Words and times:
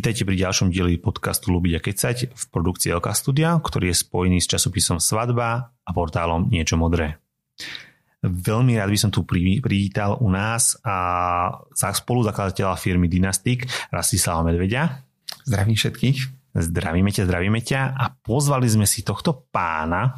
Vítajte 0.00 0.24
pri 0.24 0.32
ďalšom 0.32 0.72
dieli 0.72 0.96
podcastu 0.96 1.52
Lubiť 1.52 1.76
a 1.76 1.84
kecať 1.84 2.32
v 2.32 2.44
produkcii 2.56 2.88
LK 2.96 3.12
Studia, 3.12 3.52
ktorý 3.52 3.92
je 3.92 4.00
spojený 4.00 4.40
s 4.40 4.48
časopisom 4.48 4.96
Svadba 4.96 5.76
a 5.76 5.90
portálom 5.92 6.48
Niečo 6.48 6.80
modré. 6.80 7.20
Veľmi 8.24 8.80
rád 8.80 8.88
by 8.88 8.96
som 8.96 9.12
tu 9.12 9.28
privítal 9.28 10.16
u 10.24 10.32
nás 10.32 10.80
a 10.88 11.52
spoluzakladateľa 11.76 12.80
firmy 12.80 13.12
Dynastic 13.12 13.68
Rastislava 13.92 14.40
Medvedia. 14.48 15.04
Zdravím 15.44 15.76
všetkých. 15.76 16.18
Zdravíme 16.56 17.12
ťa, 17.12 17.28
zdravíme 17.28 17.60
ťa 17.60 17.92
a 17.92 18.08
pozvali 18.24 18.72
sme 18.72 18.88
si 18.88 19.04
tohto 19.04 19.52
pána, 19.52 20.16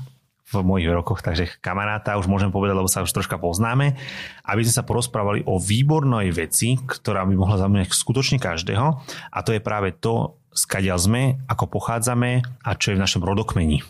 v 0.60 0.68
mojich 0.68 0.92
rokoch, 0.92 1.24
takže 1.24 1.48
kamaráta 1.64 2.20
už 2.20 2.28
môžem 2.28 2.52
povedať, 2.52 2.76
lebo 2.76 2.92
sa 2.92 3.00
už 3.00 3.16
troška 3.16 3.40
poznáme, 3.40 3.96
aby 4.44 4.60
sme 4.60 4.76
sa 4.76 4.84
porozprávali 4.84 5.40
o 5.48 5.56
výbornej 5.56 6.28
veci, 6.36 6.76
ktorá 6.76 7.24
by 7.24 7.32
mohla 7.32 7.56
zaujímať 7.56 7.88
skutočne 7.88 8.36
každého 8.36 9.00
a 9.32 9.38
to 9.40 9.56
je 9.56 9.64
práve 9.64 9.96
to, 9.96 10.36
skadiaľ 10.52 11.00
sme, 11.00 11.40
ako 11.48 11.80
pochádzame 11.80 12.44
a 12.60 12.70
čo 12.76 12.92
je 12.92 13.00
v 13.00 13.04
našom 13.08 13.24
rodokmeni. 13.24 13.80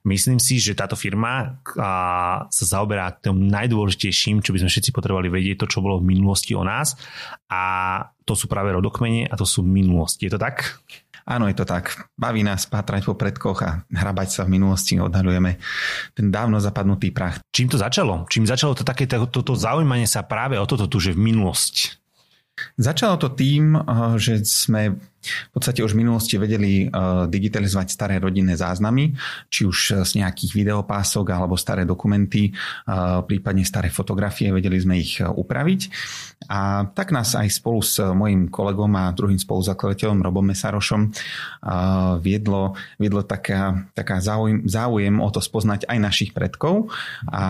Myslím 0.00 0.40
si, 0.40 0.56
že 0.56 0.72
táto 0.72 0.96
firma 0.96 1.60
sa 2.48 2.64
zaoberá 2.64 3.12
tým 3.12 3.52
najdôležitejším, 3.52 4.40
čo 4.40 4.56
by 4.56 4.64
sme 4.64 4.72
všetci 4.72 4.96
potrebovali 4.96 5.28
vedieť, 5.28 5.60
to, 5.60 5.76
čo 5.76 5.84
bolo 5.84 6.00
v 6.00 6.08
minulosti 6.16 6.56
o 6.56 6.64
nás 6.64 6.96
a 7.52 7.62
to 8.24 8.32
sú 8.32 8.48
práve 8.48 8.72
rodokmene 8.72 9.28
a 9.28 9.34
to 9.36 9.44
sú 9.44 9.60
minulosti. 9.60 10.24
Je 10.24 10.32
to 10.32 10.40
tak? 10.40 10.80
Áno, 11.30 11.46
je 11.46 11.54
to 11.54 11.62
tak. 11.62 12.10
Baví 12.18 12.42
nás 12.42 12.66
pátrať 12.66 13.06
po 13.06 13.14
predkoch 13.14 13.58
a 13.62 13.86
hrabať 13.86 14.28
sa 14.34 14.42
v 14.42 14.58
minulosti. 14.58 14.98
Odhalujeme 14.98 15.62
ten 16.10 16.26
dávno 16.34 16.58
zapadnutý 16.58 17.14
prach. 17.14 17.38
Čím 17.54 17.70
to 17.70 17.78
začalo? 17.78 18.26
Čím 18.26 18.50
začalo 18.50 18.74
to 18.74 18.82
také 18.82 19.06
toto 19.06 19.30
to, 19.30 19.54
to 19.54 19.54
zaujímanie 19.54 20.10
sa 20.10 20.26
práve 20.26 20.58
o 20.58 20.66
toto 20.66 20.90
tu, 20.90 20.98
že 20.98 21.14
v 21.14 21.30
minulosť? 21.30 22.02
Začalo 22.76 23.14
to 23.16 23.30
tým, 23.30 23.78
eh, 23.78 23.82
že 24.18 24.42
sme 24.42 24.98
v 25.20 25.52
podstate 25.52 25.84
už 25.84 25.92
v 25.92 26.02
minulosti 26.02 26.40
vedeli 26.40 26.88
uh, 26.88 27.28
digitalizovať 27.28 27.88
staré 27.92 28.16
rodinné 28.16 28.56
záznamy, 28.56 29.12
či 29.52 29.68
už 29.68 30.04
z 30.04 30.12
nejakých 30.20 30.52
videopások 30.56 31.28
alebo 31.30 31.60
staré 31.60 31.84
dokumenty, 31.84 32.50
uh, 32.52 33.20
prípadne 33.24 33.62
staré 33.62 33.92
fotografie, 33.92 34.48
vedeli 34.50 34.80
sme 34.80 34.96
ich 35.00 35.20
upraviť. 35.20 35.80
A 36.48 36.88
tak 36.88 37.12
nás 37.12 37.36
aj 37.36 37.52
spolu 37.52 37.84
s 37.84 38.00
mojim 38.00 38.48
kolegom 38.48 38.96
a 38.96 39.12
druhým 39.12 39.36
spoluzakladateľom 39.36 40.24
Robom 40.24 40.48
Mesarošom 40.48 41.12
viedlo, 42.24 42.74
viedlo 42.96 43.20
taká, 43.28 43.86
taká 43.92 44.24
záujem, 44.24 44.64
záujem 44.64 45.20
o 45.20 45.28
to 45.28 45.44
spoznať 45.44 45.84
aj 45.84 45.98
našich 46.00 46.30
predkov 46.32 46.88
a 47.28 47.44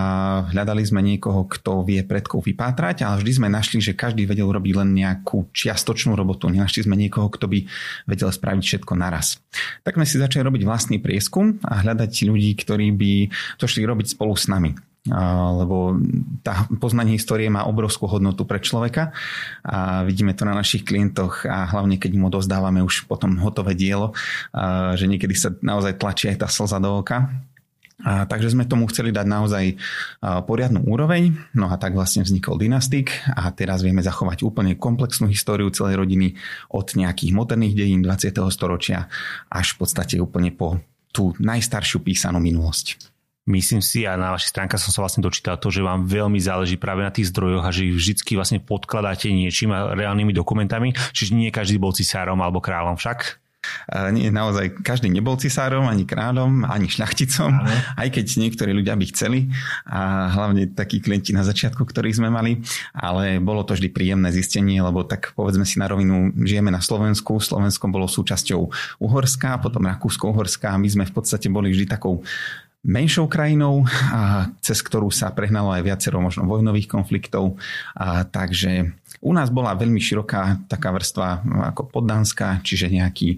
hľadali 0.51 0.83
sme 0.83 1.07
niekoho, 1.07 1.47
kto 1.47 1.87
vie 1.87 2.03
predkov 2.03 2.43
vypátrať, 2.43 3.07
ale 3.07 3.23
vždy 3.23 3.33
sme 3.39 3.48
našli, 3.48 3.79
že 3.79 3.95
každý 3.95 4.27
vedel 4.27 4.51
robiť 4.51 4.75
len 4.75 4.91
nejakú 4.91 5.55
čiastočnú 5.55 6.19
robotu. 6.19 6.51
Nenašli 6.51 6.85
sme 6.85 6.98
niekoho, 6.98 7.31
kto 7.31 7.47
by 7.47 7.59
vedel 8.06 8.30
spraviť 8.30 8.62
všetko 8.62 8.92
naraz. 8.94 9.41
Tak 9.83 9.98
sme 9.98 10.06
si 10.06 10.20
začali 10.20 10.47
robiť 10.47 10.62
vlastný 10.69 11.03
prieskum 11.03 11.58
a 11.64 11.83
hľadať 11.83 12.28
ľudí, 12.28 12.52
ktorí 12.55 12.92
by 12.94 13.12
to 13.58 13.64
šli 13.67 13.83
robiť 13.89 14.14
spolu 14.14 14.36
s 14.36 14.47
nami 14.47 14.77
lebo 15.56 15.97
tá 16.44 16.69
poznanie 16.77 17.17
histórie 17.17 17.48
má 17.48 17.64
obrovskú 17.64 18.05
hodnotu 18.05 18.44
pre 18.44 18.61
človeka 18.61 19.17
a 19.64 20.05
vidíme 20.05 20.36
to 20.36 20.44
na 20.44 20.52
našich 20.52 20.84
klientoch 20.84 21.48
a 21.48 21.64
hlavne 21.72 21.97
keď 21.97 22.20
im 22.20 22.28
odozdávame 22.28 22.84
už 22.84 23.08
potom 23.08 23.41
hotové 23.41 23.72
dielo, 23.72 24.12
že 24.92 25.08
niekedy 25.08 25.33
sa 25.33 25.56
naozaj 25.64 25.97
tlačí 25.97 26.28
aj 26.28 26.45
tá 26.45 26.48
slza 26.52 26.77
do 26.77 27.00
oka 27.00 27.33
a, 28.05 28.25
takže 28.25 28.52
sme 28.52 28.64
tomu 28.64 28.89
chceli 28.89 29.13
dať 29.13 29.27
naozaj 29.29 29.64
poriadnu 30.48 30.85
úroveň, 30.89 31.36
no 31.57 31.69
a 31.69 31.77
tak 31.77 31.92
vlastne 31.97 32.24
vznikol 32.24 32.57
Dynastik 32.57 33.13
a 33.33 33.48
teraz 33.52 33.85
vieme 33.85 34.01
zachovať 34.01 34.45
úplne 34.45 34.77
komplexnú 34.77 35.29
históriu 35.29 35.69
celej 35.73 36.01
rodiny 36.01 36.36
od 36.73 36.97
nejakých 36.97 37.33
moderných 37.36 37.77
dejín 37.77 38.01
20. 38.02 38.33
storočia 38.52 39.07
až 39.52 39.77
v 39.77 39.77
podstate 39.85 40.17
úplne 40.19 40.52
po 40.52 40.80
tú 41.11 41.35
najstaršiu 41.42 42.07
písanú 42.07 42.39
minulosť. 42.39 43.11
Myslím 43.51 43.83
si 43.83 44.07
a 44.07 44.14
na 44.14 44.30
vašej 44.30 44.55
stránke 44.55 44.79
som 44.79 44.95
sa 44.95 45.03
vlastne 45.03 45.27
dočítal 45.27 45.58
to, 45.58 45.74
že 45.74 45.83
vám 45.83 46.07
veľmi 46.07 46.39
záleží 46.39 46.79
práve 46.79 47.03
na 47.03 47.11
tých 47.11 47.35
zdrojoch 47.35 47.67
a 47.67 47.74
že 47.74 47.91
ich 47.91 47.98
vždy 47.98 48.39
vlastne 48.39 48.63
podkladáte 48.63 49.27
niečím 49.27 49.74
a 49.74 49.91
reálnymi 49.91 50.30
dokumentami, 50.30 50.95
čiže 51.11 51.35
nie 51.35 51.51
každý 51.51 51.80
bol 51.80 51.91
cisárom 51.91 52.39
alebo 52.39 52.63
kráľom 52.63 52.95
však. 52.95 53.42
Nie, 53.91 54.33
naozaj 54.33 54.81
každý 54.81 55.13
nebol 55.13 55.37
cisárom, 55.37 55.85
ani 55.85 56.09
kráľom, 56.09 56.65
ani 56.65 56.89
šľachticom, 56.89 57.51
Ale. 57.53 57.77
aj 58.01 58.09
keď 58.17 58.27
niektorí 58.41 58.71
ľudia 58.73 58.97
by 58.97 59.07
chceli 59.13 59.53
a 59.85 60.33
hlavne 60.33 60.73
takí 60.73 61.03
klienti 61.03 61.37
na 61.37 61.45
začiatku, 61.45 61.85
ktorých 61.85 62.23
sme 62.23 62.33
mali, 62.33 62.65
ale 62.97 63.37
bolo 63.43 63.61
to 63.67 63.77
vždy 63.77 63.93
príjemné 63.93 64.33
zistenie, 64.33 64.81
lebo 64.81 65.05
tak 65.05 65.37
povedzme 65.37 65.69
si 65.69 65.77
na 65.77 65.91
rovinu, 65.93 66.33
žijeme 66.41 66.73
na 66.73 66.81
Slovensku, 66.81 67.37
Slovensko 67.37 67.93
bolo 67.93 68.09
súčasťou 68.09 68.61
Uhorska, 69.03 69.61
potom 69.61 69.85
Rakúsko-Uhorska 69.85 70.73
a 70.73 70.81
my 70.81 70.89
sme 70.89 71.05
v 71.05 71.13
podstate 71.13 71.53
boli 71.53 71.69
vždy 71.69 71.85
takou 71.91 72.25
menšou 72.81 73.29
krajinou, 73.29 73.85
a 74.09 74.48
cez 74.65 74.81
ktorú 74.81 75.13
sa 75.13 75.29
prehnalo 75.37 75.69
aj 75.69 75.85
viacero 75.85 76.17
možno 76.17 76.48
vojnových 76.48 76.89
konfliktov. 76.89 77.61
A 77.92 78.25
takže 78.25 78.97
u 79.20 79.36
nás 79.36 79.53
bola 79.53 79.77
veľmi 79.77 80.01
široká 80.01 80.64
taká 80.64 80.89
vrstva 80.97 81.45
ako 81.73 81.92
poddánska, 81.92 82.64
čiže 82.64 82.89
nejakí 82.89 83.36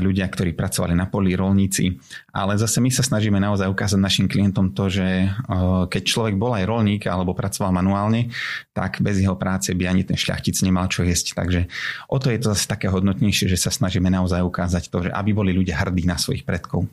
ľudia, 0.00 0.24
ktorí 0.24 0.56
pracovali 0.56 0.96
na 0.96 1.04
poli, 1.04 1.36
rolníci. 1.36 2.00
Ale 2.32 2.56
zase 2.56 2.80
my 2.80 2.88
sa 2.88 3.04
snažíme 3.04 3.36
naozaj 3.36 3.68
ukázať 3.68 4.00
našim 4.00 4.24
klientom 4.24 4.72
to, 4.72 4.88
že 4.88 5.28
keď 5.92 6.02
človek 6.02 6.34
bol 6.40 6.56
aj 6.56 6.64
rolník 6.64 7.04
alebo 7.04 7.36
pracoval 7.36 7.76
manuálne, 7.76 8.32
tak 8.72 9.04
bez 9.04 9.20
jeho 9.20 9.36
práce 9.36 9.68
by 9.76 9.84
ani 9.92 10.08
ten 10.08 10.16
šľachtic 10.16 10.56
nemal 10.64 10.88
čo 10.88 11.04
jesť. 11.04 11.36
Takže 11.36 11.68
o 12.08 12.16
to 12.16 12.32
je 12.32 12.38
to 12.40 12.56
zase 12.56 12.64
také 12.64 12.88
hodnotnejšie, 12.88 13.52
že 13.52 13.60
sa 13.60 13.68
snažíme 13.68 14.08
naozaj 14.08 14.40
ukázať 14.40 14.88
to, 14.88 15.08
že 15.08 15.10
aby 15.12 15.36
boli 15.36 15.52
ľudia 15.52 15.76
hrdí 15.76 16.08
na 16.08 16.16
svojich 16.16 16.48
predkov. 16.48 16.88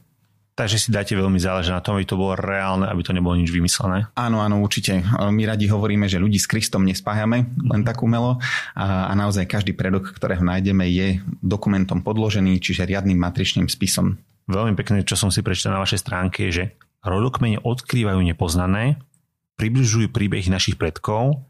Takže 0.55 0.79
si 0.79 0.88
dáte 0.88 1.11
veľmi 1.11 1.35
záležať 1.35 1.75
na 1.75 1.83
tom, 1.83 1.99
aby 1.99 2.07
to 2.07 2.16
bolo 2.16 2.31
reálne, 2.39 2.88
aby 2.88 3.03
to 3.03 3.11
nebolo 3.11 3.35
nič 3.35 3.51
vymyslené. 3.51 4.07
Áno, 4.16 4.39
áno, 4.39 4.63
určite. 4.63 5.03
My 5.03 5.43
radi 5.43 5.67
hovoríme, 5.67 6.07
že 6.07 6.16
ľudí 6.16 6.39
s 6.39 6.47
Kristom 6.47 6.88
nespájame 6.88 7.51
len 7.59 7.83
tak 7.83 7.99
umelo 7.99 8.39
a, 8.71 9.11
a 9.11 9.13
naozaj 9.19 9.51
každý 9.51 9.75
predok, 9.75 10.15
ktorého 10.15 10.39
nájdeme, 10.47 10.88
je 10.88 11.19
dokumentom 11.44 11.99
podložený, 11.99 12.63
čiže 12.63 12.88
riadnym 12.88 13.19
matričným 13.19 13.67
spisom. 13.67 14.15
Veľmi 14.47 14.79
pekné, 14.79 15.03
čo 15.03 15.19
som 15.19 15.27
si 15.27 15.44
prečítal 15.44 15.75
na 15.75 15.83
vašej 15.83 16.07
stránke, 16.07 16.47
je, 16.47 16.51
že 16.55 16.65
rodokmene 17.03 17.59
odkrývajú 17.59 18.23
nepoznané, 18.23 18.95
približujú 19.59 20.07
príbehy 20.07 20.47
našich 20.47 20.79
predkov 20.79 21.44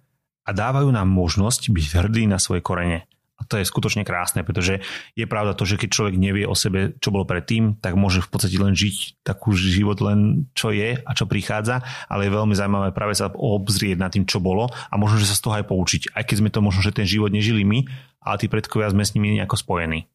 a 0.46 0.50
dávajú 0.50 0.90
nám 0.90 1.06
možnosť 1.06 1.70
byť 1.70 1.86
hrdí 1.94 2.26
na 2.26 2.42
svoje 2.42 2.66
korene. 2.66 3.06
A 3.36 3.44
to 3.44 3.60
je 3.60 3.68
skutočne 3.68 4.08
krásne, 4.08 4.48
pretože 4.48 4.80
je 5.12 5.26
pravda 5.28 5.52
to, 5.52 5.68
že 5.68 5.76
keď 5.76 5.90
človek 5.92 6.16
nevie 6.16 6.48
o 6.48 6.56
sebe, 6.56 6.96
čo 7.04 7.12
bolo 7.12 7.28
predtým, 7.28 7.76
tak 7.84 8.00
môže 8.00 8.24
v 8.24 8.32
podstate 8.32 8.56
len 8.56 8.72
žiť 8.72 9.28
takú 9.28 9.52
život 9.52 10.00
len 10.00 10.48
čo 10.56 10.72
je 10.72 10.96
a 10.96 11.12
čo 11.12 11.28
prichádza, 11.28 11.84
ale 12.08 12.28
je 12.28 12.36
veľmi 12.36 12.56
zaujímavé 12.56 12.96
práve 12.96 13.12
sa 13.12 13.28
obzrieť 13.28 14.00
nad 14.00 14.16
tým, 14.16 14.24
čo 14.24 14.40
bolo 14.40 14.72
a 14.72 14.96
možno, 14.96 15.20
že 15.20 15.28
sa 15.28 15.36
z 15.36 15.44
toho 15.44 15.56
aj 15.60 15.68
poučiť. 15.68 16.02
Aj 16.16 16.24
keď 16.24 16.36
sme 16.40 16.50
to 16.54 16.64
možno, 16.64 16.80
že 16.80 16.96
ten 16.96 17.04
život 17.04 17.30
nežili 17.30 17.68
my, 17.68 17.84
ale 18.24 18.40
tí 18.40 18.48
predkovia 18.48 18.88
sme 18.96 19.04
s 19.04 19.12
nimi 19.14 19.36
nejako 19.36 19.60
spojení. 19.60 20.08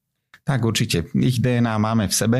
Tak 0.50 0.66
určite. 0.66 1.06
Ich 1.14 1.38
DNA 1.38 1.78
máme 1.78 2.10
v 2.10 2.14
sebe 2.14 2.38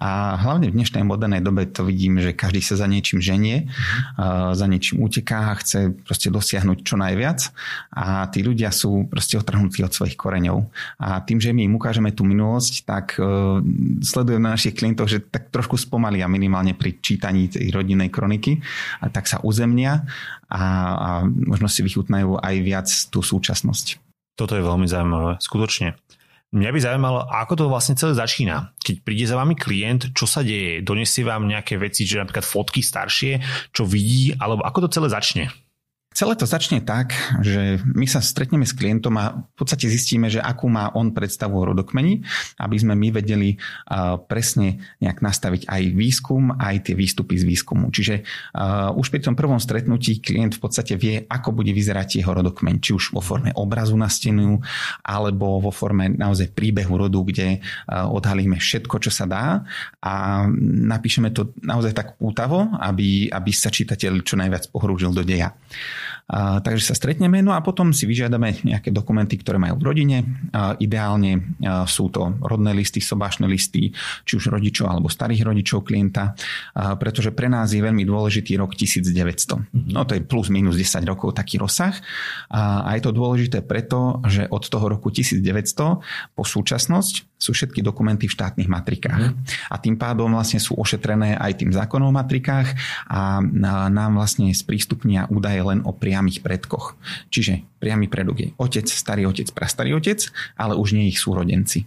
a 0.00 0.32
hlavne 0.40 0.72
v 0.72 0.80
dnešnej 0.80 1.04
modernej 1.04 1.44
dobe 1.44 1.68
to 1.68 1.84
vidím, 1.84 2.16
že 2.16 2.32
každý 2.32 2.64
sa 2.64 2.80
za 2.80 2.88
niečím 2.88 3.20
ženie, 3.20 3.68
mm. 3.68 4.56
za 4.56 4.64
niečím 4.64 5.04
uteká 5.04 5.52
a 5.52 5.58
chce 5.60 5.92
proste 5.92 6.32
dosiahnuť 6.32 6.78
čo 6.80 6.96
najviac 6.96 7.52
a 7.92 8.32
tí 8.32 8.40
ľudia 8.40 8.72
sú 8.72 9.12
proste 9.12 9.36
otrhnutí 9.36 9.84
od 9.84 9.92
svojich 9.92 10.16
koreňov. 10.16 10.64
A 10.96 11.20
tým, 11.20 11.36
že 11.36 11.52
my 11.52 11.68
im 11.68 11.76
ukážeme 11.76 12.16
tú 12.16 12.24
minulosť, 12.24 12.88
tak 12.88 13.20
uh, 13.20 13.60
sledujem 14.00 14.40
na 14.40 14.56
našich 14.56 14.72
klientov, 14.72 15.12
že 15.12 15.20
tak 15.20 15.52
trošku 15.52 15.76
spomalia 15.76 16.24
minimálne 16.24 16.72
pri 16.72 16.96
čítaní 16.96 17.52
tej 17.52 17.68
rodinnej 17.76 18.08
kroniky 18.08 18.64
a 19.04 19.12
tak 19.12 19.28
sa 19.28 19.44
uzemnia 19.44 20.08
a, 20.48 20.64
a 20.96 21.10
možno 21.28 21.68
si 21.68 21.84
vychutnajú 21.84 22.40
aj 22.40 22.54
viac 22.64 22.88
tú 23.12 23.20
súčasnosť. 23.20 24.00
Toto 24.32 24.56
je 24.56 24.64
veľmi 24.64 24.88
zaujímavé, 24.88 25.36
skutočne. 25.44 26.00
Mňa 26.54 26.70
by 26.70 26.78
zaujímalo, 26.78 27.26
ako 27.26 27.52
to 27.58 27.64
vlastne 27.66 27.98
celé 27.98 28.14
začína. 28.14 28.70
Keď 28.78 29.02
príde 29.02 29.26
za 29.26 29.34
vami 29.34 29.58
klient, 29.58 30.14
čo 30.14 30.22
sa 30.22 30.46
deje? 30.46 30.86
Donesie 30.86 31.26
vám 31.26 31.50
nejaké 31.50 31.74
veci, 31.74 32.06
že 32.06 32.22
napríklad 32.22 32.46
fotky 32.46 32.78
staršie, 32.78 33.42
čo 33.74 33.82
vidí, 33.82 34.30
alebo 34.38 34.62
ako 34.62 34.86
to 34.86 34.94
celé 34.94 35.10
začne? 35.10 35.50
Celé 36.14 36.38
to 36.38 36.46
začne 36.46 36.78
tak, 36.78 37.10
že 37.42 37.82
my 37.82 38.06
sa 38.06 38.22
stretneme 38.22 38.62
s 38.62 38.70
klientom 38.70 39.18
a 39.18 39.34
v 39.34 39.54
podstate 39.58 39.90
zistíme, 39.90 40.30
že 40.30 40.38
akú 40.38 40.70
má 40.70 40.94
on 40.94 41.10
predstavu 41.10 41.58
o 41.58 41.74
rodokmeni, 41.74 42.22
aby 42.62 42.76
sme 42.78 42.94
my 42.94 43.18
vedeli 43.18 43.58
presne 44.30 44.78
nejak 45.02 45.18
nastaviť 45.18 45.66
aj 45.66 45.82
výskum, 45.90 46.54
aj 46.54 46.86
tie 46.86 46.94
výstupy 46.94 47.34
z 47.34 47.42
výskumu. 47.42 47.90
Čiže 47.90 48.22
už 48.94 49.10
pri 49.10 49.26
tom 49.26 49.34
prvom 49.34 49.58
stretnutí 49.58 50.22
klient 50.22 50.54
v 50.54 50.62
podstate 50.62 50.94
vie, 50.94 51.26
ako 51.26 51.50
bude 51.50 51.74
vyzerať 51.74 52.22
jeho 52.22 52.30
rodokmeň, 52.30 52.78
či 52.78 52.94
už 52.94 53.10
vo 53.10 53.18
forme 53.18 53.50
obrazu 53.58 53.98
na 53.98 54.06
stenu, 54.06 54.62
alebo 55.02 55.58
vo 55.58 55.74
forme 55.74 56.14
naozaj 56.14 56.54
príbehu 56.54 56.94
rodu, 56.94 57.26
kde 57.26 57.58
odhalíme 57.90 58.62
všetko, 58.62 59.02
čo 59.02 59.10
sa 59.10 59.26
dá 59.26 59.66
a 59.98 60.46
napíšeme 60.94 61.34
to 61.34 61.50
naozaj 61.58 61.90
tak 61.90 62.14
pútavo, 62.22 62.70
aby, 62.78 63.26
aby 63.34 63.50
sa 63.50 63.66
čitateľ 63.66 64.22
čo 64.22 64.38
najviac 64.38 64.70
pohrúžil 64.70 65.10
do 65.10 65.26
deja. 65.26 65.50
A, 66.24 66.64
takže 66.64 66.88
sa 66.88 66.96
stretneme, 66.96 67.44
no 67.44 67.52
a 67.52 67.60
potom 67.60 67.92
si 67.92 68.08
vyžiadame 68.08 68.56
nejaké 68.64 68.88
dokumenty, 68.88 69.36
ktoré 69.36 69.60
majú 69.60 69.76
v 69.76 69.84
rodine. 69.84 70.16
A, 70.56 70.72
ideálne 70.80 71.60
a, 71.60 71.84
sú 71.84 72.08
to 72.08 72.40
rodné 72.40 72.72
listy, 72.72 73.04
sobášne 73.04 73.44
listy, 73.44 73.92
či 74.24 74.32
už 74.40 74.48
rodičov 74.48 74.88
alebo 74.88 75.12
starých 75.12 75.44
rodičov 75.44 75.84
klienta, 75.84 76.32
a, 76.72 76.96
pretože 76.96 77.28
pre 77.36 77.52
nás 77.52 77.76
je 77.76 77.84
veľmi 77.84 78.08
dôležitý 78.08 78.56
rok 78.56 78.72
1900. 78.72 79.12
Mm-hmm. 79.12 79.92
No 79.92 80.08
to 80.08 80.16
je 80.16 80.24
plus 80.24 80.48
minus 80.48 80.80
10 80.80 81.04
rokov 81.04 81.36
taký 81.36 81.60
rozsah. 81.60 81.92
A, 82.48 82.88
a 82.88 82.96
je 82.96 83.04
to 83.04 83.12
dôležité 83.12 83.60
preto, 83.60 84.24
že 84.24 84.48
od 84.48 84.64
toho 84.64 84.88
roku 84.88 85.12
1900 85.12 85.44
po 86.32 86.42
súčasnosť 86.42 87.36
sú 87.36 87.52
všetky 87.52 87.84
dokumenty 87.84 88.24
v 88.24 88.32
štátnych 88.32 88.72
matrikách. 88.72 89.22
Mm. 89.28 89.36
A 89.68 89.76
tým 89.76 90.00
pádom 90.00 90.32
vlastne 90.32 90.56
sú 90.56 90.80
ošetrené 90.80 91.36
aj 91.36 91.60
tým 91.60 91.70
zákonom 91.76 92.08
v 92.08 92.16
matrikách 92.16 92.68
a 93.12 93.44
nám 93.92 94.16
vlastne 94.16 94.48
sprístupnia 94.56 95.28
údaje 95.28 95.60
len 95.60 95.84
o 95.84 95.92
priamých 95.92 96.13
predkoch. 96.40 96.94
Čiže 97.34 97.66
priamy 97.84 98.08
predok 98.08 98.36
je 98.40 98.48
otec, 98.56 98.88
starý 98.88 99.28
otec, 99.28 99.52
prastarý 99.52 99.92
otec, 99.92 100.24
ale 100.56 100.72
už 100.72 100.96
nie 100.96 101.12
ich 101.12 101.20
súrodenci. 101.20 101.84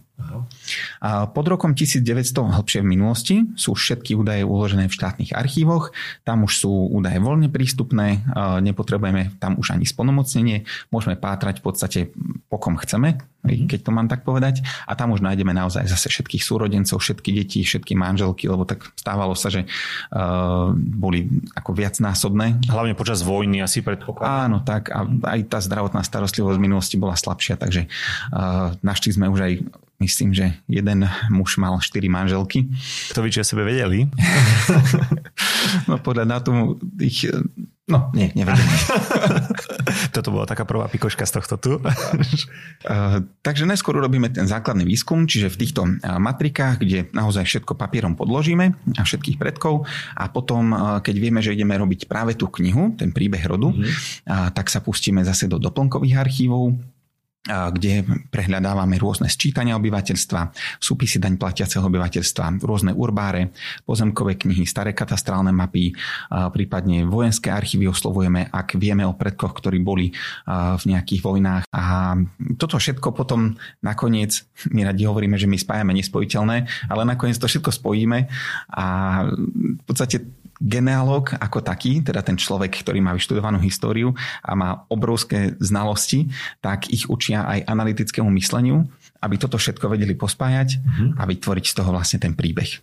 A 1.01 1.29
pod 1.29 1.45
rokom 1.45 1.77
1900 1.77 2.33
hlbšie 2.33 2.81
v 2.81 2.89
minulosti 2.89 3.35
sú 3.53 3.77
všetky 3.77 4.17
údaje 4.17 4.41
uložené 4.41 4.89
v 4.89 4.97
štátnych 4.97 5.31
archívoch, 5.33 5.93
tam 6.25 6.45
už 6.49 6.65
sú 6.65 6.71
údaje 6.89 7.21
voľne 7.21 7.53
prístupné, 7.53 8.25
nepotrebujeme 8.65 9.37
tam 9.37 9.61
už 9.61 9.77
ani 9.77 9.85
splnomocnenie, 9.85 10.65
môžeme 10.89 11.17
pátrať 11.21 11.61
v 11.61 11.63
podstate 11.63 11.99
po 12.49 12.57
kom 12.57 12.81
chceme, 12.81 13.21
mhm. 13.45 13.69
keď 13.69 13.79
to 13.85 13.91
mám 13.93 14.09
tak 14.09 14.25
povedať, 14.25 14.65
a 14.89 14.97
tam 14.97 15.13
už 15.13 15.21
nájdeme 15.21 15.53
naozaj 15.53 15.85
zase 15.85 16.09
všetkých 16.09 16.41
súrodencov, 16.43 16.97
všetky 16.97 17.29
deti, 17.37 17.61
všetky 17.61 17.93
manželky, 17.93 18.49
lebo 18.49 18.65
tak 18.65 18.89
stávalo 18.97 19.37
sa, 19.37 19.53
že 19.53 19.69
uh, 19.69 20.73
boli 20.73 21.29
ako 21.53 21.77
viacnásobné. 21.77 22.65
Hlavne 22.65 22.97
počas 22.97 23.21
vojny 23.21 23.61
asi 23.61 23.85
predpokladám. 23.85 24.49
Áno, 24.49 24.57
tak 24.65 24.89
a 24.89 25.05
aj 25.05 25.39
tá 25.45 25.61
zdravotná 25.61 25.86
starostlivosť 25.91 26.57
v 26.57 26.65
minulosti 26.65 26.95
bola 26.99 27.15
slabšia, 27.15 27.55
takže 27.55 27.87
uh, 28.33 28.75
našli 28.83 29.15
sme 29.15 29.31
už 29.31 29.39
aj 29.43 29.53
myslím, 29.97 30.33
že 30.33 30.53
jeden 30.69 31.09
muž 31.33 31.57
mal 31.57 31.81
štyri 31.81 32.05
manželky. 32.09 32.69
To 33.17 33.25
by 33.25 33.29
čo 33.33 33.41
sebe 33.41 33.65
vedeli? 33.65 34.05
no 35.89 35.97
podľa 35.97 36.37
dátumu 36.37 36.77
ich 37.01 37.25
No, 37.87 38.11
nie, 38.11 38.35
nevedeli. 38.35 38.67
Toto 40.15 40.35
bola 40.35 40.43
taká 40.43 40.67
prvá 40.67 40.91
pikoška 40.91 41.23
z 41.23 41.39
tohto 41.39 41.55
tu. 41.55 41.71
uh, 41.79 41.87
takže 43.47 43.63
najskôr 43.63 43.95
urobíme 43.95 44.27
ten 44.27 44.43
základný 44.43 44.83
výskum, 44.83 45.23
čiže 45.23 45.55
v 45.55 45.59
týchto 45.63 45.81
matrikách, 46.03 46.83
kde 46.83 47.07
naozaj 47.15 47.47
všetko 47.47 47.79
papierom 47.79 48.19
podložíme 48.19 48.75
a 48.99 49.01
všetkých 49.07 49.39
predkov 49.39 49.87
a 50.19 50.27
potom, 50.27 50.75
keď 50.99 51.15
vieme, 51.15 51.39
že 51.39 51.55
ideme 51.55 51.79
robiť 51.79 52.11
práve 52.11 52.35
tú 52.35 52.51
knihu, 52.59 52.91
ten 52.99 53.15
príbeh 53.15 53.47
rodu, 53.47 53.71
mm-hmm. 53.71 54.51
tak 54.51 54.67
sa 54.67 54.83
pustíme 54.83 55.23
zase 55.23 55.47
do 55.47 55.55
doplnkových 55.55 56.19
archívov, 56.19 56.75
kde 57.47 58.03
prehľadávame 58.27 58.99
rôzne 58.99 59.31
sčítania 59.31 59.79
obyvateľstva, 59.79 60.51
súpisy 60.83 61.15
daň 61.15 61.39
platiaceho 61.39 61.79
obyvateľstva, 61.87 62.59
rôzne 62.59 62.91
urbáre, 62.91 63.55
pozemkové 63.87 64.35
knihy, 64.35 64.67
staré 64.67 64.91
katastrálne 64.91 65.55
mapy, 65.55 65.95
prípadne 66.27 67.07
vojenské 67.07 67.47
archívy 67.47 67.87
oslovujeme, 67.87 68.51
ak 68.51 68.75
vieme 68.75 69.07
o 69.07 69.15
predkoch, 69.15 69.55
ktorí 69.63 69.79
boli 69.79 70.11
v 70.47 70.83
nejakých 70.83 71.21
vojnách. 71.23 71.63
A 71.71 72.15
toto 72.59 72.75
všetko 72.75 73.15
potom 73.15 73.55
nakoniec, 73.79 74.43
my 74.75 74.83
radi 74.83 75.07
hovoríme, 75.07 75.39
že 75.39 75.47
my 75.47 75.55
spájame 75.55 75.95
nespojiteľné, 75.95 76.67
ale 76.91 77.01
nakoniec 77.07 77.39
to 77.39 77.47
všetko 77.47 77.71
spojíme 77.71 78.27
a 78.75 78.85
v 79.23 79.83
podstate 79.87 80.19
genealóg 80.61 81.37
ako 81.37 81.61
taký, 81.61 82.01
teda 82.01 82.25
ten 82.25 82.37
človek, 82.37 82.81
ktorý 82.81 82.99
má 83.01 83.13
vyštudovanú 83.13 83.61
históriu 83.61 84.13
a 84.41 84.51
má 84.57 84.85
obrovské 84.89 85.53
znalosti, 85.61 86.29
tak 86.61 86.89
ich 86.89 87.05
učia 87.09 87.45
aj 87.45 87.69
analytickému 87.69 88.29
mysleniu, 88.37 88.85
aby 89.21 89.35
toto 89.37 89.57
všetko 89.57 89.93
vedeli 89.93 90.13
pospájať 90.17 90.69
mm-hmm. 90.77 91.09
a 91.17 91.23
vytvoriť 91.25 91.65
z 91.69 91.75
toho 91.77 91.89
vlastne 91.93 92.21
ten 92.21 92.33
príbeh. 92.33 92.81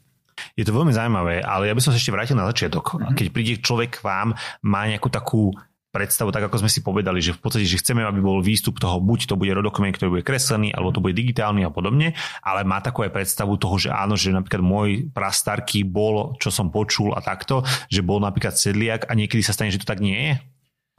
Je 0.59 0.67
to 0.67 0.75
veľmi 0.75 0.91
zaujímavé, 0.91 1.43
ale 1.43 1.71
ja 1.71 1.75
by 1.75 1.83
som 1.83 1.95
sa 1.95 1.99
ešte 1.99 2.11
vrátil 2.11 2.35
na 2.35 2.47
začiatok. 2.51 2.99
Mm-hmm. 2.99 3.15
Keď 3.15 3.27
príde 3.31 3.55
človek 3.63 4.03
k 4.03 4.05
vám, 4.07 4.35
má 4.67 4.87
nejakú 4.91 5.07
takú 5.11 5.55
predstavu, 5.95 6.35
tak 6.35 6.51
ako 6.51 6.67
sme 6.67 6.71
si 6.71 6.83
povedali, 6.83 7.23
že 7.23 7.39
v 7.39 7.39
podstate, 7.39 7.63
že 7.63 7.79
chceme, 7.79 8.03
aby 8.03 8.19
bol 8.19 8.43
výstup 8.43 8.83
toho, 8.83 8.99
buď 8.99 9.31
to 9.31 9.39
bude 9.39 9.55
rodokument, 9.55 9.95
ktorý 9.95 10.19
bude 10.19 10.27
kreslený, 10.27 10.75
alebo 10.75 10.91
to 10.91 10.99
bude 10.99 11.15
digitálny 11.15 11.63
a 11.63 11.71
podobne, 11.71 12.19
ale 12.43 12.67
má 12.67 12.83
takú 12.83 13.07
aj 13.07 13.15
predstavu 13.15 13.55
toho, 13.55 13.79
že 13.79 13.95
áno, 13.95 14.19
že 14.19 14.35
napríklad 14.35 14.59
môj 14.59 15.07
prastarky 15.15 15.87
bol, 15.87 16.35
čo 16.43 16.51
som 16.51 16.75
počul 16.75 17.15
a 17.15 17.23
takto, 17.23 17.63
že 17.87 18.03
bol 18.03 18.19
napríklad 18.19 18.59
sedliak 18.59 19.07
a 19.07 19.15
niekedy 19.15 19.47
sa 19.47 19.55
stane, 19.55 19.71
že 19.71 19.79
to 19.79 19.87
tak 19.87 20.03
nie 20.03 20.19
je? 20.19 20.35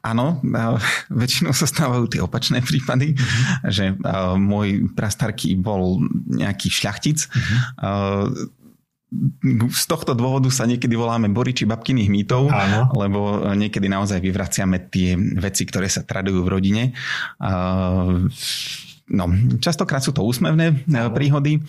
Áno, 0.06 0.40
väčšinou 1.22 1.52
sa 1.52 1.68
stávajú 1.68 2.06
tie 2.08 2.22
opačné 2.24 2.64
prípady, 2.64 3.18
uh-huh. 3.18 3.68
že 3.68 3.92
môj 4.40 4.94
prastarky 4.96 5.60
bol 5.60 6.00
nejaký 6.32 6.72
šľachtic. 6.72 7.28
Uh-huh 7.28 8.64
z 9.72 9.86
tohto 9.88 10.14
dôvodu 10.14 10.50
sa 10.52 10.68
niekedy 10.68 10.94
voláme 10.98 11.32
boriči 11.32 11.64
babkyných 11.64 12.10
mýtov, 12.12 12.52
Áno. 12.52 12.92
lebo 12.94 13.48
niekedy 13.56 13.88
naozaj 13.88 14.20
vyvraciame 14.20 14.92
tie 14.92 15.16
veci, 15.18 15.64
ktoré 15.64 15.88
sa 15.88 16.04
tradujú 16.04 16.44
v 16.44 16.52
rodine. 16.52 16.84
No, 19.06 19.30
častokrát 19.62 20.02
sú 20.02 20.18
to 20.18 20.26
úsmevné 20.26 20.82
no. 20.90 21.14
príhody, 21.14 21.62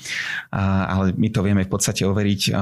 ale 0.53 1.13
my 1.13 1.29
to 1.29 1.45
vieme 1.45 1.69
v 1.69 1.73
podstate 1.73 2.09
overiť 2.09 2.57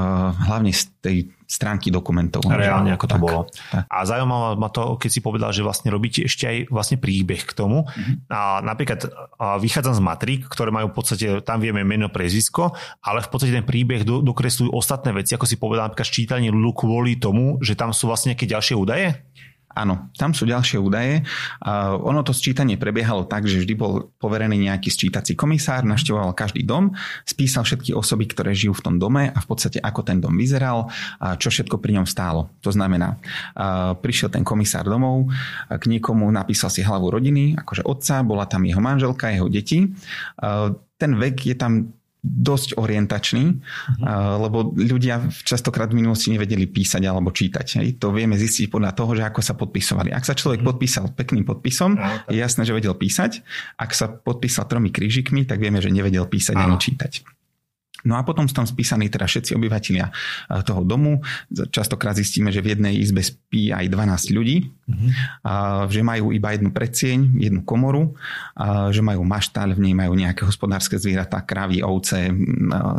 hlavne 0.51 0.75
z 0.75 0.83
tej 0.99 1.17
stránky 1.55 1.95
dokumentov. 1.95 2.43
Reálne, 2.51 2.91
ako 2.99 3.07
to 3.07 3.15
tak, 3.15 3.23
bolo. 3.23 3.41
Tak. 3.71 3.87
A 3.87 3.97
zaujímavé 4.03 4.59
ma 4.59 4.67
to, 4.75 4.99
keď 4.99 5.11
si 5.15 5.21
povedal, 5.23 5.55
že 5.55 5.63
vlastne 5.63 5.95
robíte 5.95 6.27
ešte 6.27 6.51
aj 6.51 6.57
vlastne 6.67 6.99
príbeh 6.99 7.47
k 7.47 7.55
tomu. 7.55 7.87
Mm-hmm. 7.87 8.35
A 8.35 8.59
napríklad 8.67 9.07
vychádzam 9.39 9.95
z 9.95 10.03
matrik, 10.03 10.51
ktoré 10.51 10.75
majú 10.75 10.91
v 10.91 10.97
podstate, 10.99 11.27
tam 11.47 11.63
vieme 11.63 11.87
meno, 11.87 12.11
prezisko, 12.11 12.75
ale 13.07 13.23
v 13.23 13.31
podstate 13.31 13.55
ten 13.55 13.63
príbeh 13.63 14.03
do, 14.03 14.19
dokresľujú 14.27 14.75
ostatné 14.75 15.15
veci, 15.15 15.39
ako 15.39 15.47
si 15.47 15.55
povedal 15.55 15.87
napríklad 15.87 16.11
ščítanie 16.11 16.51
ľudu 16.51 16.71
kvôli 16.75 17.15
tomu, 17.23 17.63
že 17.63 17.79
tam 17.79 17.95
sú 17.95 18.11
vlastne 18.11 18.35
nejaké 18.35 18.51
ďalšie 18.51 18.75
údaje? 18.75 19.15
Áno, 19.75 20.11
tam 20.15 20.31
sú 20.31 20.47
ďalšie 20.47 20.79
údaje. 20.79 21.27
Uh, 21.59 21.99
ono 21.99 22.23
to 22.23 22.31
sčítanie 22.31 22.79
prebiehalo 22.79 23.27
tak, 23.27 23.51
že 23.51 23.63
vždy 23.63 23.75
bol 23.75 24.15
poverený 24.23 24.71
nejaký 24.71 24.89
sčítací 24.89 25.35
komisár, 25.35 25.83
naštevoval 25.83 26.31
každý 26.33 26.63
dom, 26.63 26.95
spísal 27.27 27.67
všetky 27.67 27.91
osoby, 27.91 28.31
ktoré 28.31 28.55
žijú 28.55 28.79
v 28.79 28.85
tom 28.87 28.97
dome 29.03 29.35
a 29.35 29.39
v 29.39 29.47
podstate 29.47 29.83
ako 29.83 30.07
ten 30.07 30.23
dom 30.23 30.39
vyzeral 30.39 30.89
a 31.19 31.35
čo 31.35 31.51
všetko 31.51 31.83
pri 31.83 31.99
ňom 32.01 32.07
stálo. 32.07 32.55
To 32.63 32.71
znamená, 32.71 33.19
uh, 33.19 33.99
prišiel 33.99 34.31
ten 34.31 34.47
komisár 34.47 34.87
domov, 34.87 35.29
k 35.67 35.85
niekomu 35.91 36.31
napísal 36.31 36.71
si 36.71 36.87
hlavu 36.87 37.11
rodiny, 37.11 37.59
akože 37.59 37.83
otca, 37.83 38.23
bola 38.23 38.47
tam 38.47 38.63
jeho 38.63 38.79
manželka, 38.79 39.35
jeho 39.35 39.51
deti. 39.51 39.91
Uh, 40.39 40.71
ten 40.95 41.19
vek 41.19 41.51
je 41.51 41.57
tam 41.59 41.91
dosť 42.25 42.81
orientačný, 42.81 43.45
uh-huh. 43.53 44.41
lebo 44.41 44.73
ľudia 44.73 45.29
častokrát 45.45 45.93
v 45.93 46.01
minulosti 46.01 46.33
nevedeli 46.33 46.65
písať 46.65 47.05
alebo 47.05 47.29
čítať. 47.29 47.85
Hej. 47.85 48.01
To 48.01 48.17
vieme 48.17 48.41
zistiť 48.41 48.73
podľa 48.73 48.97
toho, 48.97 49.13
že 49.13 49.29
ako 49.29 49.41
sa 49.45 49.53
podpisovali. 49.53 50.09
Ak 50.09 50.25
sa 50.25 50.33
človek 50.33 50.65
uh-huh. 50.65 50.73
podpísal 50.73 51.13
pekným 51.13 51.45
podpisom, 51.45 52.01
uh-huh. 52.01 52.33
je 52.33 52.41
jasné, 52.41 52.65
že 52.65 52.73
vedel 52.73 52.97
písať. 52.97 53.45
Ak 53.77 53.93
sa 53.93 54.09
podpísal 54.09 54.65
tromi 54.65 54.89
krížikmi, 54.89 55.45
tak 55.45 55.61
vieme, 55.61 55.85
že 55.85 55.93
nevedel 55.93 56.25
písať 56.25 56.57
uh-huh. 56.57 56.67
ani 56.73 56.77
čítať. 56.81 57.13
No 58.05 58.21
a 58.21 58.23
potom 58.23 58.45
sú 58.45 58.55
tam 58.55 58.69
spísaní 58.69 59.09
teda 59.09 59.25
všetci 59.25 59.57
obyvateľia 59.57 60.07
eh, 60.09 60.63
toho 60.63 60.85
domu. 60.85 61.25
Častokrát 61.51 62.17
zistíme, 62.17 62.53
že 62.53 62.61
v 62.61 62.77
jednej 62.77 63.01
izbe 63.01 63.25
spí 63.25 63.73
aj 63.73 63.89
12 63.89 64.37
ľudí, 64.37 64.69
mm-hmm. 64.69 65.11
že 65.89 66.01
majú 66.05 66.35
iba 66.35 66.53
jednu 66.53 66.71
predsieň, 66.75 67.41
jednu 67.41 67.63
komoru, 67.63 68.13
že 68.91 69.01
majú 69.01 69.23
maštáľ, 69.25 69.79
v 69.79 69.89
nej 69.89 69.95
majú 69.97 70.13
nejaké 70.19 70.45
hospodárske 70.45 71.01
zvieratá, 71.01 71.41
kravy, 71.47 71.81
ovce, 71.81 72.29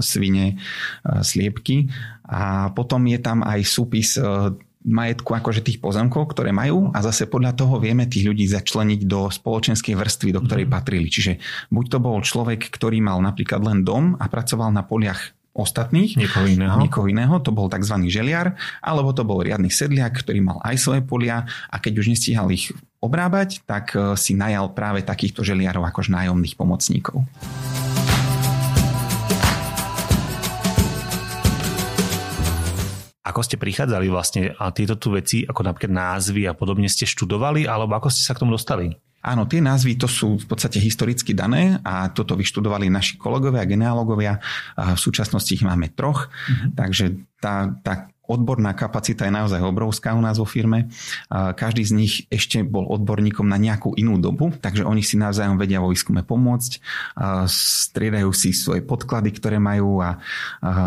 svine, 0.01 0.57
sliepky. 1.03 1.91
A 2.25 2.73
potom 2.73 3.05
je 3.05 3.19
tam 3.21 3.45
aj 3.45 3.61
súpis 3.65 4.17
eh, 4.17 4.25
majetku 4.85 5.33
akože 5.33 5.65
tých 5.65 5.81
pozemkov, 5.81 6.31
ktoré 6.31 6.53
majú 6.53 6.93
a 6.93 7.01
zase 7.01 7.25
podľa 7.25 7.57
toho 7.57 7.81
vieme 7.81 8.05
tých 8.05 8.29
ľudí 8.29 8.45
začleniť 8.45 9.01
do 9.09 9.27
spoločenskej 9.27 9.97
vrstvy, 9.97 10.29
do 10.31 10.41
ktorej 10.45 10.65
mhm. 10.69 10.71
patrili. 10.71 11.09
Čiže 11.09 11.41
buď 11.73 11.85
to 11.89 11.97
bol 11.97 12.17
človek, 12.21 12.69
ktorý 12.69 13.01
mal 13.01 13.19
napríklad 13.19 13.61
len 13.65 13.81
dom 13.81 14.13
a 14.21 14.25
pracoval 14.29 14.69
na 14.69 14.85
poliach 14.85 15.33
ostatných, 15.55 16.19
niekoho 16.19 16.51
iného. 16.51 16.75
niekoho 16.75 17.07
iného, 17.07 17.39
to 17.39 17.55
bol 17.55 17.71
tzv. 17.71 17.95
želiar, 18.11 18.59
alebo 18.83 19.15
to 19.15 19.23
bol 19.23 19.39
riadny 19.39 19.71
sedliak, 19.71 20.19
ktorý 20.19 20.43
mal 20.43 20.59
aj 20.59 20.75
svoje 20.75 21.01
polia 21.01 21.47
a 21.71 21.79
keď 21.79 22.03
už 22.03 22.11
nestíhal 22.11 22.51
ich 22.51 22.75
obrábať, 22.99 23.63
tak 23.63 23.95
eh, 23.95 24.19
si 24.19 24.35
najal 24.35 24.75
práve 24.75 24.99
takýchto 25.07 25.47
želiarov 25.47 25.87
akož 25.87 26.11
nájomných 26.11 26.59
pomocníkov. 26.59 27.23
Ako 33.25 33.41
ste 33.41 33.57
prichádzali 33.57 34.05
vlastne 34.13 34.53
a 34.61 34.69
tieto 34.69 35.01
tu 35.01 35.09
veci, 35.09 35.41
ako 35.41 35.65
napríklad 35.65 35.89
názvy 35.89 36.45
a 36.45 36.53
podobne 36.53 36.85
ste 36.85 37.09
študovali, 37.09 37.65
alebo 37.65 37.97
ako 37.97 38.13
ste 38.13 38.21
sa 38.21 38.37
k 38.37 38.45
tomu 38.45 38.53
dostali? 38.53 38.93
Áno, 39.25 39.49
tie 39.49 39.57
názvy 39.57 39.97
to 39.97 40.05
sú 40.05 40.37
v 40.37 40.45
podstate 40.45 40.77
historicky 40.77 41.33
dané 41.33 41.81
a 41.81 42.13
toto 42.13 42.37
vyštudovali 42.37 42.93
naši 42.93 43.17
kolegovia 43.17 43.65
a 43.65 43.69
genealógovia. 43.69 44.37
A 44.77 44.93
v 44.93 44.99
súčasnosti 45.01 45.49
ich 45.49 45.65
máme 45.65 45.89
troch, 45.97 46.29
mm-hmm. 46.29 46.77
takže 46.77 47.17
tá, 47.41 47.73
tá 47.81 48.13
odborná 48.29 48.77
kapacita 48.77 49.25
je 49.25 49.33
naozaj 49.33 49.65
obrovská 49.65 50.13
u 50.13 50.21
nás 50.21 50.37
vo 50.37 50.45
firme. 50.45 50.93
Každý 51.33 51.81
z 51.85 51.93
nich 51.97 52.13
ešte 52.29 52.61
bol 52.61 52.85
odborníkom 52.85 53.49
na 53.49 53.57
nejakú 53.57 53.97
inú 53.97 54.21
dobu, 54.21 54.53
takže 54.61 54.85
oni 54.85 55.01
si 55.01 55.17
navzájom 55.17 55.57
vedia 55.57 55.81
vo 55.81 55.89
výskume 55.89 56.21
pomôcť, 56.21 56.81
striedajú 57.49 58.29
si 58.33 58.53
svoje 58.53 58.85
podklady, 58.85 59.33
ktoré 59.33 59.57
majú 59.61 60.05
a 60.05 60.21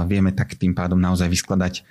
vieme 0.06 0.34
tak 0.34 0.54
tým 0.58 0.74
pádom 0.74 0.98
naozaj 0.98 1.30
vyskladať 1.30 1.86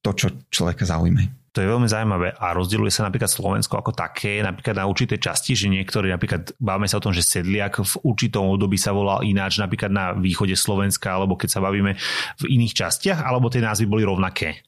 to, 0.00 0.10
čo 0.16 0.26
človeka 0.48 0.88
zaujme. 0.88 1.40
To 1.50 1.58
je 1.58 1.66
veľmi 1.66 1.90
zaujímavé 1.90 2.38
a 2.38 2.54
rozdieluje 2.54 2.94
sa 2.94 3.10
napríklad 3.10 3.26
Slovensko 3.26 3.74
ako 3.82 3.90
také, 3.90 4.38
napríklad 4.38 4.78
na 4.78 4.86
určité 4.86 5.18
časti, 5.18 5.58
že 5.58 5.66
niektorí 5.66 6.06
napríklad 6.06 6.54
bavíme 6.62 6.86
sa 6.86 7.02
o 7.02 7.04
tom, 7.04 7.10
že 7.10 7.26
sedliak 7.26 7.82
v 7.82 7.94
určitom 8.06 8.54
období 8.54 8.78
sa 8.78 8.94
volal 8.94 9.26
ináč, 9.26 9.58
napríklad 9.58 9.90
na 9.90 10.14
východe 10.14 10.54
Slovenska, 10.54 11.10
alebo 11.10 11.34
keď 11.34 11.50
sa 11.50 11.58
bavíme 11.58 11.98
v 12.38 12.44
iných 12.46 12.86
častiach, 12.86 13.26
alebo 13.26 13.50
tie 13.50 13.66
názvy 13.66 13.90
boli 13.90 14.06
rovnaké. 14.06 14.62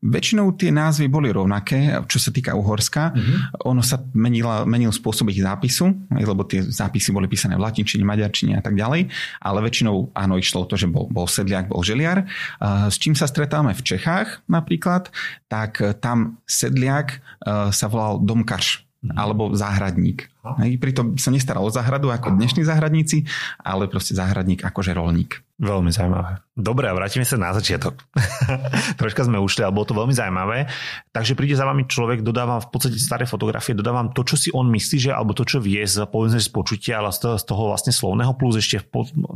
Väčšinou 0.00 0.56
tie 0.56 0.72
názvy 0.72 1.12
boli 1.12 1.28
rovnaké, 1.28 1.92
čo 2.08 2.16
sa 2.16 2.32
týka 2.32 2.56
Uhorska. 2.56 3.12
Uh-huh. 3.12 3.68
Ono 3.76 3.84
sa 3.84 4.00
menila, 4.16 4.64
menil 4.64 4.88
spôsob 4.88 5.28
ich 5.28 5.44
zápisu, 5.44 5.92
lebo 6.08 6.40
tie 6.48 6.64
zápisy 6.64 7.12
boli 7.12 7.28
písané 7.28 7.60
v 7.60 7.68
latinčine, 7.68 8.00
maďarčine 8.00 8.56
a 8.56 8.64
tak 8.64 8.80
ďalej, 8.80 9.12
ale 9.44 9.58
väčšinou 9.60 10.16
áno, 10.16 10.40
išlo 10.40 10.64
to, 10.64 10.80
že 10.80 10.88
bol, 10.88 11.04
bol 11.12 11.28
sedliak, 11.28 11.68
bol 11.68 11.84
želiar. 11.84 12.24
S 12.64 12.96
čím 12.96 13.12
sa 13.12 13.28
stretávame 13.28 13.76
v 13.76 13.84
Čechách 13.84 14.40
napríklad, 14.48 15.12
tak 15.52 15.84
tam 16.00 16.40
sedliak 16.48 17.20
sa 17.68 17.86
volal 17.92 18.24
domkaš 18.24 18.80
uh-huh. 18.80 19.20
alebo 19.20 19.52
záhradník. 19.52 20.32
Uh-huh. 20.40 20.80
Pritom 20.80 21.20
sa 21.20 21.28
nestaral 21.28 21.60
o 21.60 21.68
záhradu 21.68 22.08
ako 22.08 22.40
dnešní 22.40 22.64
záhradníci, 22.64 23.28
ale 23.60 23.84
proste 23.84 24.16
záhradník 24.16 24.64
akože 24.64 24.96
rolník. 24.96 25.44
Veľmi 25.60 25.92
zaujímavé. 25.92 26.40
Dobre, 26.56 26.88
a 26.88 26.96
vrátime 26.96 27.28
sa 27.28 27.36
na 27.36 27.52
začiatok. 27.52 28.00
Troška 29.00 29.28
sme 29.28 29.36
ušli, 29.36 29.60
ale 29.60 29.76
bolo 29.76 29.84
to 29.84 29.92
veľmi 29.92 30.16
zaujímavé. 30.16 30.72
Takže 31.12 31.36
príde 31.36 31.52
za 31.52 31.68
vami 31.68 31.84
človek, 31.84 32.24
dodávam 32.24 32.64
v 32.64 32.68
podstate 32.72 32.96
staré 32.96 33.28
fotografie, 33.28 33.76
dodávam 33.76 34.08
to, 34.08 34.24
čo 34.24 34.40
si 34.40 34.48
on 34.56 34.72
myslí, 34.72 34.96
že, 34.96 35.10
alebo 35.12 35.36
to, 35.36 35.44
čo 35.44 35.60
vie 35.60 35.84
z, 35.84 36.08
povedzme, 36.08 36.40
z 36.40 36.48
počutia, 36.48 37.04
ale 37.04 37.12
z 37.12 37.20
toho, 37.20 37.34
z 37.36 37.44
toho 37.44 37.62
vlastne 37.68 37.92
slovného, 37.92 38.32
plus 38.40 38.56
ešte, 38.56 38.80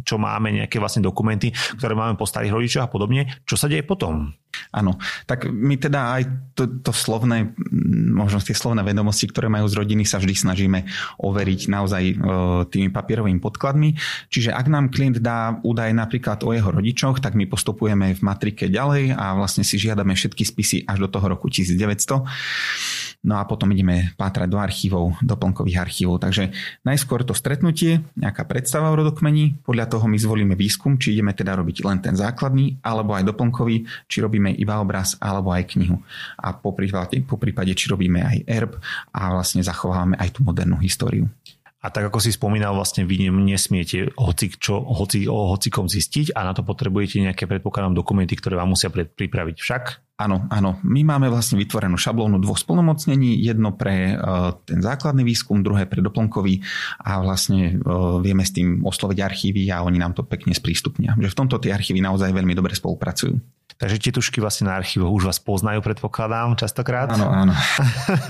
čo 0.09 0.17
máme, 0.17 0.49
nejaké 0.49 0.81
vlastne 0.81 1.05
dokumenty, 1.05 1.53
ktoré 1.77 1.93
máme 1.93 2.17
po 2.17 2.25
starých 2.25 2.57
rodičoch 2.57 2.89
a 2.89 2.93
podobne. 2.93 3.29
Čo 3.45 3.61
sa 3.61 3.69
deje 3.69 3.85
potom? 3.85 4.33
Áno, 4.71 4.97
tak 5.27 5.51
my 5.51 5.75
teda 5.77 6.01
aj 6.21 6.23
to, 6.55 6.71
to 6.81 6.95
slovné, 6.95 7.53
možno 8.15 8.39
tie 8.39 8.55
slovné 8.55 8.87
vedomosti, 8.87 9.27
ktoré 9.27 9.51
majú 9.51 9.67
z 9.67 9.83
rodiny, 9.83 10.07
sa 10.07 10.23
vždy 10.23 10.35
snažíme 10.39 10.87
overiť 11.19 11.61
naozaj 11.67 12.05
e, 12.07 12.15
tými 12.71 12.89
papierovými 12.95 13.43
podkladmi. 13.43 13.99
Čiže 14.31 14.55
ak 14.55 14.67
nám 14.71 14.95
klient 14.95 15.19
dá 15.19 15.59
údaj 15.67 15.91
na 15.91 16.05
napríklad 16.05 16.45
o 16.45 16.53
jeho 16.53 16.69
rodičoch, 16.69 17.25
tak 17.25 17.33
my 17.33 17.49
postupujeme 17.49 18.13
v 18.13 18.21
matrike 18.21 18.69
ďalej 18.69 19.17
a 19.17 19.33
vlastne 19.41 19.65
si 19.65 19.81
žiadame 19.81 20.13
všetky 20.13 20.45
spisy 20.45 20.85
až 20.85 21.09
do 21.09 21.09
toho 21.09 21.33
roku 21.33 21.49
1900. 21.49 22.29
No 23.25 23.41
a 23.41 23.49
potom 23.49 23.73
ideme 23.73 24.13
pátrať 24.21 24.53
do 24.53 24.61
archívov, 24.61 25.17
doplnkových 25.25 25.81
archívov. 25.81 26.21
Takže 26.21 26.53
najskôr 26.85 27.25
to 27.25 27.33
stretnutie, 27.33 28.05
nejaká 28.21 28.45
predstava 28.45 28.93
o 28.93 28.99
rodokmeni, 29.01 29.57
podľa 29.65 29.97
toho 29.97 30.05
my 30.05 30.21
zvolíme 30.21 30.53
výskum, 30.53 31.01
či 31.01 31.17
ideme 31.17 31.33
teda 31.33 31.57
robiť 31.57 31.89
len 31.89 32.05
ten 32.05 32.13
základný, 32.13 32.85
alebo 32.85 33.17
aj 33.17 33.25
doplnkový, 33.25 33.89
či 34.13 34.21
robíme 34.21 34.53
iba 34.53 34.77
obraz, 34.77 35.17
alebo 35.25 35.57
aj 35.57 35.73
knihu. 35.73 36.05
A 36.37 36.53
po 36.53 36.77
prípade, 36.77 37.17
po 37.25 37.41
prípade 37.41 37.73
či 37.73 37.89
robíme 37.89 38.21
aj 38.21 38.39
erb 38.45 38.73
a 39.17 39.33
vlastne 39.33 39.65
zachovávame 39.65 40.21
aj 40.21 40.37
tú 40.37 40.45
modernú 40.45 40.77
históriu. 40.85 41.25
A 41.85 41.93
tak 41.93 42.09
ako 42.09 42.17
si 42.17 42.33
spomínal, 42.33 42.73
vlastne 42.73 43.05
vy 43.05 43.29
nesmiete 43.29 44.09
hoci, 44.17 44.57
čo, 44.57 44.81
hoci, 44.81 45.29
o 45.29 45.53
hocikom 45.53 45.85
zistiť 45.85 46.33
a 46.33 46.49
na 46.49 46.57
to 46.57 46.65
potrebujete 46.65 47.21
nejaké, 47.21 47.45
predpokladám, 47.45 47.93
dokumenty, 47.93 48.33
ktoré 48.41 48.57
vám 48.57 48.73
musia 48.73 48.89
pripraviť 48.89 49.57
však? 49.61 49.85
Áno, 50.15 50.47
áno. 50.49 50.79
My 50.87 51.05
máme 51.05 51.27
vlastne 51.27 51.59
vytvorenú 51.59 51.99
šablónu 51.99 52.41
dvoch 52.41 52.57
spolnomocnení, 52.57 53.37
jedno 53.37 53.75
pre 53.75 54.15
uh, 54.15 54.55
ten 54.65 54.79
základný 54.79 55.27
výskum, 55.27 55.61
druhé 55.61 55.85
pre 55.91 56.01
doplnkový 56.01 56.63
a 57.03 57.21
vlastne 57.21 57.77
uh, 57.83 58.23
vieme 58.23 58.47
s 58.47 58.55
tým 58.55 58.81
osloviť 58.87 59.19
archívy 59.21 59.69
a 59.75 59.83
oni 59.83 59.99
nám 59.99 60.15
to 60.17 60.23
pekne 60.23 60.55
sprístupnia. 60.55 61.19
Že 61.19 61.35
v 61.35 61.39
tomto 61.43 61.59
tie 61.59 61.75
archívy 61.75 62.01
naozaj 62.01 62.31
veľmi 62.31 62.55
dobre 62.55 62.73
spolupracujú. 62.79 63.37
Takže 63.75 63.97
tie 63.99 64.13
tušky 64.15 64.39
vlastne 64.39 64.71
na 64.71 64.79
archívoch 64.79 65.11
už 65.11 65.27
vás 65.27 65.43
poznajú, 65.43 65.83
predpokladám, 65.83 66.55
častokrát. 66.55 67.11
Áno, 67.11 67.27
áno. 67.27 67.53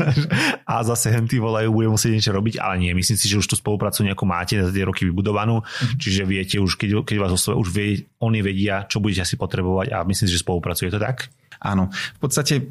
a 0.73 0.75
zase 0.81 1.13
henty 1.13 1.37
volajú, 1.37 1.69
bude 1.69 1.93
musieť 1.93 2.17
niečo 2.17 2.33
robiť, 2.33 2.57
ale 2.65 2.81
nie. 2.81 2.97
Myslím 2.97 3.21
si, 3.21 3.29
že 3.29 3.37
už 3.37 3.53
tú 3.53 3.57
spoluprácu 3.61 4.09
nejakú 4.09 4.25
máte 4.25 4.57
za 4.57 4.73
tie 4.73 4.89
roky 4.89 5.05
vybudovanú, 5.05 5.61
mm-hmm. 5.61 6.01
čiže 6.01 6.23
viete 6.25 6.57
už, 6.57 6.81
keď, 6.81 7.05
keď 7.05 7.17
vás 7.21 7.33
oslovia, 7.37 7.61
už 7.61 7.69
vie, 7.77 8.09
oni 8.25 8.41
vedia, 8.41 8.89
čo 8.89 9.05
budete 9.05 9.29
asi 9.29 9.37
potrebovať 9.37 9.93
a 9.93 10.01
myslím 10.09 10.27
si, 10.27 10.33
že 10.33 10.41
spolupracuje 10.41 10.89
to 10.89 10.97
tak? 10.97 11.29
Áno, 11.65 11.89
v 11.89 12.19
podstate 12.21 12.55
e, 12.61 12.65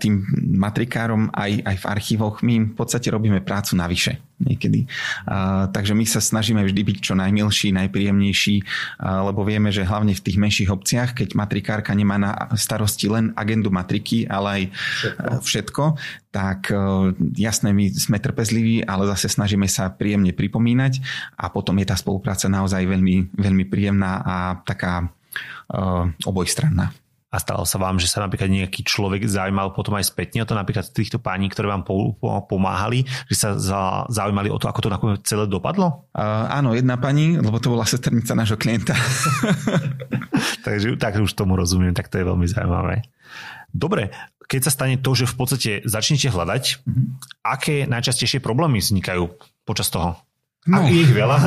tým 0.00 0.24
matrikárom 0.56 1.28
aj, 1.28 1.60
aj 1.60 1.76
v 1.76 1.84
archívoch 1.84 2.40
my 2.40 2.72
v 2.72 2.74
podstate 2.74 3.12
robíme 3.12 3.44
prácu 3.44 3.76
navyše 3.76 4.16
niekedy. 4.40 4.88
A, 5.28 5.68
takže 5.68 5.92
my 5.92 6.08
sa 6.08 6.24
snažíme 6.24 6.64
vždy 6.64 6.80
byť 6.80 6.96
čo 7.04 7.12
najmilší, 7.20 7.76
najpríjemnejší, 7.76 8.56
a, 9.04 9.28
lebo 9.28 9.44
vieme, 9.44 9.68
že 9.68 9.84
hlavne 9.84 10.16
v 10.16 10.24
tých 10.24 10.40
menších 10.40 10.72
obciach, 10.72 11.12
keď 11.12 11.36
matrikárka 11.36 11.92
nemá 11.92 12.16
na 12.16 12.32
starosti 12.56 13.12
len 13.12 13.36
agendu 13.36 13.68
matriky, 13.68 14.24
ale 14.24 14.48
aj 14.48 14.62
všetko, 14.72 15.36
všetko 15.44 15.84
tak 16.32 16.72
e, 16.72 17.12
jasné, 17.36 17.76
my 17.76 17.92
sme 17.92 18.16
trpezliví, 18.24 18.88
ale 18.88 19.04
zase 19.12 19.28
snažíme 19.28 19.68
sa 19.68 19.92
príjemne 19.92 20.32
pripomínať 20.32 21.04
a 21.36 21.52
potom 21.52 21.76
je 21.76 21.92
tá 21.92 21.96
spolupráca 21.98 22.48
naozaj 22.48 22.88
veľmi, 22.88 23.36
veľmi 23.36 23.68
príjemná 23.68 24.24
a 24.24 24.36
taká 24.64 25.12
obojstranná. 26.26 26.90
A 27.30 27.38
stalo 27.38 27.62
sa 27.62 27.78
vám, 27.78 28.02
že 28.02 28.10
sa 28.10 28.26
napríklad 28.26 28.50
nejaký 28.50 28.82
človek 28.82 29.22
zaujímal 29.22 29.70
potom 29.70 29.94
aj 29.94 30.10
spätne 30.10 30.42
o 30.42 30.48
to, 30.48 30.58
napríklad 30.58 30.82
týchto 30.90 31.22
páni, 31.22 31.46
ktoré 31.46 31.70
vám 31.70 31.86
pomáhali, 32.50 33.06
že 33.30 33.34
sa 33.38 33.48
zaujímali 34.10 34.50
o 34.50 34.58
to, 34.58 34.66
ako 34.66 34.82
to 34.82 34.90
nakoniec 34.90 35.22
celé 35.22 35.46
dopadlo? 35.46 36.10
Uh, 36.10 36.50
áno, 36.50 36.74
jedna 36.74 36.98
pani, 36.98 37.38
lebo 37.38 37.62
to 37.62 37.70
bola 37.70 37.86
sestrnica 37.86 38.34
nášho 38.34 38.58
klienta. 38.58 38.98
Takže 40.66 40.98
tak 40.98 41.22
už 41.22 41.30
tomu 41.38 41.54
rozumiem, 41.54 41.94
tak 41.94 42.10
to 42.10 42.18
je 42.18 42.26
veľmi 42.26 42.50
zaujímavé. 42.50 43.06
Dobre, 43.70 44.10
keď 44.50 44.66
sa 44.66 44.74
stane 44.74 44.98
to, 44.98 45.14
že 45.14 45.30
v 45.30 45.34
podstate 45.38 45.70
začnete 45.86 46.26
hľadať, 46.34 46.82
mm-hmm. 46.82 47.06
aké 47.46 47.86
najčastejšie 47.86 48.42
problémy 48.42 48.82
vznikajú 48.82 49.30
počas 49.62 49.86
toho? 49.86 50.18
No, 50.68 50.84
a 50.84 50.92
ich 50.92 51.08
veľa. 51.08 51.40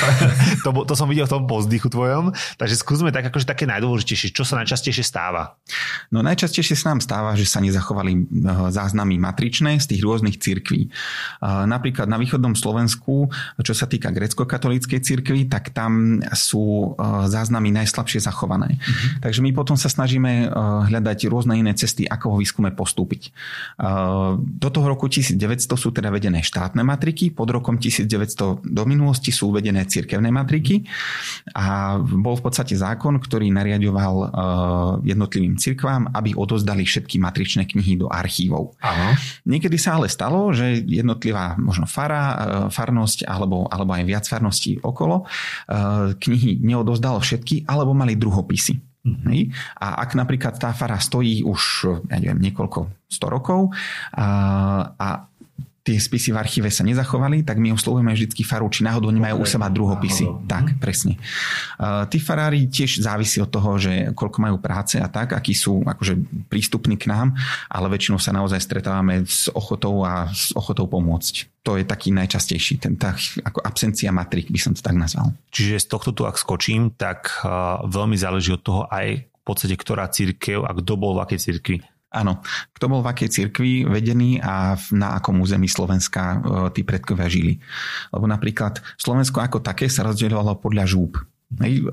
to, 0.64 0.72
to 0.88 0.94
som 0.96 1.04
videl 1.12 1.28
v 1.28 1.32
tom 1.36 1.44
pozdychu 1.44 1.92
tvojom. 1.92 2.32
Takže 2.56 2.80
skúsme 2.80 3.12
tak, 3.12 3.28
akože 3.28 3.44
také 3.44 3.68
najdôležitejšie. 3.68 4.32
Čo 4.32 4.48
sa 4.48 4.56
najčastejšie 4.64 5.04
stáva? 5.04 5.60
No 6.08 6.24
najčastejšie 6.24 6.72
sa 6.72 6.96
nám 6.96 7.04
stáva, 7.04 7.36
že 7.36 7.44
sa 7.44 7.60
nezachovali 7.60 8.16
eh, 8.16 8.24
záznamy 8.72 9.20
matričné 9.20 9.76
z 9.76 9.92
tých 9.92 10.00
rôznych 10.00 10.40
cirkví. 10.40 10.88
Eh, 10.88 11.64
napríklad 11.68 12.08
na 12.08 12.16
východnom 12.16 12.56
Slovensku, 12.56 13.28
čo 13.60 13.76
sa 13.76 13.84
týka 13.84 14.08
grecko-katolíckej 14.08 15.04
cirkvi, 15.04 15.52
tak 15.52 15.76
tam 15.76 16.24
sú 16.32 16.96
eh, 16.96 17.28
záznamy 17.28 17.68
najslabšie 17.76 18.24
zachované. 18.24 18.80
Uh-huh. 18.80 19.20
Takže 19.20 19.44
my 19.44 19.52
potom 19.52 19.76
sa 19.76 19.92
snažíme 19.92 20.48
hľadať 20.88 21.28
rôzne 21.28 21.60
iné 21.60 21.76
cesty, 21.76 22.08
ako 22.08 22.32
ho 22.32 22.36
výskume 22.40 22.72
postúpiť. 22.72 23.34
Do 24.36 24.68
toho 24.72 24.86
roku 24.86 25.10
1900 25.10 25.36
sú 25.76 25.88
teda 25.92 26.08
vedené 26.08 26.40
štátne 26.40 26.80
matriky, 26.80 27.28
pod 27.28 27.50
rokom 27.52 27.76
1900 27.76 28.45
to 28.46 28.62
do 28.62 28.86
minulosti 28.86 29.34
sú 29.34 29.50
uvedené 29.50 29.82
cirkevné 29.90 30.30
matriky 30.30 30.86
a 31.50 31.98
bol 31.98 32.38
v 32.38 32.44
podstate 32.46 32.78
zákon, 32.78 33.18
ktorý 33.18 33.50
nariadoval 33.50 34.14
uh, 34.14 34.28
jednotlivým 35.02 35.58
cirkvám, 35.58 36.14
aby 36.14 36.38
odozdali 36.38 36.86
všetky 36.86 37.18
matričné 37.18 37.66
knihy 37.66 37.98
do 37.98 38.06
archívov. 38.06 38.78
Aha. 38.78 39.18
Niekedy 39.42 39.74
sa 39.74 39.98
ale 39.98 40.06
stalo, 40.06 40.54
že 40.54 40.86
jednotlivá 40.86 41.58
možno 41.58 41.90
fara, 41.90 42.22
uh, 42.22 42.36
farnosť 42.70 43.26
alebo, 43.26 43.66
alebo 43.66 43.90
aj 43.98 44.04
viac 44.06 44.24
farností 44.30 44.78
okolo 44.78 45.26
uh, 45.26 46.14
knihy 46.14 46.62
neodozdalo 46.62 47.18
všetky 47.18 47.66
alebo 47.66 47.90
mali 47.90 48.14
druhopisy. 48.14 48.78
Mm-hmm. 49.06 49.54
A 49.86 50.02
ak 50.02 50.18
napríklad 50.18 50.58
tá 50.58 50.74
fara 50.74 50.98
stojí 50.98 51.46
už 51.46 51.62
ja 52.10 52.18
neviem, 52.18 52.42
niekoľko 52.50 53.06
sto 53.06 53.30
rokov 53.30 53.70
a, 54.18 54.26
a 54.98 55.08
tie 55.86 56.02
spisy 56.02 56.34
v 56.34 56.42
archíve 56.42 56.66
sa 56.66 56.82
nezachovali, 56.82 57.46
tak 57.46 57.62
my 57.62 57.70
oslovujeme 57.70 58.10
vždy 58.10 58.42
faru, 58.42 58.66
či 58.66 58.82
náhodou 58.82 59.14
nemajú 59.14 59.38
u 59.38 59.46
seba 59.46 59.70
druhopisy. 59.70 60.26
Náhodou. 60.26 60.50
Tak, 60.50 60.64
mhm. 60.74 60.78
presne. 60.82 61.14
Uh, 61.78 62.02
tí 62.10 62.18
farári 62.18 62.66
tiež 62.66 62.98
závisí 62.98 63.38
od 63.38 63.46
toho, 63.46 63.78
že 63.78 64.10
koľko 64.10 64.38
majú 64.42 64.56
práce 64.58 64.98
a 64.98 65.06
tak, 65.06 65.38
akí 65.38 65.54
sú 65.54 65.86
akože 65.86 66.18
prístupní 66.50 66.98
k 66.98 67.06
nám, 67.06 67.38
ale 67.70 67.86
väčšinou 67.86 68.18
sa 68.18 68.34
naozaj 68.34 68.58
stretávame 68.58 69.22
s 69.22 69.46
ochotou 69.54 70.02
a 70.02 70.26
s 70.34 70.50
ochotou 70.58 70.90
pomôcť. 70.90 71.62
To 71.62 71.78
je 71.78 71.86
taký 71.86 72.10
najčastejší, 72.10 72.82
ten, 72.82 72.98
tá, 72.98 73.14
ako 73.42 73.62
absencia 73.62 74.10
matrik 74.10 74.50
by 74.50 74.58
som 74.58 74.74
to 74.74 74.82
tak 74.82 74.94
nazval. 74.98 75.34
Čiže 75.54 75.82
z 75.82 75.86
tohto 75.86 76.10
tu, 76.10 76.26
ak 76.26 76.34
skočím, 76.34 76.90
tak 76.98 77.30
uh, 77.46 77.86
veľmi 77.86 78.18
záleží 78.18 78.50
od 78.50 78.62
toho 78.62 78.82
aj 78.90 79.22
v 79.22 79.42
podstate, 79.46 79.78
ktorá 79.78 80.10
církev 80.10 80.66
a 80.66 80.74
kto 80.74 80.98
bol 80.98 81.14
v 81.14 81.22
akej 81.22 81.38
církvi 81.38 81.78
Áno, 82.16 82.40
kto 82.72 82.88
bol 82.88 83.04
v 83.04 83.12
akej 83.12 83.28
cirkvi 83.28 83.84
vedený 83.84 84.40
a 84.40 84.80
na 84.96 85.20
akom 85.20 85.36
území 85.44 85.68
Slovenska 85.68 86.22
e, 86.22 86.36
tí 86.72 86.80
predkovia 86.80 87.28
žili. 87.28 87.60
Lebo 88.08 88.24
napríklad 88.24 88.80
Slovensko 88.96 89.44
ako 89.44 89.60
také 89.60 89.92
sa 89.92 90.08
rozdielovalo 90.08 90.56
podľa 90.56 90.88
žúb. 90.88 91.20
Hej, 91.62 91.86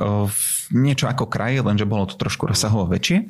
niečo 0.73 1.05
ako 1.05 1.29
kraje, 1.29 1.61
lenže 1.61 1.85
bolo 1.85 2.09
to 2.09 2.17
trošku 2.17 2.49
rozsahovo 2.49 2.89
väčšie 2.89 3.29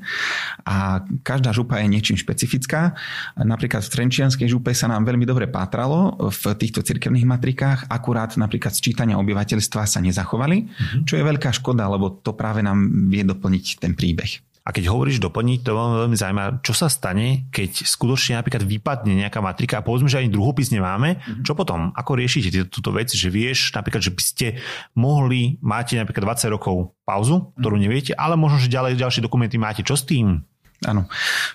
a 0.64 1.04
každá 1.20 1.52
župa 1.52 1.84
je 1.84 1.92
niečím 1.92 2.16
špecifická. 2.16 2.96
Napríklad 3.36 3.84
v 3.84 3.92
Trenčianskej 3.92 4.48
župe 4.48 4.72
sa 4.72 4.88
nám 4.88 5.04
veľmi 5.04 5.28
dobre 5.28 5.52
pátralo 5.52 6.16
v 6.32 6.56
týchto 6.56 6.80
cirkevných 6.80 7.28
matrikách, 7.28 7.92
akurát 7.92 8.40
napríklad 8.40 8.72
sčítania 8.72 9.20
obyvateľstva 9.20 9.84
sa 9.84 10.00
nezachovali, 10.00 10.64
mm-hmm. 10.64 11.04
čo 11.04 11.20
je 11.20 11.28
veľká 11.28 11.52
škoda, 11.60 11.92
lebo 11.92 12.16
to 12.24 12.32
práve 12.32 12.64
nám 12.64 13.12
vie 13.12 13.28
doplniť 13.28 13.84
ten 13.84 13.92
príbeh. 13.92 14.40
A 14.64 14.72
keď 14.72 14.96
hovoríš 14.96 15.20
doplniť, 15.20 15.60
to 15.68 15.76
veľmi, 15.76 15.96
veľmi 16.08 16.18
zaujíma, 16.18 16.46
čo 16.64 16.72
sa 16.72 16.88
stane, 16.88 17.52
keď 17.52 17.84
skutočne 17.84 18.40
napríklad 18.40 18.64
vypadne 18.64 19.20
nejaká 19.20 19.44
matrika 19.44 19.80
a 19.80 19.86
povedzme, 19.86 20.08
že 20.08 20.24
ani 20.24 20.32
druhopis 20.32 20.72
nemáme, 20.72 21.20
mm-hmm. 21.20 21.44
čo 21.44 21.52
potom? 21.52 21.92
Ako 21.92 22.16
riešite 22.16 22.72
túto 22.72 22.96
vec, 22.96 23.12
že 23.12 23.28
vieš 23.28 23.76
napríklad, 23.76 24.00
že 24.00 24.16
by 24.16 24.24
ste 24.24 24.48
mohli, 24.96 25.60
máte 25.60 26.00
napríklad 26.00 26.40
20 26.40 26.56
rokov 26.56 26.96
pauzu, 27.04 27.52
ktorú 27.60 27.76
mhm. 27.76 27.84
neviete, 27.84 28.12
ale 28.16 28.40
možno, 28.40 28.64
že 28.64 28.72
ďalej 28.72 28.96
ďalšie 28.96 29.22
dokumenty 29.24 29.60
máte. 29.60 29.84
Čo 29.84 30.00
s 30.00 30.08
tým? 30.08 30.48
Áno. 30.88 31.08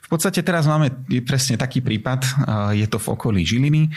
V 0.05 0.09
podstate 0.09 0.41
teraz 0.41 0.65
máme 0.65 0.93
presne 1.25 1.61
taký 1.61 1.85
prípad, 1.85 2.25
je 2.77 2.87
to 2.89 2.97
v 2.97 3.07
okolí 3.13 3.41
Žiliny. 3.45 3.93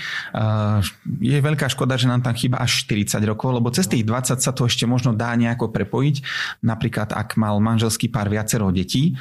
Je 1.20 1.38
veľká 1.40 1.68
škoda, 1.72 1.96
že 1.96 2.08
nám 2.08 2.24
tam 2.24 2.36
chýba 2.36 2.60
až 2.60 2.84
40 2.88 3.20
rokov, 3.28 3.56
lebo 3.56 3.72
cez 3.72 3.88
tých 3.88 4.04
20 4.04 4.40
sa 4.40 4.52
to 4.52 4.68
ešte 4.68 4.84
možno 4.84 5.16
dá 5.16 5.32
nejako 5.36 5.72
prepojiť. 5.72 6.16
Napríklad, 6.64 7.16
ak 7.16 7.40
mal 7.40 7.58
manželský 7.64 8.12
pár 8.12 8.28
viacero 8.28 8.68
detí, 8.72 9.16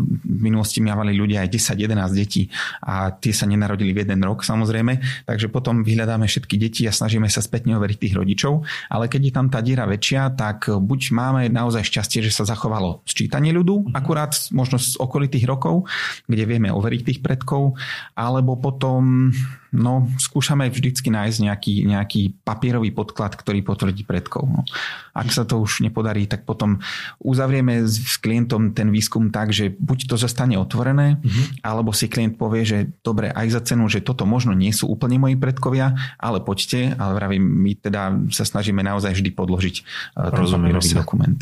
v 0.00 0.40
minulosti 0.40 0.80
mali 0.80 1.12
ľudia 1.14 1.44
aj 1.44 1.76
10-11 1.76 2.12
detí 2.16 2.48
a 2.82 3.12
tie 3.12 3.30
sa 3.30 3.44
nenarodili 3.44 3.92
v 3.92 4.08
jeden 4.08 4.20
rok 4.24 4.42
samozrejme, 4.42 5.24
takže 5.28 5.52
potom 5.52 5.84
vyhľadáme 5.84 6.24
všetky 6.26 6.56
deti 6.56 6.82
a 6.88 6.92
snažíme 6.92 7.28
sa 7.28 7.44
spätne 7.44 7.76
overiť 7.76 7.98
tých 8.08 8.14
rodičov, 8.16 8.64
ale 8.88 9.06
keď 9.06 9.20
je 9.28 9.32
tam 9.32 9.46
tá 9.52 9.60
diera 9.60 9.84
väčšia, 9.86 10.34
tak 10.34 10.72
buď 10.72 11.00
máme 11.12 11.42
naozaj 11.52 11.84
šťastie, 11.86 12.24
že 12.24 12.32
sa 12.32 12.48
zachovalo 12.48 13.04
sčítanie 13.04 13.52
ľudu, 13.52 13.92
akurát 13.94 14.32
možno 14.50 14.80
z 14.80 14.96
okolitých 14.98 15.46
rokov, 15.50 15.90
kde 16.30 16.46
vieme 16.46 16.70
overiť 16.70 17.00
tých 17.02 17.20
predkov, 17.20 17.74
alebo 18.14 18.54
potom 18.54 19.34
no, 19.74 20.06
skúšame 20.18 20.70
vždycky 20.70 21.10
nájsť 21.10 21.38
nejaký, 21.46 21.74
nejaký 21.86 22.22
papierový 22.42 22.90
podklad, 22.90 23.34
ktorý 23.38 23.62
potvrdí 23.62 24.02
predkov. 24.02 24.46
No. 24.46 24.62
Ak 25.14 25.30
sa 25.30 25.46
to 25.46 25.62
už 25.62 25.82
nepodarí, 25.82 26.26
tak 26.26 26.46
potom 26.46 26.82
uzavrieme 27.22 27.86
s 27.86 28.18
klientom 28.18 28.74
ten 28.74 28.90
výskum 28.90 29.30
tak, 29.30 29.54
že 29.54 29.70
buď 29.70 30.10
to 30.10 30.16
zostane 30.18 30.58
otvorené, 30.58 31.18
mm-hmm. 31.18 31.62
alebo 31.62 31.94
si 31.94 32.10
klient 32.10 32.34
povie, 32.38 32.66
že 32.66 32.78
dobre, 33.02 33.30
aj 33.30 33.46
za 33.50 33.60
cenu, 33.74 33.86
že 33.86 34.02
toto 34.02 34.26
možno 34.26 34.54
nie 34.54 34.74
sú 34.74 34.90
úplne 34.90 35.18
moji 35.22 35.38
predkovia, 35.38 35.94
ale 36.18 36.42
poďte, 36.42 36.94
ale 36.98 37.14
vravím, 37.14 37.42
my 37.46 37.72
teda 37.78 38.02
sa 38.34 38.42
snažíme 38.42 38.82
naozaj 38.82 39.14
vždy 39.14 39.30
podložiť 39.34 39.76
uh, 40.18 40.30
ten 40.34 40.44
papierový 40.46 40.90
dokument. 40.94 41.40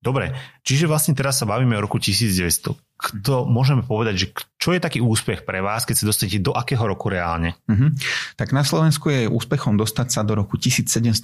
Dobre, 0.00 0.36
čiže 0.64 0.88
vlastne 0.88 1.16
teraz 1.16 1.40
sa 1.40 1.48
bavíme 1.48 1.76
o 1.76 1.84
roku 1.84 1.96
1900 1.96 2.89
kto 3.00 3.48
môžeme 3.48 3.80
povedať, 3.80 4.14
že 4.20 4.26
čo 4.60 4.76
je 4.76 4.80
taký 4.84 5.00
úspech 5.00 5.48
pre 5.48 5.64
vás, 5.64 5.88
keď 5.88 6.04
sa 6.04 6.08
dostanete 6.12 6.36
do 6.36 6.52
akého 6.52 6.84
roku 6.84 7.08
reálne? 7.08 7.56
Uh-huh. 7.64 7.88
Tak 8.36 8.52
na 8.52 8.60
Slovensku 8.60 9.08
je 9.08 9.24
úspechom 9.24 9.80
dostať 9.80 10.12
sa 10.12 10.20
do 10.20 10.36
roku 10.36 10.60
1750 10.60 11.16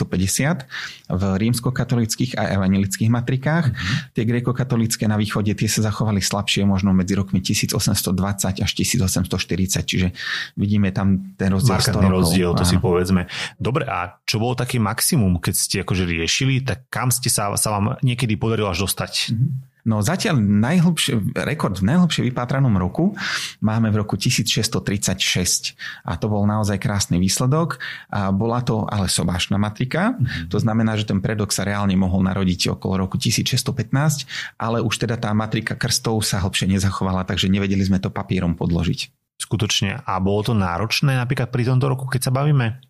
v 1.13 1.23
rímskokatolických 1.37 2.41
a 2.41 2.57
evangelických 2.57 3.13
matrikách. 3.13 3.77
Uh-huh. 3.77 4.17
Tie 4.17 4.25
grekokatolické 4.25 5.05
na 5.05 5.21
východe 5.21 5.53
tie 5.53 5.69
sa 5.69 5.85
zachovali 5.85 6.25
slabšie 6.25 6.65
možno 6.65 6.97
medzi 6.97 7.13
rokmi 7.13 7.45
1820 7.45 8.65
až 8.65 8.71
1840, 8.73 9.85
čiže 9.85 10.17
vidíme 10.57 10.89
tam 10.97 11.37
ten 11.37 11.53
rozdiel 11.53 11.77
Markantný 11.77 12.09
rozdiel, 12.09 12.51
to 12.57 12.65
Áno. 12.65 12.71
si 12.73 12.77
povedzme. 12.81 13.29
Dobre, 13.61 13.85
a 13.85 14.17
čo 14.25 14.41
bolo 14.41 14.57
taký 14.57 14.81
maximum, 14.81 15.45
keď 15.45 15.55
ste 15.55 15.77
akože 15.85 16.09
riešili, 16.09 16.65
tak 16.65 16.89
kam 16.89 17.13
ste 17.13 17.29
sa, 17.29 17.53
sa 17.61 17.69
vám 17.69 18.01
niekedy 18.01 18.41
podarilo 18.41 18.73
až 18.73 18.89
dostať? 18.89 19.13
Uh-huh. 19.37 19.76
No 19.87 20.03
zatiaľ 20.03 20.43
najhlbšie, 20.43 21.39
rekord 21.47 21.79
v 21.79 21.95
najhlbšie 21.95 22.27
vypátranom 22.27 22.75
roku 22.75 23.15
máme 23.63 23.95
v 23.95 24.03
roku 24.03 24.19
1636 24.19 25.79
a 26.03 26.19
to 26.19 26.27
bol 26.27 26.43
naozaj 26.43 26.83
krásny 26.83 27.23
výsledok. 27.23 27.79
A 28.11 28.35
bola 28.35 28.67
to 28.67 28.83
ale 28.91 29.07
sobášna 29.07 29.63
matrika, 29.63 30.19
mm-hmm. 30.19 30.51
to 30.51 30.59
znamená, 30.59 30.99
že 30.99 31.07
ten 31.07 31.23
predok 31.23 31.55
sa 31.55 31.63
reálne 31.63 31.95
mohol 31.95 32.27
narodiť 32.27 32.75
okolo 32.75 33.07
roku 33.07 33.15
1615, 33.15 34.27
ale 34.59 34.83
už 34.83 34.95
teda 35.07 35.15
tá 35.15 35.31
matrika 35.31 35.79
krstov 35.79 36.27
sa 36.27 36.43
hlbšie 36.43 36.67
nezachovala, 36.67 37.23
takže 37.23 37.47
nevedeli 37.47 37.87
sme 37.87 38.03
to 38.03 38.11
papierom 38.11 38.59
podložiť. 38.59 39.15
Skutočne. 39.39 40.03
A 40.03 40.19
bolo 40.19 40.43
to 40.43 40.53
náročné 40.59 41.15
napríklad 41.15 41.55
pri 41.55 41.63
tomto 41.63 41.87
roku, 41.87 42.11
keď 42.11 42.27
sa 42.27 42.33
bavíme? 42.35 42.83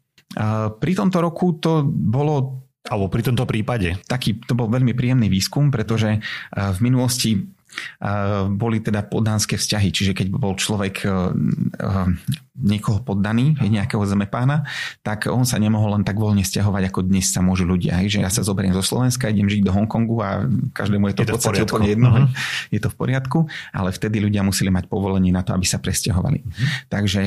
Pri 0.80 0.92
tomto 0.96 1.22
roku 1.22 1.54
to 1.60 1.86
bolo 1.86 2.65
alebo 2.88 3.10
pri 3.10 3.22
tomto 3.26 3.44
prípade? 3.44 3.98
Taký, 4.06 4.46
to 4.46 4.54
bol 4.54 4.70
veľmi 4.70 4.94
príjemný 4.94 5.26
výskum, 5.30 5.70
pretože 5.70 6.18
eh, 6.18 6.20
v 6.54 6.78
minulosti 6.80 7.36
eh, 7.36 8.44
boli 8.46 8.80
teda 8.80 9.06
podánske 9.06 9.58
vzťahy, 9.58 9.88
čiže 9.90 10.12
keď 10.14 10.26
bol 10.32 10.54
človek 10.54 10.94
eh, 11.04 11.12
niekoho 12.56 13.04
poddaný, 13.04 13.52
nejakého 13.60 14.00
zemepána, 14.08 14.64
tak 15.04 15.28
on 15.28 15.44
sa 15.44 15.60
nemohol 15.60 16.00
len 16.00 16.04
tak 16.08 16.16
voľne 16.16 16.40
stiahovať, 16.40 16.88
ako 16.88 17.04
dnes 17.04 17.28
sa 17.28 17.44
môžu 17.44 17.68
ľudia. 17.68 18.00
Hej? 18.00 18.16
Že 18.16 18.18
ja 18.24 18.30
sa 18.32 18.40
zoberiem 18.40 18.72
zo 18.72 18.80
Slovenska, 18.80 19.28
idem 19.28 19.44
žiť 19.44 19.62
do 19.68 19.72
Hongkongu 19.76 20.16
a 20.24 20.48
každému 20.72 21.12
je 21.12 21.14
to, 21.14 21.22
je 21.22 21.28
to 21.28 21.32
v 21.32 21.36
podstate 21.36 21.62
úplne 21.68 21.88
jedno. 21.92 22.08
Uh-huh. 22.08 22.28
Je 22.72 22.80
to 22.80 22.88
v 22.88 22.96
poriadku, 22.96 23.38
ale 23.76 23.92
vtedy 23.92 24.24
ľudia 24.24 24.40
museli 24.40 24.72
mať 24.72 24.88
povolenie 24.88 25.28
na 25.30 25.44
to, 25.44 25.52
aby 25.52 25.68
sa 25.68 25.76
presťahovali. 25.76 26.38
Uh-huh. 26.40 26.66
Takže 26.88 27.20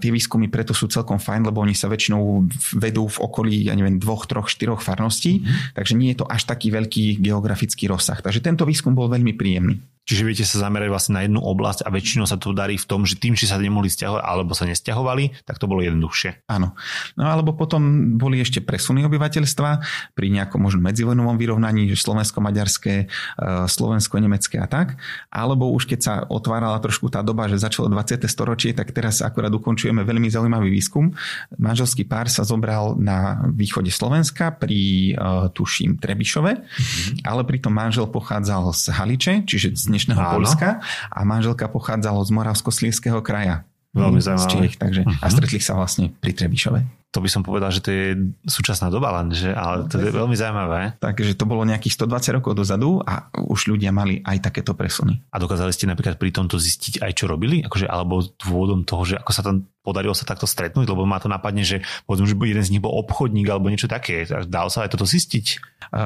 tie 0.00 0.10
výskumy 0.10 0.48
preto 0.48 0.72
sú 0.72 0.88
celkom 0.88 1.20
fajn, 1.20 1.52
lebo 1.52 1.60
oni 1.60 1.76
sa 1.76 1.92
väčšinou 1.92 2.48
vedú 2.80 3.04
v 3.04 3.18
okolí, 3.20 3.68
ja 3.68 3.76
neviem, 3.76 4.00
dvoch, 4.00 4.24
troch, 4.24 4.48
štyroch 4.48 4.80
farností, 4.80 5.44
uh-huh. 5.44 5.76
takže 5.76 5.92
nie 5.92 6.16
je 6.16 6.24
to 6.24 6.26
až 6.26 6.48
taký 6.48 6.72
veľký 6.72 7.20
geografický 7.20 7.84
rozsah. 7.92 8.16
Takže 8.24 8.40
tento 8.40 8.64
výskum 8.64 8.96
bol 8.96 9.12
veľmi 9.12 9.36
príjemný. 9.36 9.76
Čiže 10.10 10.26
viete 10.26 10.42
sa 10.42 10.66
zamerať 10.66 10.90
vlastne 10.90 11.12
na 11.14 11.22
jednu 11.22 11.38
oblasť 11.38 11.86
a 11.86 11.94
väčšinou 11.94 12.26
sa 12.26 12.34
to 12.34 12.50
darí 12.50 12.74
v 12.74 12.82
tom, 12.82 13.06
že 13.06 13.14
tým, 13.14 13.38
či 13.38 13.46
sa 13.46 13.62
nemohli 13.62 13.86
stiahovať 13.86 14.26
alebo 14.26 14.58
sa 14.58 14.66
nesťahovali, 14.66 15.46
tak 15.46 15.62
to 15.62 15.70
bolo 15.70 15.86
jednoduchšie. 15.86 16.50
Áno. 16.50 16.74
No 17.14 17.30
alebo 17.30 17.54
potom 17.54 18.18
boli 18.18 18.42
ešte 18.42 18.58
presuny 18.58 19.06
obyvateľstva 19.06 19.70
pri 20.18 20.26
nejakom 20.34 20.58
možno 20.58 20.82
medzivojnovom 20.82 21.38
vyrovnaní, 21.38 21.86
slovensko-maďarské, 21.94 23.06
e, 23.06 23.46
slovensko-nemecké 23.70 24.58
a 24.58 24.66
tak. 24.66 24.98
Alebo 25.30 25.70
už 25.70 25.86
keď 25.86 26.00
sa 26.02 26.12
otvárala 26.26 26.82
trošku 26.82 27.06
tá 27.06 27.22
doba, 27.22 27.46
že 27.46 27.62
začalo 27.62 27.86
20. 27.86 28.26
storočie, 28.26 28.74
tak 28.74 28.90
teraz 28.90 29.22
akurát 29.22 29.54
ukončujeme 29.54 30.02
veľmi 30.02 30.26
zaujímavý 30.26 30.74
výskum. 30.74 31.14
Manželský 31.54 32.02
pár 32.02 32.26
sa 32.26 32.42
zobral 32.42 32.98
na 32.98 33.46
východe 33.46 33.94
Slovenska 33.94 34.50
pri, 34.58 35.14
e, 35.14 35.46
tuším, 35.54 36.02
Trebišove, 36.02 36.52
mm-hmm. 36.58 37.30
ale 37.30 37.46
pritom 37.46 37.70
manžel 37.70 38.10
pochádzal 38.10 38.74
z 38.74 38.84
Haliče, 38.90 39.34
čiže 39.46 39.78
z 39.78 39.86
dnešného 40.00 40.20
Áno. 40.22 40.32
Polska 40.40 40.80
a 41.12 41.20
manželka 41.28 41.68
pochádzala 41.68 42.24
z 42.24 42.30
Moravskoslieského 42.32 43.20
kraja. 43.20 43.68
Veľmi 43.92 44.22
zaujímavé. 44.22 44.48
Čiech, 44.48 44.74
takže, 44.78 45.02
uh-huh. 45.04 45.20
A 45.20 45.26
mhm. 45.28 45.32
stretli 45.34 45.60
sa 45.60 45.74
vlastne 45.76 46.14
pri 46.22 46.32
Trebišove 46.32 46.99
to 47.10 47.18
by 47.18 47.26
som 47.26 47.42
povedal, 47.42 47.74
že 47.74 47.82
to 47.82 47.90
je 47.90 48.06
súčasná 48.46 48.86
doba 48.86 49.10
len, 49.18 49.34
že, 49.34 49.50
ale 49.50 49.90
to 49.90 49.98
je 49.98 50.14
veľmi 50.14 50.38
zaujímavé. 50.38 50.94
Takže 51.02 51.34
to 51.34 51.42
bolo 51.42 51.66
nejakých 51.66 51.98
120 51.98 52.38
rokov 52.38 52.54
dozadu 52.54 53.02
a 53.02 53.26
už 53.34 53.66
ľudia 53.74 53.90
mali 53.90 54.22
aj 54.22 54.46
takéto 54.46 54.78
presuny. 54.78 55.18
A 55.34 55.42
dokázali 55.42 55.74
ste 55.74 55.90
napríklad 55.90 56.22
pri 56.22 56.30
tomto 56.30 56.54
zistiť 56.54 57.02
aj 57.02 57.12
čo 57.18 57.26
robili? 57.26 57.66
Akože, 57.66 57.90
alebo 57.90 58.22
dôvodom 58.38 58.86
toho, 58.86 59.02
že 59.02 59.14
ako 59.18 59.32
sa 59.34 59.42
tam 59.42 59.66
podarilo 59.80 60.12
sa 60.12 60.28
takto 60.28 60.44
stretnúť, 60.44 60.86
lebo 60.92 61.08
ma 61.08 61.16
to 61.16 61.26
napadne, 61.26 61.64
že 61.64 61.80
povedzme, 62.04 62.28
že 62.28 62.36
jeden 62.36 62.64
z 62.64 62.72
nich 62.76 62.84
bol 62.84 62.92
obchodník 63.00 63.48
alebo 63.48 63.72
niečo 63.72 63.88
také. 63.88 64.28
Dalo 64.46 64.68
sa 64.68 64.84
aj 64.84 64.92
toto 64.92 65.08
zistiť? 65.08 65.46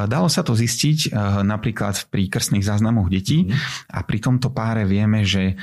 Dalo 0.06 0.30
sa 0.30 0.46
to 0.46 0.54
zistiť 0.54 1.12
napríklad 1.42 2.06
pri 2.08 2.30
krstných 2.30 2.62
záznamoch 2.62 3.10
detí 3.10 3.50
mm. 3.50 3.52
a 3.92 4.06
pri 4.06 4.18
tomto 4.22 4.54
páre 4.54 4.86
vieme, 4.86 5.26
že 5.26 5.58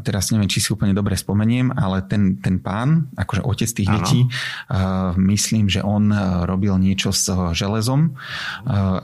teraz 0.00 0.32
neviem, 0.32 0.48
či 0.48 0.64
si 0.64 0.72
úplne 0.72 0.96
dobre 0.96 1.12
spomeniem, 1.12 1.76
ale 1.76 2.08
ten, 2.08 2.40
ten 2.40 2.58
pán, 2.58 3.12
akože 3.14 3.44
otec 3.44 3.70
tých 3.70 3.88
ano. 3.92 3.96
detí, 4.00 4.20
myslím, 5.20 5.68
že 5.68 5.84
on 5.84 6.08
robil 6.48 6.76
niečo 6.80 7.12
s 7.12 7.28
železom, 7.52 8.16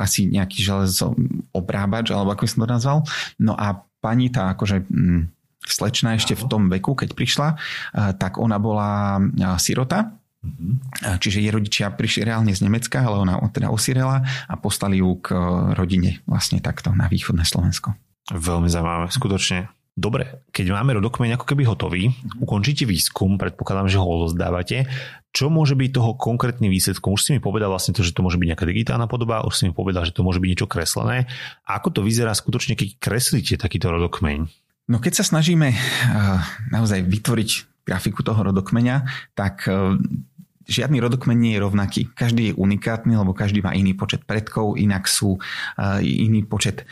asi 0.00 0.24
nejaký 0.28 0.64
železo 0.64 1.12
obrábač, 1.52 2.08
alebo 2.08 2.32
ako 2.32 2.48
som 2.48 2.64
to 2.64 2.68
nazval. 2.68 2.98
No 3.36 3.52
a 3.52 3.84
pani 4.00 4.32
tá 4.32 4.56
akože 4.56 4.88
mm, 4.88 5.22
slečna 5.68 6.16
ešte 6.16 6.32
v 6.32 6.44
tom 6.48 6.72
veku, 6.72 6.96
keď 6.96 7.12
prišla, 7.12 7.48
tak 8.16 8.40
ona 8.40 8.56
bola 8.56 9.20
sirota, 9.60 10.18
Mm-hmm. 10.38 11.18
Čiže 11.18 11.42
jej 11.42 11.50
rodičia 11.50 11.90
prišli 11.90 12.30
reálne 12.30 12.54
z 12.54 12.62
Nemecka, 12.62 13.02
ale 13.02 13.26
ona 13.26 13.42
teda 13.50 13.74
osirela 13.74 14.22
a 14.22 14.54
poslali 14.54 15.02
ju 15.02 15.18
k 15.18 15.34
rodine 15.74 16.22
vlastne 16.30 16.62
takto 16.62 16.94
na 16.94 17.10
východné 17.10 17.42
Slovensko. 17.42 17.98
Veľmi 18.30 18.70
zaujímavé, 18.70 19.10
skutočne. 19.10 19.66
Dobre, 19.98 20.46
keď 20.54 20.78
máme 20.78 20.94
rodokmeň 21.02 21.34
ako 21.34 21.42
keby 21.42 21.66
hotový, 21.66 22.14
ukončíte 22.38 22.86
výskum, 22.86 23.34
predpokladám, 23.34 23.90
že 23.90 23.98
ho 23.98 24.06
rozdávate. 24.06 24.86
Čo 25.38 25.54
môže 25.54 25.78
byť 25.78 25.94
toho 25.94 26.18
konkrétnym 26.18 26.66
výsledkom? 26.66 27.14
Už 27.14 27.22
si 27.22 27.30
mi 27.30 27.38
povedal 27.38 27.70
vlastne 27.70 27.94
to, 27.94 28.02
že 28.02 28.10
to 28.10 28.26
môže 28.26 28.42
byť 28.42 28.48
nejaká 28.50 28.66
digitálna 28.66 29.06
podoba, 29.06 29.46
už 29.46 29.54
si 29.54 29.70
mi 29.70 29.72
povedal, 29.76 30.02
že 30.02 30.10
to 30.10 30.26
môže 30.26 30.42
byť 30.42 30.50
niečo 30.50 30.66
kreslené. 30.66 31.30
A 31.62 31.78
ako 31.78 31.94
to 31.94 32.00
vyzerá 32.02 32.34
skutočne, 32.34 32.74
keď 32.74 32.98
kreslíte 32.98 33.54
takýto 33.54 33.86
rodokmeň? 33.86 34.50
No 34.90 34.98
keď 34.98 35.22
sa 35.22 35.30
snažíme 35.30 35.70
uh, 35.70 36.42
naozaj 36.74 37.06
vytvoriť 37.06 37.50
grafiku 37.86 38.26
toho 38.26 38.50
rodokmeňa, 38.50 39.30
tak 39.38 39.62
uh, 39.70 39.94
žiadny 40.66 40.98
rodokmen 40.98 41.38
nie 41.38 41.54
je 41.54 41.62
rovnaký. 41.62 42.10
Každý 42.18 42.50
je 42.50 42.58
unikátny, 42.58 43.14
lebo 43.14 43.30
každý 43.30 43.62
má 43.62 43.78
iný 43.78 43.94
počet 43.94 44.26
predkov, 44.26 44.74
inak 44.74 45.06
sú 45.06 45.38
uh, 45.38 46.02
iný 46.02 46.42
počet 46.50 46.82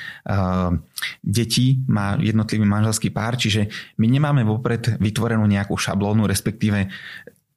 detí, 1.18 1.82
má 1.90 2.14
jednotlivý 2.22 2.62
manželský 2.62 3.10
pár, 3.10 3.34
čiže 3.34 3.66
my 3.98 4.06
nemáme 4.06 4.46
vopred 4.46 5.02
vytvorenú 5.02 5.44
nejakú 5.50 5.74
šablónu, 5.74 6.30
respektíve 6.30 6.88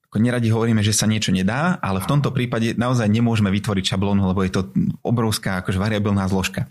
ako 0.10 0.18
neradi 0.26 0.50
hovoríme, 0.50 0.82
že 0.82 0.90
sa 0.90 1.06
niečo 1.06 1.30
nedá, 1.30 1.78
ale 1.86 2.02
v 2.02 2.10
tomto 2.10 2.34
prípade 2.34 2.74
naozaj 2.74 3.06
nemôžeme 3.06 3.54
vytvoriť 3.54 3.94
šablónu, 3.94 4.26
lebo 4.26 4.42
je 4.42 4.50
to 4.58 4.74
obrovská 5.06 5.62
akože 5.62 5.78
variabilná 5.78 6.26
zložka. 6.26 6.66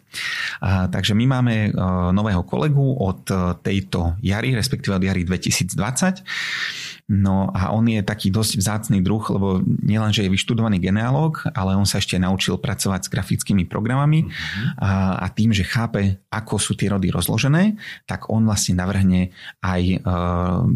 A, 0.58 0.90
takže 0.90 1.14
my 1.14 1.38
máme 1.38 1.70
uh, 1.70 2.10
nového 2.10 2.42
kolegu 2.42 2.98
od 2.98 3.22
uh, 3.30 3.54
tejto 3.62 4.18
jary, 4.26 4.58
respektíve 4.58 4.98
od 4.98 5.06
jary 5.06 5.22
2020 5.22 6.97
No 7.08 7.48
a 7.56 7.72
on 7.72 7.88
je 7.88 8.04
taký 8.04 8.28
dosť 8.28 8.60
vzácný 8.60 9.00
druh, 9.00 9.24
lebo 9.32 9.64
nielen, 9.64 10.12
že 10.12 10.28
je 10.28 10.34
vyštudovaný 10.34 10.76
genealóg, 10.76 11.40
ale 11.56 11.72
on 11.72 11.88
sa 11.88 12.04
ešte 12.04 12.20
naučil 12.20 12.60
pracovať 12.60 13.08
s 13.08 13.12
grafickými 13.12 13.64
programami 13.64 14.28
mm-hmm. 14.28 14.76
a, 14.76 15.16
a 15.24 15.26
tým, 15.32 15.56
že 15.56 15.64
chápe, 15.64 16.20
ako 16.28 16.60
sú 16.60 16.76
tie 16.76 16.92
rody 16.92 17.08
rozložené, 17.08 17.80
tak 18.04 18.28
on 18.28 18.44
vlastne 18.44 18.76
navrhne 18.76 19.32
aj 19.64 19.82
e, 19.88 19.96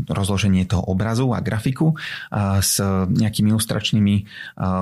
rozloženie 0.09 0.65
toho 0.65 0.81
obrazu 0.89 1.37
a 1.37 1.45
grafiku 1.45 1.93
e, 1.93 1.97
s 2.65 2.81
nejakými 3.13 3.53
ilustračnými 3.53 4.15
e, 4.17 4.23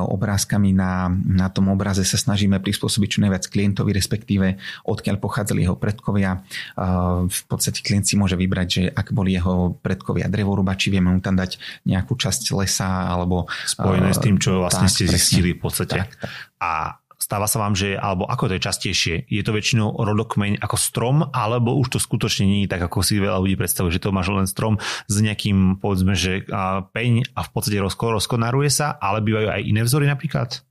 obrázkami 0.07 0.71
na, 0.71 1.11
na 1.11 1.51
tom 1.51 1.67
obraze 1.75 2.07
sa 2.07 2.15
snažíme 2.15 2.63
prispôsobiť 2.63 3.09
čo 3.11 3.23
najviac 3.27 3.51
klientovi, 3.51 3.91
respektíve 3.91 4.55
odkiaľ 4.87 5.19
pochádzali 5.19 5.67
jeho 5.67 5.75
predkovia. 5.75 6.39
E, 6.39 6.87
v 7.27 7.43
podstate 7.51 7.83
klient 7.83 8.07
si 8.07 8.15
môže 8.15 8.39
vybrať, 8.39 8.69
že 8.71 8.83
ak 8.87 9.11
boli 9.11 9.35
jeho 9.35 9.75
predkovia 9.83 10.31
drevorubači, 10.31 10.95
vieme 10.95 11.11
mu 11.11 11.19
tam 11.19 11.40
dať 11.41 11.57
nejakú 11.89 12.13
časť 12.13 12.53
lesa 12.53 13.09
alebo... 13.09 13.49
Spojené 13.65 14.13
uh, 14.13 14.17
s 14.17 14.21
tým, 14.21 14.37
čo 14.37 14.61
vlastne 14.61 14.87
tak, 14.87 14.95
ste 14.95 15.09
zistili 15.09 15.57
v 15.57 15.61
podstate. 15.65 16.05
Tak, 16.05 16.11
tak. 16.21 16.31
A 16.61 17.01
stáva 17.21 17.47
sa 17.47 17.63
vám, 17.63 17.79
že, 17.79 17.95
alebo 17.95 18.27
ako 18.27 18.51
to 18.51 18.57
je 18.59 18.67
častejšie, 18.67 19.15
je 19.31 19.43
to 19.45 19.55
väčšinou 19.55 20.03
rodokmeň 20.03 20.59
ako 20.59 20.77
strom, 20.81 21.17
alebo 21.31 21.79
už 21.79 21.95
to 21.95 21.99
skutočne 22.03 22.49
nie 22.49 22.61
je 22.67 22.73
tak, 22.73 22.83
ako 22.83 23.07
si 23.07 23.23
veľa 23.23 23.39
ľudí 23.39 23.55
predstavuje, 23.55 23.95
že 23.95 24.03
to 24.03 24.11
máš 24.11 24.35
len 24.35 24.49
strom 24.51 24.83
s 25.07 25.15
nejakým, 25.21 25.79
povedzme, 25.79 26.19
že 26.19 26.49
peň 26.91 27.31
a 27.37 27.41
v 27.47 27.51
podstate 27.55 27.79
rozko, 27.79 28.19
rozkonaruje 28.19 28.73
sa, 28.73 28.99
ale 28.99 29.23
bývajú 29.23 29.47
aj 29.47 29.63
iné 29.63 29.87
vzory 29.87 30.11
napríklad? 30.11 30.65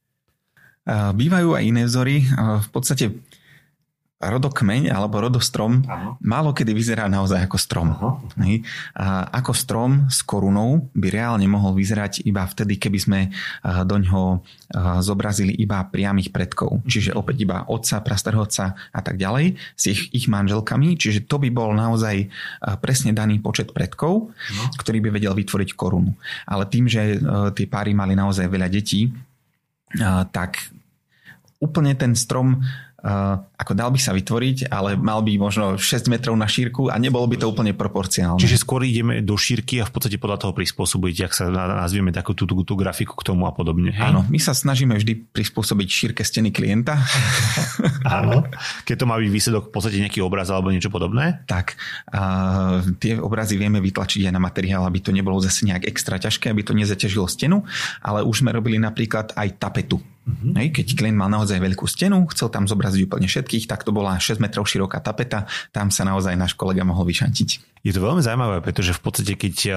Bývajú 0.89 1.49
aj 1.53 1.63
iné 1.63 1.85
vzory. 1.85 2.25
V 2.65 2.69
podstate 2.73 3.13
rodokmeň 4.19 4.91
alebo 4.91 5.23
rodostrom 5.23 5.79
Aha. 5.87 6.19
málo 6.19 6.51
kedy 6.51 6.75
vyzerá 6.75 7.07
naozaj 7.07 7.39
ako 7.47 7.55
strom. 7.55 7.89
A 8.99 9.31
ako 9.31 9.55
strom 9.55 9.91
s 10.11 10.19
korunou 10.27 10.91
by 10.91 11.07
reálne 11.07 11.47
mohol 11.47 11.79
vyzerať 11.79 12.27
iba 12.27 12.43
vtedy, 12.43 12.75
keby 12.75 12.99
sme 12.99 13.19
do 13.87 13.95
ňoho 13.95 14.43
zobrazili 14.99 15.55
iba 15.55 15.87
priamých 15.87 16.35
predkov. 16.35 16.83
Čiže 16.83 17.15
opäť 17.15 17.47
iba 17.47 17.63
otca, 17.71 18.03
prastarého 18.03 18.43
otca 18.43 18.75
a 18.91 18.99
tak 18.99 19.15
ďalej 19.15 19.55
s 19.55 19.83
ich, 19.87 20.11
ich 20.11 20.27
manželkami. 20.27 20.99
Čiže 20.99 21.23
to 21.23 21.39
by 21.39 21.47
bol 21.47 21.71
naozaj 21.71 22.27
presne 22.83 23.15
daný 23.15 23.39
počet 23.39 23.71
predkov, 23.71 24.35
no. 24.35 24.63
ktorý 24.83 24.99
by 24.99 25.15
vedel 25.15 25.31
vytvoriť 25.31 25.79
korunu. 25.79 26.11
Ale 26.43 26.67
tým, 26.67 26.91
že 26.91 27.23
tie 27.55 27.67
páry 27.71 27.95
mali 27.95 28.19
naozaj 28.19 28.51
veľa 28.51 28.67
detí, 28.67 29.15
tak 30.35 30.59
úplne 31.63 31.95
ten 31.95 32.19
strom 32.19 32.59
ako 32.99 33.71
dal 33.75 33.89
by 33.91 33.99
sa 33.99 34.11
vytvoriť, 34.11 34.67
ale 34.67 34.99
mal 34.99 35.23
by 35.23 35.39
možno 35.39 35.79
6 35.79 36.11
metrov 36.11 36.35
na 36.35 36.47
šírku 36.47 36.91
a 36.91 36.99
nebolo 36.99 37.23
by 37.31 37.39
to 37.39 37.47
úplne 37.47 37.71
proporcionálne. 37.71 38.39
Čiže 38.39 38.59
skôr 38.59 38.83
ideme 38.83 39.23
do 39.23 39.39
šírky 39.39 39.79
a 39.79 39.87
v 39.87 39.91
podstate 39.95 40.19
podľa 40.19 40.47
toho 40.47 40.51
prispôsobiť, 40.51 41.15
ak 41.27 41.33
sa 41.35 41.47
nazvieme 41.51 42.11
takú 42.11 42.35
tú, 42.35 42.43
tú, 42.43 42.55
tú 42.67 42.75
grafiku 42.75 43.15
k 43.15 43.23
tomu 43.23 43.47
a 43.47 43.55
podobne. 43.55 43.95
Hej? 43.95 44.03
Áno, 44.03 44.27
my 44.27 44.39
sa 44.39 44.51
snažíme 44.51 44.99
vždy 44.99 45.31
prispôsobiť 45.31 45.87
šírke 45.87 46.21
steny 46.27 46.51
klienta. 46.51 46.99
Áno, 48.19 48.43
keď 48.83 48.95
to 49.03 49.05
má 49.07 49.15
byť 49.15 49.29
výsledok 49.31 49.63
v 49.69 49.71
podstate 49.71 49.97
nejaký 50.03 50.19
obraz 50.19 50.51
alebo 50.51 50.71
niečo 50.71 50.91
podobné? 50.91 51.43
Tak, 51.47 51.79
uh, 52.11 52.83
tie 52.99 53.15
obrazy 53.15 53.55
vieme 53.55 53.79
vytlačiť 53.79 54.27
aj 54.27 54.33
na 54.35 54.41
materiál, 54.43 54.83
aby 54.83 54.99
to 54.99 55.15
nebolo 55.15 55.39
zase 55.39 55.63
nejak 55.63 55.87
extra 55.87 56.19
ťažké, 56.19 56.51
aby 56.51 56.67
to 56.67 56.75
nezaťažilo 56.75 57.27
stenu, 57.31 57.63
ale 58.03 58.27
už 58.27 58.43
sme 58.43 58.51
robili 58.51 58.75
napríklad 58.75 59.31
aj 59.39 59.55
tapetu 59.55 60.03
Mm-hmm. 60.27 60.75
Keď 60.75 60.87
klient 60.93 61.17
mal 61.17 61.31
naozaj 61.31 61.57
veľkú 61.57 61.89
stenu, 61.89 62.21
chcel 62.33 62.53
tam 62.53 62.69
zobraziť 62.69 63.01
úplne 63.07 63.25
všetkých, 63.25 63.65
tak 63.65 63.81
to 63.81 63.95
bola 63.95 64.19
6 64.19 64.37
metrov 64.43 64.67
široká 64.67 65.01
tapeta, 65.01 65.49
tam 65.73 65.89
sa 65.89 66.05
naozaj 66.05 66.37
náš 66.37 66.53
kolega 66.53 66.85
mohol 66.85 67.07
vyšantiť. 67.09 67.78
Je 67.83 67.95
to 67.95 68.03
veľmi 68.03 68.19
zaujímavé, 68.19 68.59
pretože 68.59 68.91
v 68.91 69.01
podstate 69.01 69.33
keď 69.39 69.55
eh, 69.67 69.75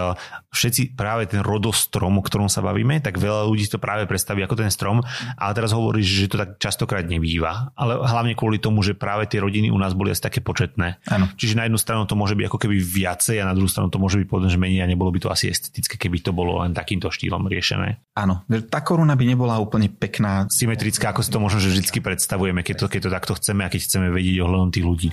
všetci 0.51 0.99
práve 0.99 1.31
ten 1.31 1.41
rodostrom, 1.41 2.19
o 2.19 2.23
ktorom 2.23 2.51
sa 2.51 2.61
bavíme, 2.61 2.99
tak 2.99 3.19
veľa 3.19 3.47
ľudí 3.47 3.67
to 3.71 3.79
práve 3.79 4.05
predstaví 4.11 4.43
ako 4.43 4.59
ten 4.59 4.71
strom, 4.71 5.03
ale 5.39 5.53
teraz 5.55 5.71
hovoríš, 5.73 6.07
že 6.07 6.31
to 6.31 6.37
tak 6.41 6.59
častokrát 6.59 7.07
nebýva. 7.07 7.73
Ale 7.79 8.03
hlavne 8.03 8.35
kvôli 8.35 8.59
tomu, 8.59 8.83
že 8.83 8.99
práve 8.99 9.27
tie 9.31 9.39
rodiny 9.39 9.71
u 9.71 9.79
nás 9.79 9.95
boli 9.95 10.11
asi 10.11 10.23
také 10.23 10.43
početné. 10.43 10.99
Ano. 11.09 11.31
Čiže 11.39 11.59
na 11.59 11.65
jednu 11.71 11.79
stranu 11.79 12.05
to 12.05 12.19
môže 12.19 12.35
byť 12.35 12.47
ako 12.51 12.59
keby 12.59 12.77
viacej 12.79 13.41
a 13.41 13.49
na 13.49 13.55
druhú 13.55 13.71
stranu 13.71 13.89
to 13.89 13.99
môže 14.03 14.19
byť 14.19 14.29
že 14.43 14.59
menej 14.59 14.83
a 14.83 14.91
nebolo 14.91 15.13
by 15.15 15.21
to 15.23 15.29
asi 15.31 15.53
estetické, 15.53 15.95
keby 15.97 16.19
to 16.19 16.35
bolo 16.35 16.65
len 16.65 16.75
takýmto 16.75 17.13
štýlom 17.13 17.47
riešené. 17.47 18.03
Áno, 18.19 18.43
tá 18.69 18.83
koruna 18.83 19.15
by 19.15 19.25
nebola 19.25 19.61
úplne 19.63 19.87
pekná. 19.93 20.51
Symetrická, 20.51 21.15
ako 21.15 21.23
si 21.23 21.31
to 21.31 21.39
možno 21.39 21.63
že 21.63 21.71
vždy 21.73 22.03
predstavujeme, 22.03 22.61
keď 22.67 22.85
to, 22.85 22.87
keď 22.91 23.01
to 23.07 23.11
takto 23.15 23.33
chceme 23.39 23.63
a 23.63 23.71
keď 23.71 23.81
chceme 23.87 24.09
vedieť 24.11 24.43
ohľadom 24.43 24.71
tých 24.75 24.87
ľudí. 24.87 25.09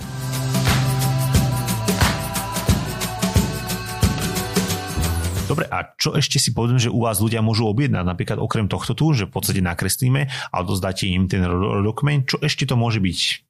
Dobre, 5.49 5.65
a 5.65 5.97
čo 5.97 6.13
ešte 6.13 6.37
si 6.37 6.53
poviem, 6.53 6.77
že 6.77 6.93
u 6.93 7.01
vás 7.01 7.17
ľudia 7.17 7.41
môžu 7.41 7.65
objednať? 7.65 8.05
Napríklad 8.05 8.37
okrem 8.37 8.69
tohto 8.69 8.93
tu, 8.93 9.17
že 9.17 9.25
v 9.25 9.33
podstate 9.33 9.65
nakreslíme 9.65 10.29
a 10.29 10.57
dozdáte 10.61 11.09
im 11.09 11.25
ten 11.25 11.41
rodokmeň. 11.41 12.29
Čo 12.29 12.37
ešte 12.45 12.69
to 12.69 12.77
môže 12.77 13.01
byť? 13.01 13.49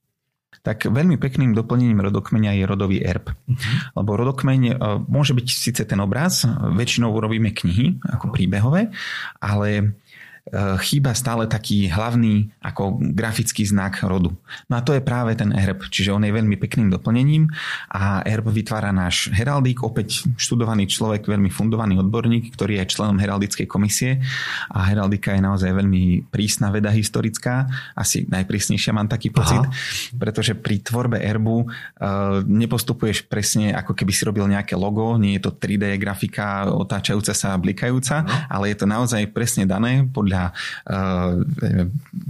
tak 0.59 0.91
veľmi 0.91 1.15
pekným 1.15 1.55
doplnením 1.55 2.03
rodokmeňa 2.03 2.59
je 2.59 2.63
rodový 2.67 2.97
erb. 2.99 3.31
Uh-huh. 3.31 3.63
Lebo 3.95 4.19
rodokmeň 4.19 4.61
e, 4.67 4.73
môže 5.07 5.31
byť 5.31 5.47
síce 5.47 5.81
ten 5.87 5.99
obraz, 6.03 6.43
väčšinou 6.75 7.15
urobíme 7.15 7.55
knihy 7.55 8.03
ako 8.03 8.35
príbehové, 8.35 8.91
ale 9.39 9.95
chýba 10.81 11.13
stále 11.13 11.45
taký 11.45 11.89
hlavný 11.89 12.49
ako 12.63 12.97
grafický 13.13 13.63
znak 13.65 14.01
rodu. 14.03 14.33
No 14.67 14.73
a 14.77 14.81
to 14.81 14.97
je 14.97 15.01
práve 15.03 15.35
ten 15.37 15.53
erb, 15.53 15.85
čiže 15.87 16.13
on 16.13 16.25
je 16.25 16.33
veľmi 16.33 16.57
pekným 16.57 16.89
doplnením 16.89 17.47
a 17.93 18.25
erb 18.25 18.49
vytvára 18.49 18.89
náš 18.89 19.29
heraldík, 19.29 19.85
opäť 19.85 20.25
študovaný 20.35 20.89
človek, 20.89 21.29
veľmi 21.29 21.53
fundovaný 21.53 22.01
odborník, 22.01 22.55
ktorý 22.55 22.81
je 22.81 22.91
členom 22.91 23.17
heraldickej 23.21 23.67
komisie 23.69 24.23
a 24.73 24.89
heraldika 24.89 25.37
je 25.37 25.41
naozaj 25.43 25.71
veľmi 25.71 26.31
prísna 26.33 26.73
veda 26.73 26.89
historická, 26.89 27.69
asi 27.93 28.25
najprísnejšia 28.25 28.91
mám 28.95 29.07
taký 29.07 29.29
pocit, 29.29 29.61
Aha. 29.61 29.71
pretože 30.17 30.57
pri 30.57 30.81
tvorbe 30.81 31.21
erbu 31.21 31.57
uh, 31.63 31.67
nepostupuješ 32.43 33.29
presne 33.29 33.75
ako 33.75 33.93
keby 33.93 34.11
si 34.11 34.23
robil 34.25 34.49
nejaké 34.49 34.73
logo, 34.73 35.15
nie 35.21 35.37
je 35.37 35.45
to 35.45 35.51
3D 35.53 35.99
grafika 36.01 36.69
otáčajúca 36.69 37.33
sa 37.35 37.53
a 37.53 37.61
blikajúca, 37.61 38.25
Aha. 38.25 38.49
ale 38.49 38.73
je 38.73 38.77
to 38.79 38.85
naozaj 38.89 39.21
presne 39.29 39.69
dané 39.69 40.07
podľa 40.09 40.38
uh, 40.47 41.43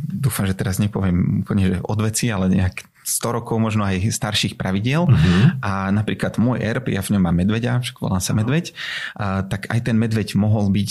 dúfam, 0.10 0.46
že 0.50 0.58
teraz 0.58 0.82
nepoviem 0.82 1.46
úplne 1.46 1.64
že 1.70 1.78
od 1.86 2.00
veci, 2.02 2.34
ale 2.34 2.50
nejak 2.50 2.86
100 3.10 3.38
rokov, 3.42 3.58
možno 3.58 3.82
aj 3.82 4.06
starších 4.14 4.54
pravidiel. 4.54 5.10
Uh-huh. 5.10 5.42
A 5.66 5.90
napríklad 5.90 6.38
môj 6.38 6.62
erb, 6.62 6.94
ja 6.94 7.02
v 7.02 7.18
ňom 7.18 7.24
mám 7.26 7.38
medveďa, 7.42 7.82
však 7.82 7.98
volám 7.98 8.22
sa 8.22 8.38
medveď, 8.38 8.70
uh, 9.18 9.42
tak 9.50 9.66
aj 9.74 9.90
ten 9.90 9.98
medveď 9.98 10.38
mohol 10.38 10.70
byť 10.70 10.90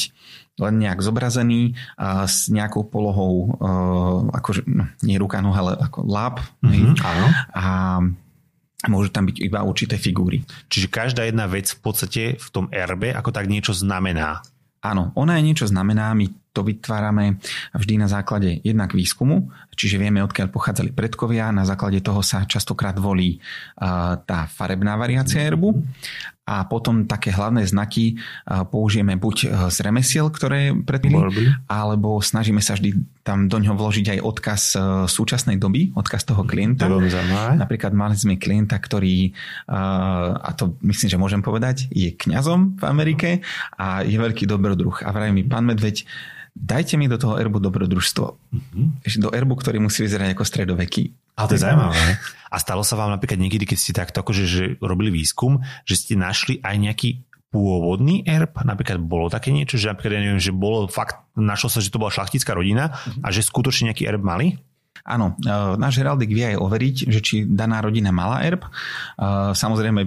len 0.58 0.82
nejak 0.82 0.98
zobrazený 0.98 1.78
uh, 1.94 2.26
s 2.26 2.50
nejakou 2.50 2.90
polohou, 2.90 3.54
uh, 3.62 4.26
akože, 4.34 4.66
no, 4.66 4.90
nie 5.06 5.14
ruka, 5.14 5.38
no, 5.38 5.54
ale 5.54 5.78
ako 5.78 6.02
láp. 6.02 6.42
Uh-huh. 6.66 6.98
A 7.54 8.02
môžu 8.86 9.10
tam 9.10 9.26
byť 9.26 9.42
iba 9.42 9.66
určité 9.66 9.98
figúry. 9.98 10.46
Čiže 10.70 10.86
každá 10.90 11.26
jedna 11.26 11.50
vec 11.50 11.70
v 11.74 11.80
podstate 11.82 12.22
v 12.38 12.48
tom 12.54 12.70
erbe 12.70 13.10
ako 13.10 13.34
tak 13.34 13.50
niečo 13.50 13.74
znamená. 13.74 14.42
Áno, 14.78 15.10
ona 15.18 15.38
je 15.38 15.46
niečo 15.50 15.66
znamená, 15.66 16.14
my 16.14 16.30
to 16.58 16.66
vytvárame 16.66 17.38
vždy 17.70 17.94
na 18.02 18.10
základe 18.10 18.58
jednak 18.66 18.90
výskumu, 18.90 19.54
čiže 19.78 20.02
vieme, 20.02 20.18
odkiaľ 20.26 20.50
pochádzali 20.50 20.90
predkovia, 20.90 21.54
na 21.54 21.62
základe 21.62 22.02
toho 22.02 22.18
sa 22.18 22.42
častokrát 22.42 22.98
volí 22.98 23.38
tá 24.26 24.50
farebná 24.50 24.98
variácia 24.98 25.46
erbu 25.46 25.78
a 26.48 26.64
potom 26.64 27.04
také 27.04 27.28
hlavné 27.28 27.68
znaky 27.68 28.16
použijeme 28.72 29.20
buď 29.20 29.36
e, 29.36 29.46
z 29.68 29.84
remesiel, 29.84 30.32
ktoré 30.32 30.72
predpili, 30.72 31.20
alebo 31.68 32.24
snažíme 32.24 32.64
sa 32.64 32.72
vždy 32.72 33.20
tam 33.20 33.52
do 33.52 33.60
ňoho 33.60 33.76
vložiť 33.76 34.16
aj 34.16 34.20
odkaz 34.24 34.62
e, 34.72 34.78
súčasnej 35.12 35.60
doby, 35.60 35.92
odkaz 35.92 36.24
toho 36.24 36.48
klienta. 36.48 36.88
Napríklad 37.52 37.92
mali 37.92 38.16
sme 38.16 38.40
klienta, 38.40 38.80
ktorý, 38.80 39.36
a 39.68 40.48
to 40.56 40.80
myslím, 40.88 41.08
že 41.12 41.20
môžem 41.20 41.44
povedať, 41.44 41.92
je 41.92 42.16
kňazom 42.16 42.80
v 42.80 42.84
Amerike 42.88 43.28
a 43.76 44.00
je 44.08 44.16
veľký 44.16 44.48
dobrodruh. 44.48 45.04
A 45.04 45.12
vraj 45.12 45.28
mi, 45.36 45.44
pán 45.44 45.68
Medveď, 45.68 46.08
dajte 46.58 46.98
mi 46.98 47.06
do 47.06 47.14
toho 47.14 47.38
erbu 47.38 47.62
dobrodružstvo. 47.62 48.26
Mm-hmm. 48.26 48.86
Do 49.22 49.30
erbu, 49.30 49.54
ktorý 49.54 49.78
musí 49.78 50.02
vyzerať 50.02 50.34
ako 50.34 50.44
stredoveký. 50.44 51.14
A 51.38 51.46
to 51.46 51.54
je 51.54 51.62
zaujímavé. 51.62 52.18
A 52.54 52.56
stalo 52.58 52.82
sa 52.82 52.96
vám 52.96 53.12
napríklad 53.14 53.38
niekedy, 53.38 53.68
keď 53.68 53.78
ste 53.78 53.92
takto 53.92 54.24
akože 54.24 54.44
že 54.48 54.64
robili 54.80 55.12
výskum, 55.12 55.60
že 55.84 56.00
ste 56.00 56.16
našli 56.16 56.64
aj 56.64 56.76
nejaký 56.80 57.10
pôvodný 57.48 58.24
erb, 58.28 58.60
napríklad 58.60 59.00
bolo 59.00 59.32
také 59.32 59.52
niečo, 59.52 59.80
že 59.80 59.88
napríklad 59.88 60.20
ja 60.20 60.24
neviem, 60.28 60.42
že 60.42 60.52
bolo 60.52 60.84
fakt, 60.88 61.24
našlo 61.32 61.72
sa, 61.72 61.80
že 61.80 61.88
to 61.88 62.00
bola 62.00 62.12
šlachtická 62.12 62.52
rodina 62.52 63.00
a 63.24 63.28
že 63.32 63.40
skutočne 63.40 63.92
nejaký 63.92 64.04
erb 64.04 64.20
mali? 64.20 64.60
Áno, 65.08 65.40
e, 65.40 65.50
náš 65.80 66.04
heraldik 66.04 66.28
vie 66.28 66.52
aj 66.52 66.60
overiť, 66.60 66.96
že 67.08 67.20
či 67.24 67.34
daná 67.48 67.80
rodina 67.80 68.12
mala 68.12 68.44
erb. 68.44 68.60
E, 68.60 68.70
samozrejme 69.56 70.04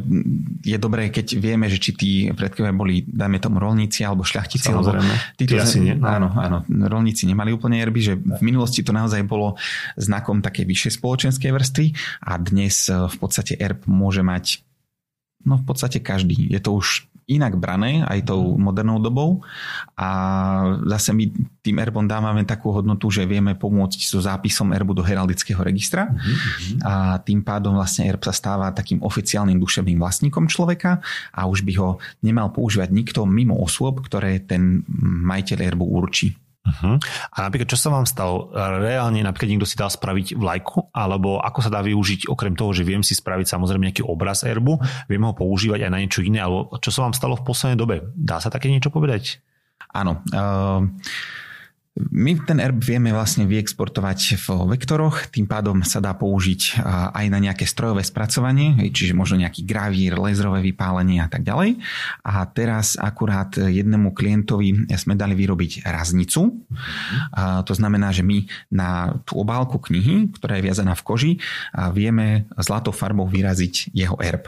je 0.62 0.78
dobré, 0.78 1.10
keď 1.10 1.42
vieme, 1.42 1.66
že 1.66 1.82
či 1.82 1.92
tí 1.98 2.12
predkovia 2.30 2.70
boli, 2.70 3.02
dajme 3.02 3.42
tomu, 3.42 3.58
rolníci 3.58 4.06
alebo 4.06 4.22
šľachtici. 4.22 4.70
Samozrejme. 4.70 5.14
Títo 5.42 5.58
asi 5.58 5.82
nie. 5.82 5.98
Áno, 5.98 6.30
áno, 6.38 6.62
rolníci 6.70 7.26
nemali 7.26 7.50
úplne 7.50 7.82
erby, 7.82 8.02
že 8.06 8.14
v 8.14 8.42
minulosti 8.46 8.86
to 8.86 8.94
naozaj 8.94 9.26
bolo 9.26 9.58
znakom 9.98 10.46
také 10.46 10.70
vyššej 10.70 11.02
spoločenskej 11.02 11.50
vrstvy 11.50 11.86
a 12.30 12.38
dnes 12.38 12.86
e, 12.86 13.10
v 13.10 13.16
podstate 13.18 13.58
erb 13.58 13.90
môže 13.90 14.22
mať 14.22 14.62
No 15.42 15.58
v 15.58 15.66
podstate 15.66 15.98
každý. 15.98 16.54
Je 16.54 16.62
to 16.62 16.78
už 16.78 17.10
inak 17.30 17.56
brané 17.56 18.02
aj 18.10 18.34
tou 18.34 18.58
modernou 18.58 18.98
dobou 18.98 19.46
a 19.96 20.10
zase 20.98 21.14
my 21.14 21.30
tým 21.62 21.78
erbom 21.78 22.10
dávame 22.10 22.42
takú 22.44 22.74
hodnotu, 22.74 23.14
že 23.14 23.30
vieme 23.30 23.54
pomôcť 23.54 24.02
so 24.02 24.18
zápisom 24.18 24.74
erbu 24.74 24.98
do 24.98 25.06
heraldického 25.06 25.62
registra 25.62 26.10
mm-hmm. 26.10 26.82
a 26.82 27.22
tým 27.22 27.46
pádom 27.46 27.78
vlastne 27.78 28.10
erb 28.10 28.26
sa 28.26 28.34
stáva 28.34 28.74
takým 28.74 29.00
oficiálnym 29.06 29.62
duševným 29.62 30.02
vlastníkom 30.02 30.50
človeka 30.50 31.00
a 31.32 31.46
už 31.46 31.62
by 31.62 31.74
ho 31.78 31.90
nemal 32.26 32.50
používať 32.50 32.90
nikto 32.90 33.30
mimo 33.30 33.62
osôb, 33.62 34.02
ktoré 34.02 34.42
ten 34.42 34.82
majiteľ 35.02 35.58
erbu 35.62 35.86
určí. 35.86 36.41
Uh-huh. 36.62 37.02
A 37.34 37.38
napríklad, 37.42 37.74
čo 37.74 37.80
sa 37.80 37.90
vám 37.90 38.06
stalo? 38.06 38.54
Reálne 38.54 39.26
napríklad 39.26 39.50
niekto 39.50 39.66
si 39.66 39.74
dal 39.74 39.90
spraviť 39.90 40.38
vlajku, 40.38 40.94
alebo 40.94 41.42
ako 41.42 41.60
sa 41.66 41.74
dá 41.74 41.82
využiť, 41.82 42.30
okrem 42.30 42.54
toho, 42.54 42.70
že 42.70 42.86
viem 42.86 43.02
si 43.02 43.18
spraviť 43.18 43.50
samozrejme 43.50 43.90
nejaký 43.90 44.06
obraz 44.06 44.46
erbu, 44.46 44.78
viem 45.10 45.26
ho 45.26 45.34
používať 45.34 45.90
aj 45.90 45.92
na 45.92 45.98
niečo 45.98 46.22
iné, 46.22 46.38
alebo 46.38 46.70
čo 46.78 46.94
sa 46.94 47.10
vám 47.10 47.18
stalo 47.18 47.34
v 47.34 47.46
poslednej 47.50 47.78
dobe? 47.82 47.96
Dá 48.14 48.38
sa 48.38 48.54
také 48.54 48.70
niečo 48.70 48.94
povedať? 48.94 49.42
Áno. 49.90 50.22
Uh... 50.30 50.86
My 51.92 52.40
ten 52.48 52.64
erb 52.64 52.80
vieme 52.80 53.12
vlastne 53.12 53.44
vyexportovať 53.44 54.40
v 54.40 54.48
vektoroch, 54.80 55.28
tým 55.28 55.44
pádom 55.44 55.84
sa 55.84 56.00
dá 56.00 56.16
použiť 56.16 56.80
aj 56.88 57.26
na 57.28 57.36
nejaké 57.36 57.68
strojové 57.68 58.00
spracovanie, 58.08 58.80
čiže 58.96 59.12
možno 59.12 59.44
nejaký 59.44 59.68
gravír, 59.68 60.16
lézrové 60.16 60.64
vypálenie 60.64 61.20
a 61.20 61.28
tak 61.28 61.44
ďalej. 61.44 61.84
A 62.24 62.48
teraz 62.48 62.96
akurát 62.96 63.52
jednému 63.60 64.16
klientovi 64.16 64.88
sme 64.96 65.20
dali 65.20 65.36
vyrobiť 65.36 65.84
raznicu. 65.84 66.64
A 67.36 67.60
to 67.68 67.76
znamená, 67.76 68.16
že 68.16 68.24
my 68.24 68.48
na 68.72 69.20
tú 69.28 69.44
obálku 69.44 69.76
knihy, 69.76 70.32
ktorá 70.32 70.64
je 70.64 70.72
viazaná 70.72 70.96
v 70.96 71.04
koži, 71.04 71.32
vieme 71.92 72.48
zlatou 72.56 72.96
farbou 72.96 73.28
vyraziť 73.28 73.92
jeho 73.92 74.16
erb. 74.24 74.48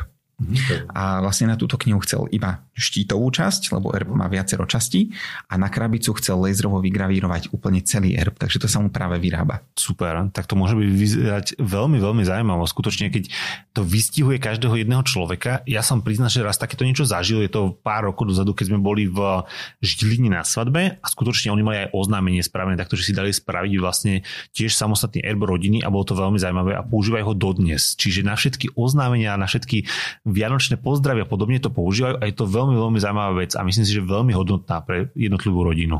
A 0.91 1.21
vlastne 1.21 1.53
na 1.53 1.55
túto 1.55 1.77
knihu 1.79 2.01
chcel 2.03 2.27
iba 2.33 2.65
štítovú 2.73 3.29
časť, 3.29 3.69
lebo 3.69 3.93
erb 3.93 4.11
má 4.17 4.25
viacero 4.25 4.65
častí 4.65 5.13
a 5.45 5.61
na 5.61 5.69
krabicu 5.69 6.11
chcel 6.17 6.41
laserovo 6.41 6.81
vygravírovať 6.81 7.53
úplne 7.53 7.85
celý 7.85 8.17
erb, 8.17 8.35
takže 8.35 8.57
to 8.57 8.67
sa 8.67 8.81
mu 8.81 8.89
práve 8.89 9.21
vyrába. 9.21 9.61
Super, 9.77 10.25
tak 10.33 10.49
to 10.49 10.57
môže 10.57 10.73
byť 10.73 10.89
vyzerať 10.89 11.47
veľmi, 11.61 12.01
veľmi 12.01 12.23
zaujímavé. 12.25 12.65
Skutočne, 12.65 13.13
keď 13.13 13.29
to 13.77 13.85
vystihuje 13.85 14.41
každého 14.41 14.73
jedného 14.81 15.05
človeka, 15.05 15.61
ja 15.69 15.85
som 15.85 16.01
priznal, 16.01 16.33
že 16.33 16.41
raz 16.41 16.57
takéto 16.57 16.81
niečo 16.81 17.05
zažil, 17.05 17.45
je 17.45 17.53
to 17.53 17.77
pár 17.85 18.09
rokov 18.09 18.33
dozadu, 18.33 18.57
keď 18.57 18.73
sme 18.73 18.79
boli 18.81 19.05
v 19.05 19.45
Žilini 19.85 20.33
na 20.33 20.41
svadbe 20.41 20.97
a 20.97 21.05
skutočne 21.05 21.53
oni 21.53 21.63
mali 21.63 21.77
aj 21.87 21.93
oznámenie 21.93 22.41
spravené, 22.41 22.73
takto, 22.75 22.97
že 22.97 23.05
si 23.05 23.13
dali 23.13 23.29
spraviť 23.29 23.73
vlastne 23.77 24.25
tiež 24.57 24.73
samostatný 24.73 25.21
erb 25.21 25.45
rodiny 25.45 25.85
a 25.85 25.93
bolo 25.93 26.09
to 26.09 26.17
veľmi 26.17 26.41
zaujímavé 26.41 26.73
a 26.73 26.81
používajú 26.81 27.23
ho 27.31 27.35
dodnes. 27.37 27.93
Čiže 27.95 28.25
na 28.25 28.33
všetky 28.33 28.73
oznámenia, 28.73 29.37
na 29.37 29.45
všetky 29.45 29.85
vianočné 30.23 30.79
pozdravy 30.79 31.23
a 31.23 31.29
podobne 31.29 31.59
to 31.59 31.67
používajú 31.67 32.19
a 32.19 32.23
je 32.27 32.35
to 32.35 32.47
veľmi, 32.47 32.75
veľmi 32.79 32.99
zaujímavá 32.99 33.43
vec 33.43 33.51
a 33.59 33.61
myslím 33.67 33.83
si, 33.83 33.93
že 33.95 34.03
veľmi 34.03 34.31
hodnotná 34.31 34.79
pre 34.83 35.11
jednotlivú 35.13 35.67
rodinu. 35.67 35.99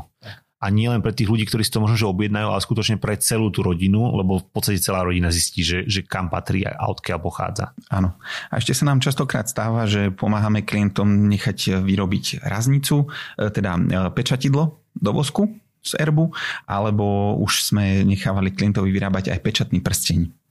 A 0.64 0.72
nie 0.72 0.88
len 0.88 1.04
pre 1.04 1.12
tých 1.12 1.28
ľudí, 1.28 1.44
ktorí 1.44 1.60
si 1.60 1.68
to 1.68 1.84
možno 1.84 2.00
že 2.00 2.08
objednajú, 2.08 2.48
ale 2.48 2.64
skutočne 2.64 2.96
pre 2.96 3.20
celú 3.20 3.52
tú 3.52 3.60
rodinu, 3.60 4.16
lebo 4.16 4.40
v 4.40 4.48
podstate 4.48 4.80
celá 4.80 5.04
rodina 5.04 5.28
zistí, 5.28 5.60
že, 5.60 5.84
že 5.84 6.00
kam 6.08 6.32
patrí 6.32 6.64
a 6.64 6.88
odkiaľ 6.88 7.20
pochádza. 7.20 7.76
Áno. 7.92 8.16
A 8.48 8.56
ešte 8.56 8.72
sa 8.72 8.88
nám 8.88 9.04
častokrát 9.04 9.44
stáva, 9.44 9.84
že 9.84 10.08
pomáhame 10.08 10.64
klientom 10.64 11.28
nechať 11.28 11.84
vyrobiť 11.84 12.40
raznicu, 12.48 13.04
e, 13.36 13.52
teda 13.52 13.76
e, 13.76 13.82
pečatidlo 14.16 14.80
do 14.96 15.10
vosku 15.12 15.52
z 15.84 16.00
erbu, 16.00 16.32
alebo 16.64 17.36
už 17.44 17.60
sme 17.60 18.00
nechávali 18.08 18.56
klientovi 18.56 18.88
vyrábať 18.88 19.36
aj 19.36 19.44
pečatný 19.44 19.84
prsteň. 19.84 20.43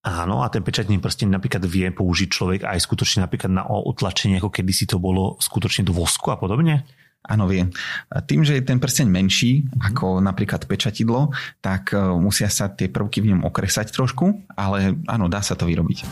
Áno, 0.00 0.40
a 0.40 0.48
ten 0.48 0.64
pečatný 0.64 0.96
prsteň 0.96 1.28
napríklad 1.36 1.60
vie 1.68 1.92
použiť 1.92 2.28
človek 2.32 2.60
aj 2.64 2.80
skutočne 2.80 3.28
napríklad 3.28 3.52
na 3.52 3.68
utlačenie, 3.68 4.40
ako 4.40 4.48
kedy 4.48 4.72
si 4.72 4.88
to 4.88 4.96
bolo 4.96 5.36
skutočne 5.36 5.84
do 5.84 5.92
vosku 5.92 6.32
a 6.32 6.40
podobne? 6.40 6.88
Áno, 7.20 7.44
vie. 7.44 7.68
Tým, 8.08 8.40
že 8.40 8.56
je 8.56 8.64
ten 8.64 8.80
prsteň 8.80 9.04
menší 9.04 9.68
mm. 9.68 9.92
ako 9.92 10.24
napríklad 10.24 10.64
pečatidlo, 10.64 11.36
tak 11.60 11.92
e, 11.92 12.00
musia 12.16 12.48
sa 12.48 12.72
tie 12.72 12.88
prvky 12.88 13.20
v 13.20 13.36
ňom 13.36 13.44
okresať 13.44 13.92
trošku, 13.92 14.48
ale 14.56 14.96
áno, 15.04 15.28
dá 15.28 15.44
sa 15.44 15.52
to 15.52 15.68
vyrobiť. 15.68 16.08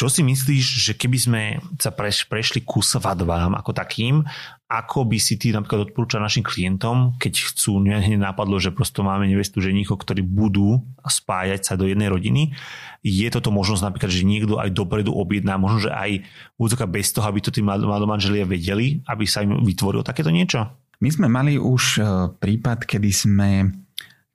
Čo 0.00 0.08
si 0.08 0.24
myslíš, 0.24 0.64
že 0.80 0.92
keby 0.96 1.18
sme 1.20 1.42
sa 1.76 1.92
preš, 1.92 2.24
prešli 2.24 2.64
ku 2.64 2.80
svadbám 2.80 3.52
ako 3.52 3.76
takým, 3.76 4.24
ako 4.64 5.04
by 5.04 5.20
si 5.20 5.36
ty 5.36 5.52
napríklad 5.52 5.92
odporúčal 5.92 6.24
našim 6.24 6.40
klientom, 6.40 7.20
keď 7.20 7.52
chcú, 7.52 7.84
hneď 7.84 8.16
napadlo, 8.16 8.56
že 8.56 8.72
prosto 8.72 9.04
máme 9.04 9.28
nevestu 9.28 9.60
ženichov, 9.60 10.00
ktorí 10.00 10.24
budú 10.24 10.80
spájať 11.04 11.68
sa 11.68 11.76
do 11.76 11.84
jednej 11.84 12.08
rodiny. 12.08 12.56
Je 13.04 13.28
toto 13.28 13.52
možnosť 13.52 13.92
napríklad, 13.92 14.08
že 14.08 14.24
niekto 14.24 14.56
aj 14.56 14.72
dopredu 14.72 15.12
objedná, 15.12 15.60
možno, 15.60 15.84
že 15.84 15.92
aj 15.92 16.24
úzoka 16.56 16.88
bez 16.88 17.12
toho, 17.12 17.28
aby 17.28 17.44
to 17.44 17.52
tí 17.52 17.60
mladomanželia 17.60 18.48
vedeli, 18.48 19.04
aby 19.04 19.28
sa 19.28 19.44
im 19.44 19.60
vytvorilo 19.60 20.00
takéto 20.00 20.32
niečo? 20.32 20.64
My 21.04 21.12
sme 21.12 21.28
mali 21.28 21.60
už 21.60 22.00
e, 22.00 22.02
prípad, 22.40 22.88
kedy 22.88 23.10
sme 23.12 23.68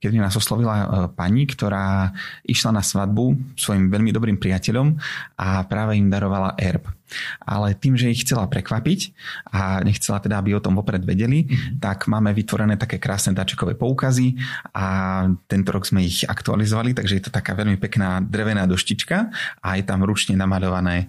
kedy 0.06 0.22
nás 0.22 0.38
oslovila 0.38 0.76
e, 0.78 0.86
pani, 1.18 1.50
ktorá 1.50 2.14
išla 2.46 2.78
na 2.78 2.84
svadbu 2.86 3.58
svojim 3.58 3.90
veľmi 3.90 4.14
dobrým 4.14 4.38
priateľom 4.38 4.94
a 5.42 5.66
práve 5.66 5.98
im 5.98 6.14
darovala 6.14 6.54
erb 6.62 6.86
ale 7.46 7.78
tým, 7.78 7.94
že 7.96 8.10
ich 8.10 8.26
chcela 8.26 8.50
prekvapiť 8.50 9.00
a 9.54 9.82
nechcela 9.86 10.18
teda, 10.20 10.42
aby 10.42 10.58
o 10.58 10.64
tom 10.64 10.78
vopred 10.78 11.06
vedeli, 11.06 11.46
mm-hmm. 11.46 11.80
tak 11.84 12.10
máme 12.10 12.34
vytvorené 12.34 12.76
také 12.76 12.98
krásne 12.98 13.38
dačekové 13.38 13.78
poukazy 13.78 14.36
a 14.74 14.86
tento 15.46 15.70
rok 15.70 15.86
sme 15.86 16.04
ich 16.04 16.26
aktualizovali, 16.26 16.98
takže 16.98 17.16
je 17.20 17.24
to 17.30 17.32
taká 17.32 17.54
veľmi 17.54 17.78
pekná 17.78 18.20
drevená 18.24 18.66
doštička 18.66 19.18
a 19.62 19.70
je 19.78 19.84
tam 19.86 20.02
ručne 20.02 20.34
namalované, 20.36 21.08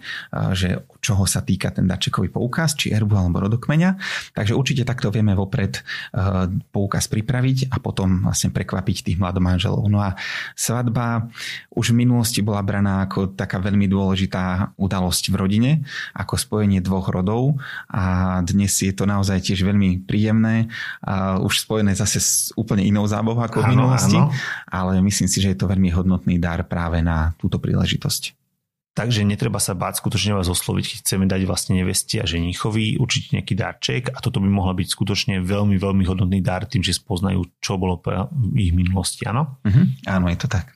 že 0.52 0.84
čoho 1.00 1.24
sa 1.24 1.40
týka 1.40 1.70
ten 1.70 1.86
dačekový 1.86 2.28
poukaz, 2.28 2.74
či 2.76 2.90
erbu 2.92 3.14
alebo 3.16 3.40
rodokmeňa. 3.46 3.90
Takže 4.34 4.52
určite 4.52 4.82
takto 4.82 5.08
vieme 5.14 5.32
vopred 5.32 5.80
poukaz 6.74 7.06
pripraviť 7.08 7.70
a 7.72 7.80
potom 7.80 8.26
vlastne 8.26 8.50
prekvapiť 8.50 9.06
tých 9.06 9.18
mladomanželov. 9.22 9.86
No 9.86 10.02
a 10.02 10.18
svadba 10.58 11.30
už 11.72 11.94
v 11.94 12.04
minulosti 12.04 12.42
bola 12.42 12.60
braná 12.60 13.06
ako 13.06 13.38
taká 13.38 13.62
veľmi 13.62 13.86
dôležitá 13.86 14.74
udalosť 14.76 15.30
v 15.30 15.34
rodine, 15.38 15.70
ako 16.14 16.34
spojenie 16.36 16.80
dvoch 16.80 17.08
rodov 17.10 17.58
a 17.90 18.38
dnes 18.42 18.72
je 18.76 18.92
to 18.92 19.04
naozaj 19.04 19.42
tiež 19.42 19.64
veľmi 19.64 20.04
príjemné 20.04 20.68
a 21.02 21.38
už 21.42 21.66
spojené 21.66 21.96
zase 21.96 22.18
s 22.18 22.32
úplne 22.54 22.84
inou 22.84 23.04
zábavou 23.08 23.42
ako 23.42 23.64
v 23.64 23.72
minulosti, 23.76 24.18
áno. 24.18 24.32
ale 24.68 24.98
myslím 25.02 25.28
si, 25.28 25.38
že 25.42 25.54
je 25.54 25.58
to 25.58 25.70
veľmi 25.70 25.90
hodnotný 25.92 26.36
dar 26.36 26.62
práve 26.66 27.00
na 27.00 27.34
túto 27.40 27.56
príležitosť. 27.62 28.36
Takže 28.96 29.28
netreba 29.28 29.60
sa 29.60 29.76
báť 29.76 30.00
skutočne 30.00 30.40
vás 30.40 30.48
osloviť, 30.48 30.84
keď 30.88 30.96
chceme 31.04 31.28
dať 31.28 31.44
vlastne 31.44 31.76
nevesti 31.76 32.16
a 32.16 32.24
ženichovi 32.24 32.96
určite 32.96 33.36
nejaký 33.36 33.52
darček 33.52 34.08
a 34.08 34.24
toto 34.24 34.40
by 34.40 34.48
mohla 34.48 34.72
byť 34.72 34.88
skutočne 34.88 35.44
veľmi, 35.44 35.76
veľmi 35.76 36.04
hodnotný 36.08 36.40
dar 36.40 36.64
tým, 36.64 36.80
že 36.80 36.96
spoznajú, 36.96 37.44
čo 37.60 37.76
bolo 37.76 38.00
v 38.00 38.56
ich 38.56 38.72
minulosti, 38.72 39.28
áno? 39.28 39.60
Uh-huh. 39.68 39.84
Áno, 40.08 40.32
je 40.32 40.40
to 40.40 40.48
tak. 40.48 40.75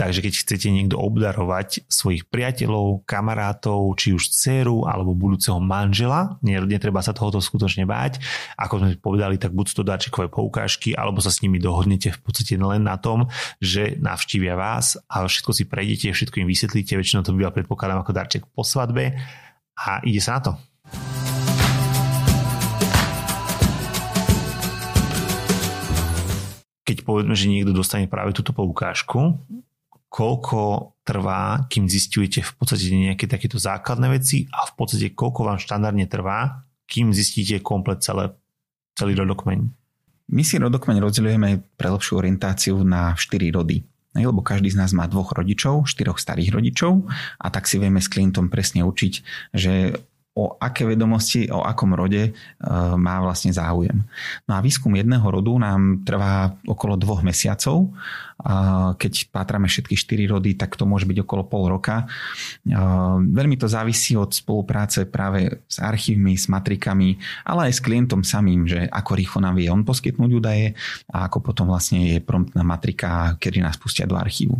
Takže 0.00 0.24
keď 0.24 0.32
chcete 0.32 0.68
niekto 0.72 0.96
obdarovať 0.96 1.84
svojich 1.84 2.24
priateľov, 2.32 3.04
kamarátov, 3.04 3.92
či 4.00 4.16
už 4.16 4.32
dceru 4.32 4.88
alebo 4.88 5.12
budúceho 5.12 5.60
manžela, 5.60 6.40
netreba 6.40 7.04
sa 7.04 7.12
tohoto 7.12 7.36
skutočne 7.36 7.84
báť. 7.84 8.16
Ako 8.56 8.80
sme 8.80 8.96
povedali, 8.96 9.36
tak 9.36 9.52
buď 9.52 9.76
to 9.76 9.84
darčekové 9.84 10.32
poukážky, 10.32 10.96
alebo 10.96 11.20
sa 11.20 11.28
s 11.28 11.44
nimi 11.44 11.60
dohodnete 11.60 12.16
v 12.16 12.20
podstate 12.24 12.56
len 12.56 12.80
na 12.80 12.96
tom, 12.96 13.28
že 13.60 14.00
navštívia 14.00 14.56
vás 14.56 14.96
a 15.04 15.28
všetko 15.28 15.52
si 15.52 15.68
prejdete, 15.68 16.16
všetko 16.16 16.40
im 16.40 16.48
vysvetlíte, 16.48 16.96
väčšinou 16.96 17.20
to 17.20 17.36
býva 17.36 17.52
predpokladám 17.52 18.00
ako 18.00 18.16
darček 18.16 18.48
po 18.48 18.64
svadbe 18.64 19.20
a 19.76 20.00
ide 20.00 20.24
sa 20.24 20.40
na 20.40 20.42
to. 20.48 20.52
keď 26.90 27.06
povedzme, 27.06 27.38
že 27.38 27.46
niekto 27.46 27.70
dostane 27.70 28.10
práve 28.10 28.34
túto 28.34 28.50
poukážku, 28.50 29.38
koľko 30.10 30.92
trvá, 31.06 31.70
kým 31.70 31.86
zistujete 31.86 32.42
v 32.42 32.52
podstate 32.58 32.90
nejaké 32.90 33.30
takéto 33.30 33.62
základné 33.62 34.10
veci 34.10 34.50
a 34.50 34.66
v 34.66 34.72
podstate 34.74 35.14
koľko 35.14 35.46
vám 35.46 35.62
štandardne 35.62 36.10
trvá, 36.10 36.66
kým 36.90 37.14
zistíte 37.14 37.62
komplet 37.62 38.02
celé, 38.02 38.34
celý 38.98 39.14
rodokmeň. 39.14 39.70
My 40.30 40.42
si 40.42 40.58
rodokmeň 40.58 40.98
rozdeľujeme 40.98 41.48
pre 41.78 41.88
lepšiu 41.90 42.18
orientáciu 42.18 42.74
na 42.82 43.14
4 43.14 43.54
rody. 43.54 43.86
lebo 44.14 44.42
každý 44.42 44.74
z 44.74 44.78
nás 44.78 44.90
má 44.90 45.06
dvoch 45.06 45.30
rodičov, 45.30 45.86
štyroch 45.86 46.18
starých 46.18 46.50
rodičov 46.58 47.06
a 47.38 47.46
tak 47.46 47.70
si 47.70 47.78
vieme 47.78 48.02
s 48.02 48.10
klientom 48.10 48.50
presne 48.50 48.82
učiť, 48.82 49.12
že 49.54 49.94
o 50.40 50.56
aké 50.56 50.88
vedomosti, 50.88 51.52
o 51.52 51.60
akom 51.60 51.92
rode 51.92 52.22
e, 52.24 52.32
má 52.96 53.20
vlastne 53.20 53.52
záujem. 53.52 54.00
No 54.48 54.52
a 54.56 54.64
výskum 54.64 54.96
jedného 54.96 55.24
rodu 55.28 55.52
nám 55.60 56.00
trvá 56.08 56.56
okolo 56.64 56.96
dvoch 56.96 57.20
mesiacov 57.20 57.92
keď 58.96 59.28
pátrame 59.28 59.68
všetky 59.68 59.94
štyri 59.96 60.24
rody, 60.24 60.56
tak 60.56 60.74
to 60.76 60.88
môže 60.88 61.04
byť 61.04 61.18
okolo 61.24 61.42
pol 61.44 61.64
roka. 61.68 62.08
Veľmi 63.20 63.56
to 63.60 63.68
závisí 63.68 64.16
od 64.16 64.32
spolupráce 64.32 65.04
práve 65.04 65.60
s 65.68 65.76
archívmi, 65.80 66.36
s 66.36 66.48
matrikami, 66.48 67.20
ale 67.44 67.68
aj 67.68 67.80
s 67.80 67.84
klientom 67.84 68.24
samým, 68.24 68.64
že 68.64 68.88
ako 68.88 69.12
rýchlo 69.16 69.38
nám 69.44 69.60
vie 69.60 69.68
on 69.68 69.84
poskytnúť 69.84 70.30
údaje 70.32 70.66
a 71.12 71.28
ako 71.28 71.52
potom 71.52 71.68
vlastne 71.68 72.16
je 72.16 72.18
promptná 72.24 72.64
matrika, 72.64 73.36
kedy 73.36 73.60
nás 73.60 73.76
pustia 73.76 74.08
do 74.08 74.16
archívu. 74.16 74.56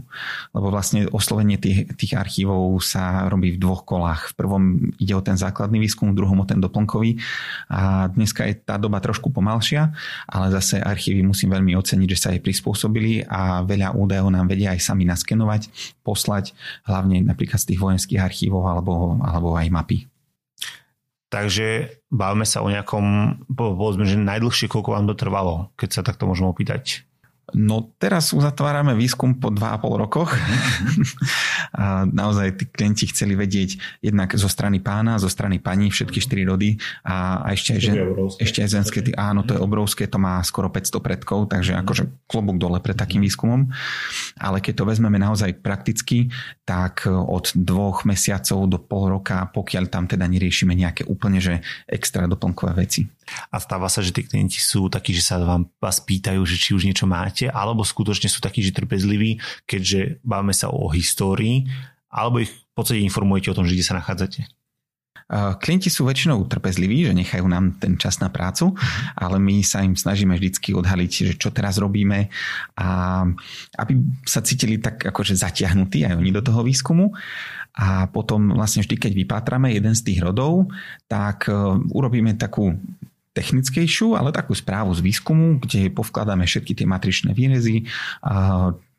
Lebo 0.52 0.66
vlastne 0.68 1.08
oslovenie 1.08 1.56
tých, 1.56 1.88
tých 1.96 2.12
archívov 2.16 2.76
sa 2.84 3.26
robí 3.32 3.56
v 3.56 3.60
dvoch 3.60 3.88
kolách. 3.88 4.32
V 4.32 4.36
prvom 4.36 4.62
ide 5.00 5.16
o 5.16 5.24
ten 5.24 5.40
základný 5.70 5.86
výskum, 5.86 6.10
v 6.10 6.18
druhom 6.18 6.42
o 6.42 6.46
ten 6.50 6.58
doplnkový 6.58 7.22
a 7.70 8.10
dneska 8.10 8.42
je 8.50 8.58
tá 8.58 8.74
doba 8.74 8.98
trošku 8.98 9.30
pomalšia, 9.30 9.94
ale 10.26 10.50
zase 10.50 10.82
archívy 10.82 11.22
musím 11.22 11.54
veľmi 11.54 11.78
oceniť, 11.78 12.08
že 12.10 12.18
sa 12.18 12.28
aj 12.34 12.42
prispôsobili 12.42 13.22
a 13.30 13.62
veľa 13.62 13.94
údajov 13.94 14.34
nám 14.34 14.50
vedia 14.50 14.74
aj 14.74 14.82
sami 14.82 15.06
naskenovať, 15.06 15.70
poslať, 16.02 16.58
hlavne 16.90 17.22
napríklad 17.22 17.62
z 17.62 17.70
tých 17.70 17.78
vojenských 17.78 18.18
archívov 18.18 18.66
alebo, 18.66 19.14
alebo 19.22 19.54
aj 19.54 19.70
mapy. 19.70 20.10
Takže 21.30 22.02
bavíme 22.10 22.42
sa 22.42 22.66
o 22.66 22.66
nejakom, 22.66 23.38
povedzme, 23.54 24.02
že 24.02 24.18
najdlhšie, 24.18 24.66
koľko 24.66 24.98
vám 24.98 25.06
to 25.06 25.14
trvalo, 25.14 25.70
keď 25.78 25.88
sa 25.94 26.02
takto 26.02 26.26
môžeme 26.26 26.50
opýtať. 26.50 27.06
No 27.54 27.92
teraz 27.98 28.32
uzatvárame 28.32 28.94
výskum 28.94 29.38
po 29.38 29.50
2,5 29.50 30.02
rokoch. 30.02 30.30
a 31.80 32.06
naozaj 32.06 32.58
tí 32.58 32.64
klienti 32.70 33.06
chceli 33.10 33.38
vedieť 33.38 34.00
jednak 34.02 34.34
zo 34.34 34.48
strany 34.50 34.82
pána, 34.82 35.20
zo 35.22 35.30
strany 35.30 35.62
pani, 35.62 35.90
všetky 35.92 36.18
štyri 36.18 36.42
rody 36.46 36.78
a, 37.06 37.46
a 37.46 37.48
ešte, 37.54 37.76
aj, 37.76 37.80
žen, 37.80 37.94
ešte 38.38 38.58
aj 38.64 38.68
ženské. 38.70 38.98
Áno, 39.14 39.46
to 39.46 39.54
je 39.56 39.60
obrovské, 39.60 40.06
to 40.10 40.18
má 40.18 40.42
skoro 40.42 40.70
500 40.72 40.98
predkov, 41.00 41.50
takže 41.50 41.74
mhm. 41.74 41.80
akože 41.84 42.02
klobúk 42.26 42.56
dole 42.58 42.78
pred 42.82 42.96
takým 42.96 43.22
výskumom. 43.22 43.70
Ale 44.38 44.58
keď 44.58 44.82
to 44.82 44.88
vezmeme 44.88 45.18
naozaj 45.20 45.60
prakticky, 45.60 46.30
tak 46.64 47.06
od 47.10 47.52
dvoch 47.54 48.06
mesiacov 48.06 48.66
do 48.70 48.78
pol 48.78 49.20
roka, 49.20 49.46
pokiaľ 49.50 49.84
tam 49.90 50.06
teda 50.06 50.26
neriešime 50.26 50.72
nejaké 50.74 51.06
úplne 51.06 51.42
že 51.42 51.64
extra 51.86 52.26
doplnkové 52.30 52.72
veci. 52.86 53.06
A 53.50 53.56
stáva 53.60 53.86
sa, 53.90 54.00
že 54.00 54.14
tí 54.14 54.26
klienti 54.26 54.58
sú 54.58 54.88
takí, 54.92 55.14
že 55.14 55.22
sa 55.24 55.40
vám 55.40 55.68
vás 55.78 56.02
pýtajú, 56.02 56.42
že 56.46 56.56
či 56.56 56.74
už 56.76 56.86
niečo 56.86 57.06
máte, 57.08 57.46
alebo 57.50 57.86
skutočne 57.86 58.28
sú 58.28 58.42
takí, 58.42 58.60
že 58.64 58.76
trpezliví, 58.76 59.38
keďže 59.64 60.22
bavíme 60.24 60.54
sa 60.54 60.70
o 60.70 60.90
histórii, 60.90 61.70
alebo 62.10 62.42
ich 62.42 62.50
v 62.50 62.72
podstate 62.74 63.02
informujete 63.02 63.54
o 63.54 63.56
tom, 63.56 63.66
že 63.66 63.74
kde 63.78 63.86
sa 63.86 63.98
nachádzate. 63.98 64.50
Klienti 65.30 65.86
sú 65.94 66.10
väčšinou 66.10 66.42
trpezliví, 66.50 67.06
že 67.06 67.14
nechajú 67.14 67.46
nám 67.46 67.78
ten 67.78 67.94
čas 67.94 68.18
na 68.18 68.26
prácu, 68.34 68.74
ale 69.14 69.38
my 69.38 69.62
sa 69.62 69.78
im 69.86 69.94
snažíme 69.94 70.34
vždycky 70.34 70.74
odhaliť, 70.74 71.10
že 71.30 71.34
čo 71.38 71.54
teraz 71.54 71.78
robíme 71.78 72.26
a 72.74 72.86
aby 73.78 73.92
sa 74.26 74.42
cítili 74.42 74.82
tak 74.82 75.06
akože 75.06 75.38
zatiahnutí 75.38 76.02
aj 76.02 76.18
oni 76.18 76.34
do 76.34 76.42
toho 76.42 76.66
výskumu. 76.66 77.14
A 77.78 78.10
potom 78.10 78.58
vlastne 78.58 78.82
vždy, 78.82 78.98
keď 78.98 79.12
vypátrame 79.14 79.70
jeden 79.70 79.94
z 79.94 80.02
tých 80.10 80.18
rodov, 80.18 80.66
tak 81.06 81.46
e, 81.46 81.54
urobíme 81.94 82.34
takú 82.34 82.74
technickejšiu, 83.30 84.18
ale 84.18 84.34
takú 84.34 84.52
správu 84.52 84.90
z 84.94 85.00
výskumu, 85.06 85.62
kde 85.62 85.90
povkladáme 85.94 86.42
všetky 86.42 86.74
tie 86.74 86.86
matričné 86.86 87.30
výrezy, 87.30 87.86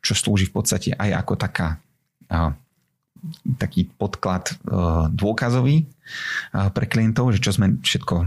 čo 0.00 0.12
slúži 0.16 0.48
v 0.48 0.54
podstate 0.56 0.90
aj 0.96 1.10
ako 1.20 1.34
taká 1.36 1.76
taký 3.54 3.86
podklad 3.86 4.50
e, 4.50 4.54
dôkazový 5.14 5.76
e, 5.82 5.84
pre 6.74 6.86
klientov, 6.90 7.30
že 7.30 7.38
čo 7.38 7.54
sme 7.54 7.78
všetko 7.78 8.14
e, 8.18 8.26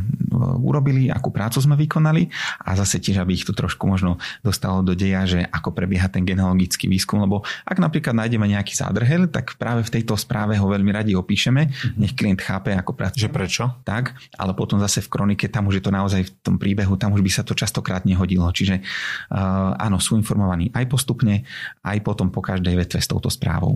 urobili, 0.63 1.11
akú 1.11 1.35
prácu 1.35 1.59
sme 1.59 1.75
vykonali 1.75 2.31
a 2.63 2.79
zase 2.79 3.03
tiež, 3.03 3.19
aby 3.19 3.35
ich 3.35 3.43
to 3.43 3.51
trošku 3.51 3.83
možno 3.83 4.15
dostalo 4.39 4.79
do 4.79 4.95
deja, 4.95 5.27
že 5.27 5.43
ako 5.51 5.75
prebieha 5.75 6.07
ten 6.07 6.23
genealogický 6.23 6.87
výskum, 6.87 7.19
lebo 7.19 7.43
ak 7.67 7.75
napríklad 7.75 8.15
nájdeme 8.15 8.47
nejaký 8.47 8.71
zádrhel, 8.71 9.27
tak 9.27 9.59
práve 9.59 9.83
v 9.83 9.99
tejto 9.99 10.15
správe 10.15 10.55
ho 10.55 10.67
veľmi 10.71 10.91
radi 10.95 11.11
opíšeme, 11.11 11.67
mhm. 11.67 11.95
nech 11.99 12.15
klient 12.15 12.39
chápe, 12.39 12.71
ako 12.71 12.95
pracuje. 12.95 13.27
Že 13.27 13.35
prečo? 13.35 13.63
Tak, 13.83 14.15
ale 14.39 14.55
potom 14.55 14.79
zase 14.79 15.03
v 15.03 15.11
kronike, 15.11 15.51
tam 15.51 15.67
už 15.67 15.83
je 15.83 15.83
to 15.83 15.91
naozaj 15.91 16.23
v 16.23 16.31
tom 16.39 16.55
príbehu, 16.55 16.95
tam 16.95 17.11
už 17.11 17.19
by 17.19 17.31
sa 17.31 17.43
to 17.43 17.51
častokrát 17.51 18.07
nehodilo. 18.07 18.47
Čiže 18.47 18.79
uh, 18.79 19.75
áno, 19.75 19.99
sú 19.99 20.15
informovaní 20.15 20.71
aj 20.71 20.87
postupne, 20.87 21.43
aj 21.83 21.99
potom 21.99 22.31
po 22.31 22.39
každej 22.39 22.79
vetve 22.79 23.03
s 23.03 23.11
touto 23.11 23.27
správou 23.27 23.75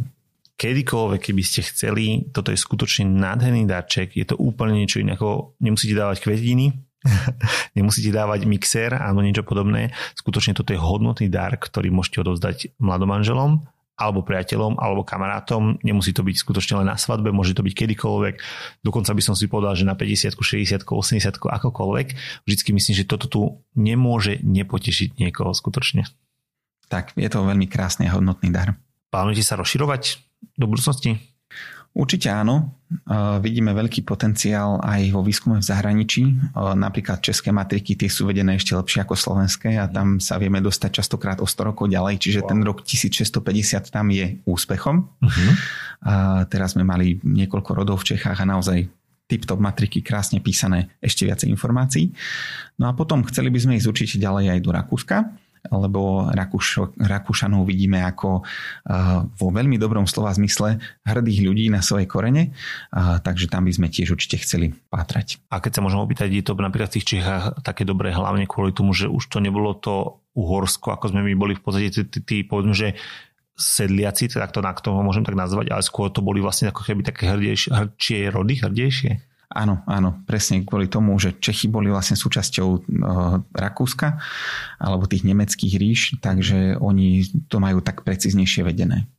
kedykoľvek, 0.59 1.31
keby 1.31 1.41
ste 1.41 1.63
chceli, 1.63 2.27
toto 2.35 2.51
je 2.51 2.59
skutočne 2.59 3.07
nádherný 3.07 3.63
darček, 3.63 4.11
je 4.19 4.27
to 4.27 4.35
úplne 4.35 4.75
niečo 4.75 4.99
iné, 4.99 5.15
ako 5.15 5.55
nemusíte 5.63 5.95
dávať 5.95 6.27
kvetiny, 6.27 6.75
nemusíte 7.79 8.11
dávať 8.11 8.43
mixér 8.43 8.91
alebo 8.99 9.23
niečo 9.23 9.47
podobné. 9.47 9.95
Skutočne 10.19 10.51
toto 10.51 10.75
je 10.75 10.79
hodnotný 10.79 11.31
dar, 11.31 11.55
ktorý 11.55 11.87
môžete 11.95 12.27
odovzdať 12.27 12.75
mladomanželom 12.75 13.63
alebo 13.99 14.23
priateľom, 14.23 14.79
alebo 14.79 15.03
kamarátom. 15.03 15.75
Nemusí 15.83 16.15
to 16.15 16.23
byť 16.23 16.35
skutočne 16.39 16.79
len 16.79 16.87
na 16.87 16.95
svadbe, 16.95 17.35
môže 17.35 17.51
to 17.51 17.67
byť 17.67 17.75
kedykoľvek. 17.83 18.35
Dokonca 18.79 19.11
by 19.11 19.19
som 19.19 19.35
si 19.35 19.51
povedal, 19.51 19.75
že 19.75 19.83
na 19.83 19.99
50, 19.99 20.39
60, 20.39 20.87
80, 20.87 21.35
akokoľvek. 21.35 22.07
Vždycky 22.47 22.71
myslím, 22.71 22.95
že 22.95 23.03
toto 23.03 23.27
tu 23.27 23.41
nemôže 23.75 24.39
nepotešiť 24.39 25.19
niekoho 25.19 25.51
skutočne. 25.51 26.07
Tak, 26.87 27.11
je 27.19 27.27
to 27.27 27.43
veľmi 27.43 27.67
krásny 27.67 28.07
a 28.07 28.15
hodnotný 28.15 28.55
dar. 28.55 28.79
Plánujete 29.09 29.41
sa 29.41 29.57
rozširovať 29.57 30.21
do 30.57 30.65
budúcnosti? 30.69 31.17
Určite 31.89 32.29
áno. 32.29 32.77
Vidíme 33.41 33.73
veľký 33.73 34.05
potenciál 34.05 34.77
aj 34.85 35.09
vo 35.09 35.25
výskume 35.25 35.57
v 35.57 35.65
zahraničí. 35.65 36.53
Napríklad 36.53 37.17
české 37.17 37.49
matriky 37.49 37.97
tie 37.97 38.05
sú 38.05 38.29
vedené 38.29 38.61
ešte 38.61 38.77
lepšie 38.77 39.01
ako 39.01 39.17
slovenské 39.17 39.73
a 39.81 39.89
tam 39.89 40.21
sa 40.21 40.37
vieme 40.37 40.61
dostať 40.61 41.01
častokrát 41.01 41.41
o 41.41 41.49
100 41.49 41.69
rokov 41.73 41.89
ďalej, 41.89 42.21
čiže 42.21 42.39
wow. 42.45 42.49
ten 42.53 42.59
rok 42.61 42.85
1650 42.85 43.89
tam 43.89 44.13
je 44.13 44.37
úspechom. 44.45 44.95
Uh-huh. 45.01 45.51
A 46.05 46.45
teraz 46.45 46.77
sme 46.77 46.85
mali 46.85 47.17
niekoľko 47.25 47.71
rodov 47.73 48.05
v 48.05 48.13
Čechách 48.15 48.37
a 48.37 48.45
naozaj 48.45 48.85
tip-top 49.25 49.57
matriky 49.57 50.05
krásne 50.05 50.41
písané, 50.41 50.93
ešte 51.01 51.25
viacej 51.25 51.49
informácií. 51.49 52.13
No 52.77 52.89
a 52.89 52.93
potom 52.93 53.25
chceli 53.25 53.49
by 53.49 53.59
sme 53.61 53.73
ísť 53.81 53.89
určite 53.89 54.15
ďalej 54.21 54.57
aj 54.57 54.59
do 54.61 54.69
Rakúska 54.73 55.17
lebo 55.67 56.31
Rakúš, 56.31 56.95
Rakúšanov 56.95 57.67
vidíme 57.67 57.99
ako 58.05 58.41
uh, 58.41 59.27
vo 59.27 59.47
veľmi 59.51 59.75
dobrom 59.75 60.07
slova 60.07 60.31
zmysle 60.31 60.79
hrdých 61.03 61.39
ľudí 61.43 61.67
na 61.67 61.83
svoje 61.83 62.07
korene, 62.07 62.55
uh, 62.95 63.19
takže 63.19 63.51
tam 63.51 63.67
by 63.67 63.73
sme 63.75 63.87
tiež 63.91 64.15
určite 64.15 64.39
chceli 64.41 64.71
pátrať. 64.87 65.43
A 65.51 65.59
keď 65.59 65.79
sa 65.79 65.83
môžem 65.83 65.99
opýtať, 65.99 66.31
je 66.31 66.43
to 66.45 66.55
napríklad 66.55 66.89
v 66.89 66.95
tých 66.99 67.07
Čechách 67.17 67.63
také 67.65 67.83
dobré 67.83 68.15
hlavne 68.15 68.47
kvôli 68.47 68.71
tomu, 68.71 68.95
že 68.95 69.11
už 69.11 69.27
to 69.27 69.43
nebolo 69.43 69.75
to 69.75 70.23
Uhorsko, 70.37 70.95
ako 70.95 71.11
sme 71.11 71.25
my 71.25 71.33
boli 71.35 71.53
v 71.57 71.63
podstate 71.63 71.89
tí, 71.91 72.19
tí 72.23 72.37
povedzme, 72.47 72.71
že 72.71 72.95
sedliaci, 73.59 74.31
tak 74.31 74.55
to, 74.55 74.63
to 74.63 74.89
môžem 74.95 75.27
tak 75.27 75.35
nazvať, 75.35 75.75
ale 75.75 75.83
skôr 75.83 76.07
to 76.07 76.23
boli 76.23 76.39
vlastne 76.39 76.71
ako 76.71 76.87
keby 76.87 77.03
také 77.03 77.27
hrdejšie, 77.27 77.69
hrdšie 77.75 78.19
rody, 78.31 78.55
hrdejšie. 78.55 79.28
Áno, 79.49 79.81
áno, 79.89 80.21
presne 80.29 80.61
kvôli 80.61 80.85
tomu, 80.85 81.17
že 81.17 81.33
Čechy 81.33 81.73
boli 81.73 81.89
vlastne 81.89 82.13
súčasťou 82.13 82.67
uh, 82.69 82.81
Rakúska 83.49 84.21
alebo 84.77 85.09
tých 85.09 85.25
nemeckých 85.25 85.73
ríš, 85.73 86.01
takže 86.21 86.77
oni 86.77 87.25
to 87.49 87.57
majú 87.57 87.81
tak 87.81 88.05
preciznejšie 88.05 88.61
vedené. 88.61 89.09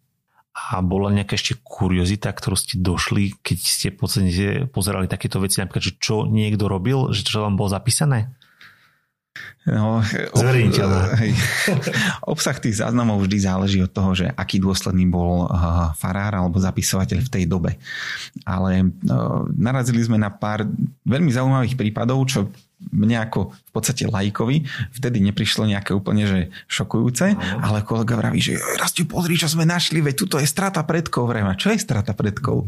A 0.55 0.87
bola 0.87 1.11
nejaká 1.11 1.35
ešte 1.35 1.59
kuriozita, 1.59 2.31
ktorú 2.31 2.55
ste 2.55 2.79
došli, 2.79 3.43
keď 3.43 3.59
ste 3.59 3.88
podstate 3.90 4.71
pozerali 4.71 5.11
takéto 5.11 5.43
veci, 5.43 5.59
napríklad, 5.59 5.83
že 5.83 5.99
čo 5.99 6.31
niekto 6.31 6.71
robil, 6.71 7.11
že 7.11 7.27
čo 7.27 7.43
vám 7.43 7.59
bolo 7.59 7.75
zapísané? 7.75 8.31
No, 9.68 10.00
Zverejniteľné. 10.35 11.37
Obsah 12.33 12.57
tých 12.57 12.81
záznamov 12.81 13.20
vždy 13.22 13.38
záleží 13.44 13.79
od 13.85 13.92
toho, 13.92 14.16
že 14.16 14.26
aký 14.33 14.57
dôsledný 14.57 15.05
bol 15.07 15.46
uh, 15.46 15.92
farár 16.00 16.33
alebo 16.33 16.57
zapisovateľ 16.57 17.20
v 17.20 17.33
tej 17.33 17.44
dobe. 17.44 17.76
Ale 18.48 18.88
uh, 18.88 19.44
narazili 19.52 20.00
sme 20.00 20.17
na 20.17 20.33
pár 20.33 20.65
veľmi 21.04 21.29
zaujímavých 21.29 21.77
prípadov, 21.77 22.25
čo 22.25 22.48
mne 22.88 23.20
ako 23.20 23.52
v 23.52 23.70
podstate 23.70 24.08
lajkovi 24.08 24.64
vtedy 24.96 25.20
neprišlo 25.20 25.68
nejaké 25.68 25.92
úplne 25.94 26.24
že 26.26 26.40
šokujúce, 26.66 27.37
ale 27.38 27.85
kolega 27.87 28.18
vraví, 28.18 28.40
že 28.40 28.58
Rastiu, 28.81 29.06
pozri, 29.06 29.37
čo 29.37 29.46
sme 29.46 29.68
našli, 29.68 30.00
veď 30.00 30.14
tuto 30.16 30.37
je 30.40 30.48
strata 30.48 30.83
predkov. 30.83 31.28
Vrema, 31.31 31.54
čo 31.54 31.70
je 31.70 31.78
strata 31.78 32.16
predkov? 32.16 32.66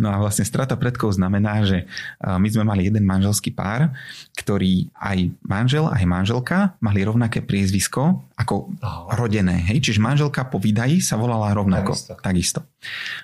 No 0.00 0.08
a 0.10 0.16
vlastne 0.18 0.42
strata 0.42 0.74
predkov 0.74 1.14
znamená, 1.14 1.62
že 1.62 1.86
my 2.18 2.48
sme 2.48 2.64
mali 2.66 2.88
jeden 2.88 3.06
manželský 3.06 3.54
pár, 3.54 3.92
ktorý 4.34 4.90
aj 4.98 5.30
manžel, 5.46 5.86
aj 5.86 6.04
manželka 6.08 6.74
mali 6.82 7.04
rovnaké 7.06 7.44
priezvisko 7.44 8.26
ako 8.34 8.74
rodené. 9.14 9.62
Hej? 9.70 9.92
Čiže 9.92 10.02
manželka 10.02 10.48
po 10.50 10.58
vydaji 10.58 10.98
sa 10.98 11.14
volala 11.14 11.54
rovnako. 11.54 11.94
Takisto. 11.94 12.14
Takisto. 12.18 12.60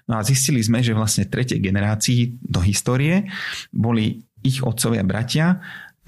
No 0.07 0.21
a 0.21 0.23
zistili 0.23 0.63
sme, 0.63 0.85
že 0.85 0.95
vlastne 0.95 1.27
tretej 1.27 1.59
generácii 1.59 2.39
do 2.39 2.63
histórie 2.63 3.27
boli 3.75 4.23
ich 4.47 4.63
otcovia 4.63 5.03
bratia 5.03 5.59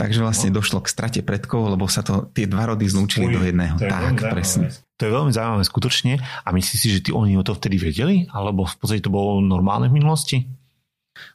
Takže 0.01 0.25
vlastne 0.25 0.49
no. 0.49 0.65
došlo 0.65 0.81
k 0.81 0.89
strate 0.89 1.21
predkov, 1.21 1.77
lebo 1.77 1.85
sa 1.85 2.01
to 2.01 2.33
tie 2.33 2.49
dva 2.49 2.73
rody 2.73 2.89
zlúčili 2.89 3.29
Uj, 3.29 3.35
do 3.37 3.41
jedného. 3.45 3.77
Tak, 3.77 4.33
presne. 4.33 4.73
To 4.97 5.03
je 5.05 5.13
veľmi 5.13 5.33
zaujímavé 5.33 5.65
skutočne. 5.69 6.13
A 6.21 6.49
myslíš 6.57 6.79
si, 6.81 6.89
že 6.89 7.05
tí 7.05 7.11
oni 7.13 7.37
o 7.37 7.45
to 7.45 7.53
vtedy 7.53 7.77
vedeli? 7.77 8.25
Alebo 8.33 8.65
v 8.65 8.77
podstate 8.81 9.05
to 9.05 9.13
bolo 9.13 9.45
normálne 9.45 9.93
v 9.93 10.01
minulosti? 10.01 10.49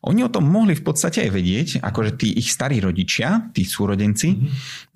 Oni 0.05 0.21
o 0.21 0.29
tom 0.29 0.45
mohli 0.45 0.77
v 0.77 0.83
podstate 0.85 1.25
aj 1.25 1.31
vedieť, 1.33 1.67
akože 1.81 2.11
tí 2.19 2.33
ich 2.37 2.53
starí 2.53 2.77
rodičia, 2.77 3.49
tí 3.51 3.65
súrodenci, 3.65 4.29
mm-hmm. 4.37 4.51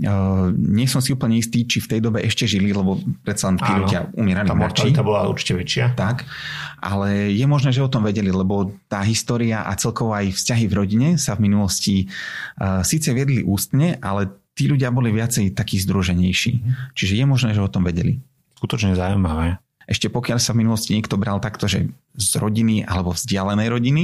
uh, 0.06 0.48
nie 0.54 0.86
som 0.86 1.02
si 1.02 1.16
úplne 1.16 1.40
istý, 1.42 1.66
či 1.66 1.82
v 1.82 1.90
tej 1.98 2.00
dobe 2.06 2.22
ešte 2.22 2.46
žili, 2.46 2.70
lebo 2.70 3.02
predsa 3.26 3.50
tí 3.58 3.72
ľudia 3.74 4.14
umierali 4.14 4.48
Tá 4.50 4.58
mortalita 4.58 5.02
bola 5.02 5.26
určite 5.26 5.58
väčšia. 5.58 5.98
Tak, 5.98 6.26
ale 6.80 7.34
je 7.34 7.46
možné, 7.50 7.74
že 7.74 7.82
o 7.82 7.90
tom 7.90 8.06
vedeli, 8.06 8.30
lebo 8.30 8.70
tá 8.86 9.02
história 9.02 9.66
a 9.66 9.74
celkovo 9.74 10.14
aj 10.14 10.36
vzťahy 10.36 10.66
v 10.70 10.74
rodine 10.78 11.08
sa 11.18 11.34
v 11.34 11.50
minulosti 11.50 12.06
uh, 12.62 12.86
síce 12.86 13.10
viedli 13.12 13.42
ústne, 13.42 13.98
ale 14.00 14.30
tí 14.54 14.70
ľudia 14.70 14.94
boli 14.94 15.10
viacej 15.10 15.56
takí 15.56 15.82
združenejší. 15.82 16.52
Mm-hmm. 16.60 16.94
Čiže 16.94 17.14
je 17.18 17.26
možné, 17.26 17.50
že 17.56 17.64
o 17.64 17.72
tom 17.72 17.88
vedeli. 17.88 18.22
Skutočne 18.60 18.94
zaujímavé. 18.94 19.58
Ešte 19.90 20.06
pokiaľ 20.14 20.38
sa 20.38 20.54
v 20.54 20.62
minulosti 20.62 20.94
niekto 20.94 21.18
bral 21.18 21.42
takto, 21.42 21.66
že 21.66 21.90
z 22.20 22.32
rodiny 22.36 22.84
alebo 22.84 23.16
vzdialenej 23.16 23.68
rodiny, 23.72 24.04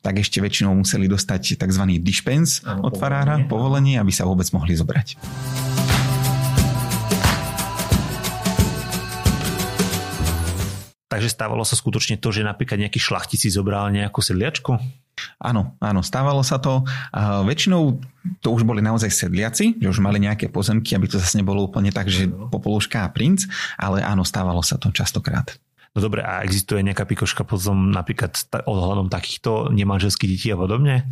tak 0.00 0.24
ešte 0.24 0.40
väčšinou 0.40 0.72
museli 0.72 1.06
dostať 1.06 1.60
tzv. 1.60 1.84
dispens 2.00 2.64
od 2.64 2.96
farára, 2.96 3.44
povolenie, 3.44 4.00
aby 4.00 4.10
sa 4.10 4.24
vôbec 4.24 4.48
mohli 4.56 4.72
zobrať. 4.72 5.20
Takže 11.12 11.28
stávalo 11.28 11.60
sa 11.60 11.76
skutočne 11.76 12.16
to, 12.16 12.32
že 12.32 12.40
napríklad 12.40 12.80
nejaký 12.80 12.96
šlachtic 12.96 13.36
si 13.36 13.52
zobral 13.52 13.92
nejakú 13.92 14.24
sedliačku? 14.24 14.80
Áno, 15.36 15.76
áno, 15.76 16.00
stávalo 16.00 16.40
sa 16.40 16.56
to. 16.56 16.88
A 17.12 17.44
väčšinou 17.44 18.00
to 18.40 18.48
už 18.48 18.64
boli 18.64 18.80
naozaj 18.80 19.12
sedliaci, 19.12 19.76
že 19.76 19.92
už 19.92 20.00
mali 20.00 20.16
nejaké 20.16 20.48
pozemky, 20.48 20.96
aby 20.96 21.12
to 21.12 21.20
zase 21.20 21.36
nebolo 21.36 21.68
úplne 21.68 21.92
tak, 21.92 22.08
že 22.08 22.32
popoluška 22.32 23.04
a 23.04 23.12
princ, 23.12 23.44
ale 23.76 24.00
áno, 24.00 24.24
stávalo 24.24 24.64
sa 24.64 24.80
to 24.80 24.88
častokrát. 24.88 25.52
No 25.92 25.98
dobre, 26.00 26.24
a 26.24 26.40
existuje 26.40 26.80
nejaká 26.80 27.04
pikoška 27.04 27.44
potom 27.44 27.92
napríklad 27.92 28.32
odhľadom 28.64 29.12
takýchto 29.12 29.68
nemanželských 29.76 30.30
detí 30.32 30.48
a 30.48 30.56
podobne? 30.56 31.04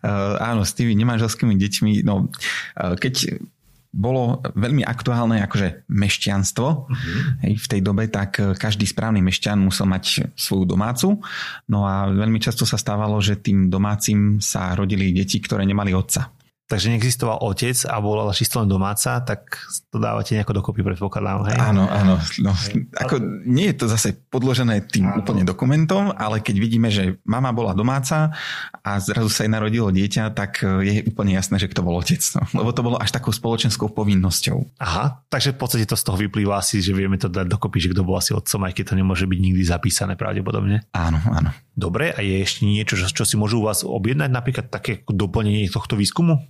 Uh, 0.00 0.40
áno, 0.40 0.64
s 0.64 0.72
tými 0.72 0.96
nemanželskými 0.96 1.52
deťmi, 1.52 2.00
no 2.00 2.32
uh, 2.32 2.96
keď 2.96 3.44
bolo 3.92 4.40
veľmi 4.56 4.88
aktuálne 4.88 5.44
akože 5.44 5.84
mešťanstvo 5.92 6.68
uh-huh. 6.88 7.44
v 7.44 7.66
tej 7.68 7.80
dobe, 7.84 8.08
tak 8.08 8.40
e, 8.40 8.56
každý 8.56 8.88
správny 8.88 9.20
mešťan 9.20 9.60
musel 9.60 9.84
mať 9.84 10.32
svoju 10.32 10.64
domácu. 10.64 11.20
No 11.68 11.84
a 11.84 12.08
veľmi 12.08 12.40
často 12.40 12.64
sa 12.64 12.80
stávalo, 12.80 13.20
že 13.20 13.36
tým 13.36 13.68
domácim 13.68 14.40
sa 14.40 14.72
rodili 14.72 15.12
deti, 15.12 15.36
ktoré 15.44 15.68
nemali 15.68 15.92
otca 15.92 16.32
takže 16.66 16.88
neexistoval 16.88 17.44
otec 17.44 17.76
a 17.84 18.00
bola 18.00 18.32
čisto 18.32 18.56
len 18.56 18.68
domáca, 18.70 19.20
tak 19.20 19.60
to 19.92 20.00
dávate 20.00 20.32
nejako 20.32 20.64
dokopy, 20.64 20.80
predpokladám. 20.80 21.52
Hej? 21.52 21.56
Áno, 21.60 21.84
áno. 21.84 22.16
No, 22.40 22.52
ako, 22.96 23.20
nie 23.44 23.68
je 23.72 23.76
to 23.76 23.86
zase 23.92 24.16
podložené 24.32 24.88
tým 24.88 25.04
áno. 25.04 25.20
úplne 25.20 25.44
dokumentom, 25.44 26.16
ale 26.16 26.40
keď 26.40 26.56
vidíme, 26.56 26.88
že 26.88 27.20
mama 27.28 27.52
bola 27.52 27.76
domáca 27.76 28.32
a 28.80 28.90
zrazu 29.04 29.28
sa 29.28 29.44
jej 29.44 29.52
narodilo 29.52 29.92
dieťa, 29.92 30.32
tak 30.32 30.64
e, 30.64 30.80
je 30.80 30.92
úplne 31.12 31.36
jasné, 31.36 31.60
že 31.60 31.68
kto 31.68 31.84
bol 31.84 32.00
otec. 32.00 32.24
No, 32.40 32.64
lebo 32.64 32.72
to 32.72 32.80
bolo 32.80 32.96
až 32.96 33.12
takou 33.12 33.36
spoločenskou 33.36 33.92
povinnosťou. 33.92 34.80
Aha, 34.80 35.28
takže 35.28 35.52
v 35.52 35.58
podstate 35.60 35.84
to 35.84 35.98
z 35.98 36.04
toho 36.08 36.16
vyplýva 36.16 36.56
asi, 36.56 36.80
že 36.80 36.96
vieme 36.96 37.20
to 37.20 37.28
dať 37.28 37.52
dokopy, 37.52 37.84
že 37.84 37.92
kto 37.92 38.00
bol 38.00 38.16
asi 38.16 38.32
otcom, 38.32 38.64
aj 38.64 38.72
keď 38.72 38.84
to 38.92 38.98
nemôže 38.98 39.28
byť 39.28 39.38
nikdy 39.38 39.62
zapísané 39.66 40.16
pravdepodobne. 40.16 40.88
Áno, 40.96 41.20
áno. 41.28 41.52
Dobre, 41.72 42.12
a 42.12 42.20
je 42.20 42.40
ešte 42.40 42.68
niečo, 42.68 42.96
čo 42.96 43.24
si 43.24 43.36
môžu 43.36 43.60
u 43.60 43.68
vás 43.68 43.84
objednať, 43.84 44.28
napríklad 44.28 44.66
také 44.68 45.04
doplnenie 45.08 45.68
tohto 45.72 45.96
výskumu? 45.96 46.40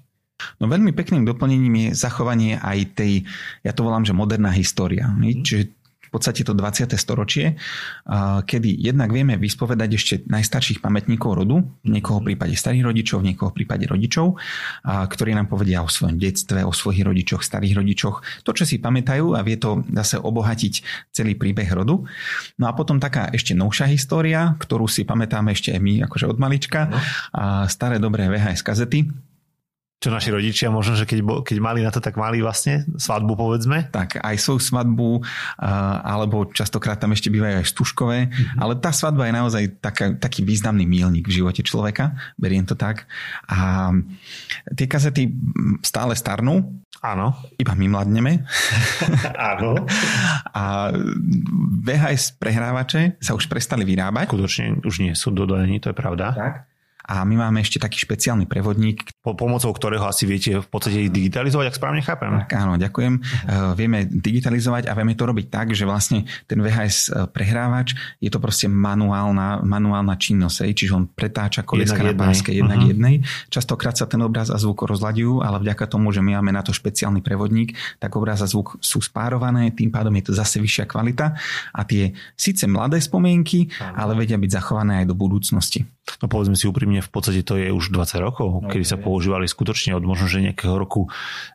No 0.62 0.70
veľmi 0.70 0.94
pekným 0.96 1.26
doplnením 1.26 1.74
je 1.88 1.88
zachovanie 1.98 2.58
aj 2.58 2.78
tej, 2.96 3.12
ja 3.66 3.72
to 3.74 3.84
volám, 3.84 4.06
že 4.06 4.16
moderná 4.16 4.54
história. 4.54 5.10
Mm. 5.10 5.42
Čiže 5.42 5.74
v 6.12 6.20
podstate 6.20 6.44
to 6.44 6.52
20. 6.52 6.92
storočie, 7.00 7.56
kedy 8.44 8.70
jednak 8.84 9.08
vieme 9.08 9.40
vyspovedať 9.40 9.90
ešte 9.96 10.14
najstarších 10.28 10.84
pamätníkov 10.84 11.40
rodu, 11.40 11.64
v 11.64 11.88
niekoho 11.88 12.20
v 12.20 12.36
prípade 12.36 12.52
starých 12.52 12.84
rodičov, 12.84 13.24
v 13.24 13.32
niekoho 13.32 13.48
v 13.48 13.56
prípade 13.56 13.88
rodičov, 13.88 14.36
ktorí 14.84 15.32
nám 15.32 15.48
povedia 15.48 15.80
o 15.80 15.88
svojom 15.88 16.20
detstve, 16.20 16.68
o 16.68 16.72
svojich 16.76 17.08
rodičoch, 17.08 17.40
starých 17.40 17.80
rodičoch, 17.80 18.44
to, 18.44 18.52
čo 18.52 18.68
si 18.68 18.76
pamätajú 18.76 19.32
a 19.32 19.40
vie 19.40 19.56
to 19.56 19.88
zase 19.88 20.20
obohatiť 20.20 20.84
celý 21.16 21.32
príbeh 21.32 21.72
rodu. 21.72 22.04
No 22.60 22.64
a 22.68 22.76
potom 22.76 23.00
taká 23.00 23.32
ešte 23.32 23.56
novšia 23.56 23.88
história, 23.88 24.52
ktorú 24.60 24.84
si 24.92 25.08
pamätáme 25.08 25.56
ešte 25.56 25.72
aj 25.72 25.80
my, 25.80 26.04
akože 26.12 26.28
od 26.28 26.36
malička, 26.36 26.92
a 27.32 27.64
staré 27.72 27.96
dobré 27.96 28.28
VHS 28.28 28.60
kazety, 28.60 29.08
čo 30.02 30.10
naši 30.10 30.34
rodičia 30.34 30.66
možno, 30.66 30.98
že 30.98 31.06
keď, 31.06 31.46
keď 31.46 31.56
mali 31.62 31.86
na 31.86 31.94
to, 31.94 32.02
tak 32.02 32.18
mali 32.18 32.42
vlastne 32.42 32.82
svadbu, 32.98 33.38
povedzme. 33.38 33.86
Tak 33.86 34.18
aj 34.18 34.34
svoju 34.34 34.58
svadbu, 34.58 35.22
alebo 36.02 36.50
častokrát 36.50 36.98
tam 36.98 37.14
ešte 37.14 37.30
bývajú 37.30 37.62
aj 37.62 37.70
stužkové, 37.70 38.18
mm-hmm. 38.26 38.58
ale 38.58 38.82
tá 38.82 38.90
svadba 38.90 39.30
je 39.30 39.38
naozaj 39.38 39.64
taká, 39.78 40.18
taký 40.18 40.42
významný 40.42 40.82
mílnik 40.90 41.30
v 41.30 41.38
živote 41.38 41.62
človeka, 41.62 42.18
beriem 42.34 42.66
to 42.66 42.74
tak. 42.74 43.06
A 43.46 43.94
tie 44.74 44.90
kazety 44.90 45.30
stále 45.86 46.18
starnú, 46.18 46.82
Áno. 47.02 47.34
Iba 47.58 47.74
my 47.74 47.98
mladneme. 47.98 48.46
Áno. 49.50 49.74
A 50.54 50.94
VHS 51.82 52.38
prehrávače 52.38 53.18
sa 53.18 53.34
už 53.34 53.50
prestali 53.50 53.82
vyrábať. 53.82 54.30
Skutočne 54.30 54.78
už 54.86 55.02
nie 55.02 55.10
sú 55.18 55.34
dodajení, 55.34 55.82
to 55.82 55.90
je 55.90 55.98
pravda. 55.98 56.30
Tak. 56.30 56.71
A 57.08 57.26
my 57.26 57.34
máme 57.34 57.62
ešte 57.62 57.82
taký 57.82 58.02
špeciálny 58.02 58.46
prevodník. 58.46 59.02
Po, 59.22 59.34
pomocou 59.34 59.70
ktorého 59.74 60.06
asi 60.06 60.26
viete 60.26 60.62
v 60.62 60.68
podstate 60.68 61.10
digitalizovať, 61.10 61.72
ak 61.72 61.78
správne 61.78 62.02
chápem. 62.02 62.30
Tak 62.46 62.52
áno, 62.54 62.74
ďakujem. 62.78 63.14
Uh, 63.18 63.72
vieme 63.74 64.06
digitalizovať 64.06 64.86
a 64.86 64.92
vieme 64.94 65.14
to 65.18 65.24
robiť 65.26 65.46
tak, 65.48 65.74
že 65.74 65.88
vlastne 65.88 66.24
ten 66.46 66.58
VHS 66.60 66.98
e, 67.08 67.10
prehrávač 67.30 67.94
je 68.20 68.30
to 68.30 68.38
proste 68.38 68.68
manuálna, 68.68 69.64
manuálna 69.64 70.14
činnosť, 70.18 70.68
čiže 70.68 70.92
on 70.92 71.04
pretáča 71.08 71.64
kolieska 71.64 72.02
na 72.02 72.12
páske 72.12 72.52
jednak 72.52 72.82
uh-huh. 72.82 72.92
jednej. 72.92 73.14
Častokrát 73.48 73.96
sa 73.96 74.04
ten 74.04 74.20
obraz 74.20 74.52
a 74.52 74.58
zvuk 74.58 74.84
rozľadujú, 74.84 75.40
ale 75.40 75.62
vďaka 75.62 75.88
tomu, 75.88 76.10
že 76.10 76.20
my 76.20 76.38
máme 76.40 76.52
na 76.52 76.62
to 76.62 76.74
špeciálny 76.74 77.24
prevodník, 77.24 77.74
tak 78.02 78.14
obraz 78.18 78.44
a 78.44 78.48
zvuk 78.50 78.76
sú 78.82 79.00
spárované, 79.00 79.72
tým 79.72 79.88
pádom 79.88 80.12
je 80.18 80.24
to 80.28 80.32
zase 80.36 80.60
vyššia 80.60 80.84
kvalita 80.84 81.34
a 81.72 81.80
tie 81.86 82.12
síce 82.36 82.68
mladé 82.68 83.00
spomienky, 83.00 83.70
uh-huh. 83.70 83.96
ale 83.96 84.18
vedia 84.18 84.36
byť 84.36 84.50
zachované 84.50 85.04
aj 85.04 85.06
do 85.08 85.16
budúcnosti. 85.16 85.86
No 86.18 86.26
povedzme 86.26 86.58
si 86.58 86.66
úprimne, 86.66 86.91
v 87.00 87.10
podstate 87.10 87.40
to 87.46 87.56
je 87.56 87.72
už 87.72 87.94
20 87.94 88.20
rokov, 88.20 88.48
no, 88.50 88.68
kedy 88.68 88.84
sa 88.84 89.00
používali 89.00 89.48
skutočne 89.48 89.96
od 89.96 90.04
možno, 90.04 90.28
že 90.28 90.44
nejakého 90.44 90.76
roku, 90.76 91.08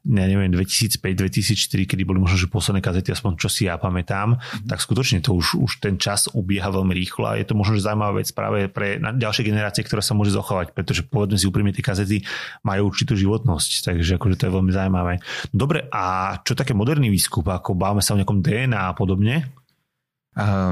ja 0.08 0.26
neviem, 0.26 0.50
2005-2004, 0.50 1.86
kedy 1.86 2.02
boli 2.08 2.18
možno, 2.18 2.40
že 2.40 2.50
posledné 2.50 2.82
kazety, 2.82 3.14
aspoň 3.14 3.38
čo 3.38 3.52
si 3.52 3.70
ja 3.70 3.78
pamätám, 3.78 4.40
mm-hmm. 4.40 4.72
tak 4.72 4.80
skutočne 4.82 5.22
to 5.22 5.36
už, 5.36 5.60
už 5.60 5.72
ten 5.84 6.00
čas 6.00 6.32
ubieha 6.32 6.72
veľmi 6.72 6.96
rýchlo 6.96 7.30
a 7.30 7.38
je 7.38 7.46
to 7.46 7.54
možno, 7.54 7.78
že 7.78 7.86
zaujímavá 7.86 8.24
vec 8.24 8.32
práve 8.32 8.72
pre 8.72 8.98
ďalšie 8.98 9.44
generácie, 9.44 9.84
ktoré 9.84 10.02
sa 10.02 10.16
môže 10.16 10.34
zachovať, 10.34 10.72
pretože 10.72 11.04
povedzme 11.04 11.38
si 11.38 11.46
úprimne, 11.46 11.76
tie 11.76 11.84
kazety 11.84 12.24
majú 12.64 12.90
určitú 12.90 13.14
životnosť, 13.14 13.92
takže 13.92 14.16
akože 14.16 14.36
to 14.40 14.44
je 14.48 14.56
veľmi 14.56 14.72
zaujímavé. 14.72 15.20
Dobre, 15.52 15.86
a 15.92 16.38
čo 16.42 16.56
také 16.56 16.72
moderný 16.72 17.12
výskup, 17.12 17.52
ako 17.52 17.76
bávame 17.76 18.00
sa 18.00 18.16
o 18.16 18.20
nejakom 18.20 18.40
DNA 18.40 18.80
a 18.80 18.96
podobne? 18.96 19.57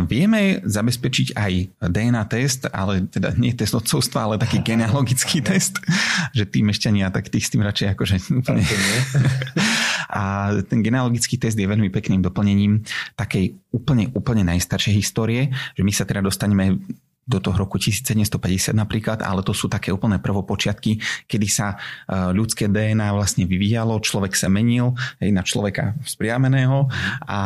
Vieme 0.06 0.62
zabezpečiť 0.62 1.34
aj 1.34 1.54
DNA 1.90 2.24
test, 2.30 2.70
ale 2.70 3.10
teda 3.10 3.34
nie 3.34 3.50
test 3.58 3.74
odcovstva, 3.74 4.30
ale 4.30 4.36
taký 4.38 4.62
genealogický 4.68 5.42
test, 5.42 5.82
že 6.38 6.46
tí 6.46 6.62
mešťania, 6.62 7.10
tak 7.10 7.34
tých 7.34 7.50
s 7.50 7.54
tým 7.54 7.66
radšej 7.66 7.88
akože 7.98 8.16
úplne... 8.46 8.62
A 10.06 10.54
ten 10.70 10.86
genealogický 10.86 11.36
test 11.36 11.58
je 11.58 11.66
veľmi 11.66 11.90
pekným 11.90 12.22
doplnením 12.22 12.86
takej 13.18 13.58
úplne, 13.74 14.08
úplne 14.14 14.48
najstaršej 14.48 14.94
histórie, 14.96 15.50
že 15.76 15.82
my 15.82 15.92
sa 15.92 16.08
teda 16.08 16.22
dostaneme 16.24 16.78
do 17.26 17.42
toho 17.42 17.58
roku 17.58 17.82
1750 17.82 18.78
napríklad, 18.78 19.26
ale 19.26 19.42
to 19.42 19.50
sú 19.52 19.66
také 19.66 19.90
úplné 19.90 20.22
prvopočiatky, 20.22 21.02
kedy 21.26 21.48
sa 21.50 21.74
e, 21.74 21.76
ľudské 22.38 22.70
DNA 22.70 23.10
vlastne 23.18 23.50
vyvíjalo, 23.50 23.98
človek 23.98 24.38
sa 24.38 24.46
menil 24.46 24.94
na 25.20 25.42
človeka 25.42 25.98
vzpriameného 26.06 26.86
a 27.26 27.40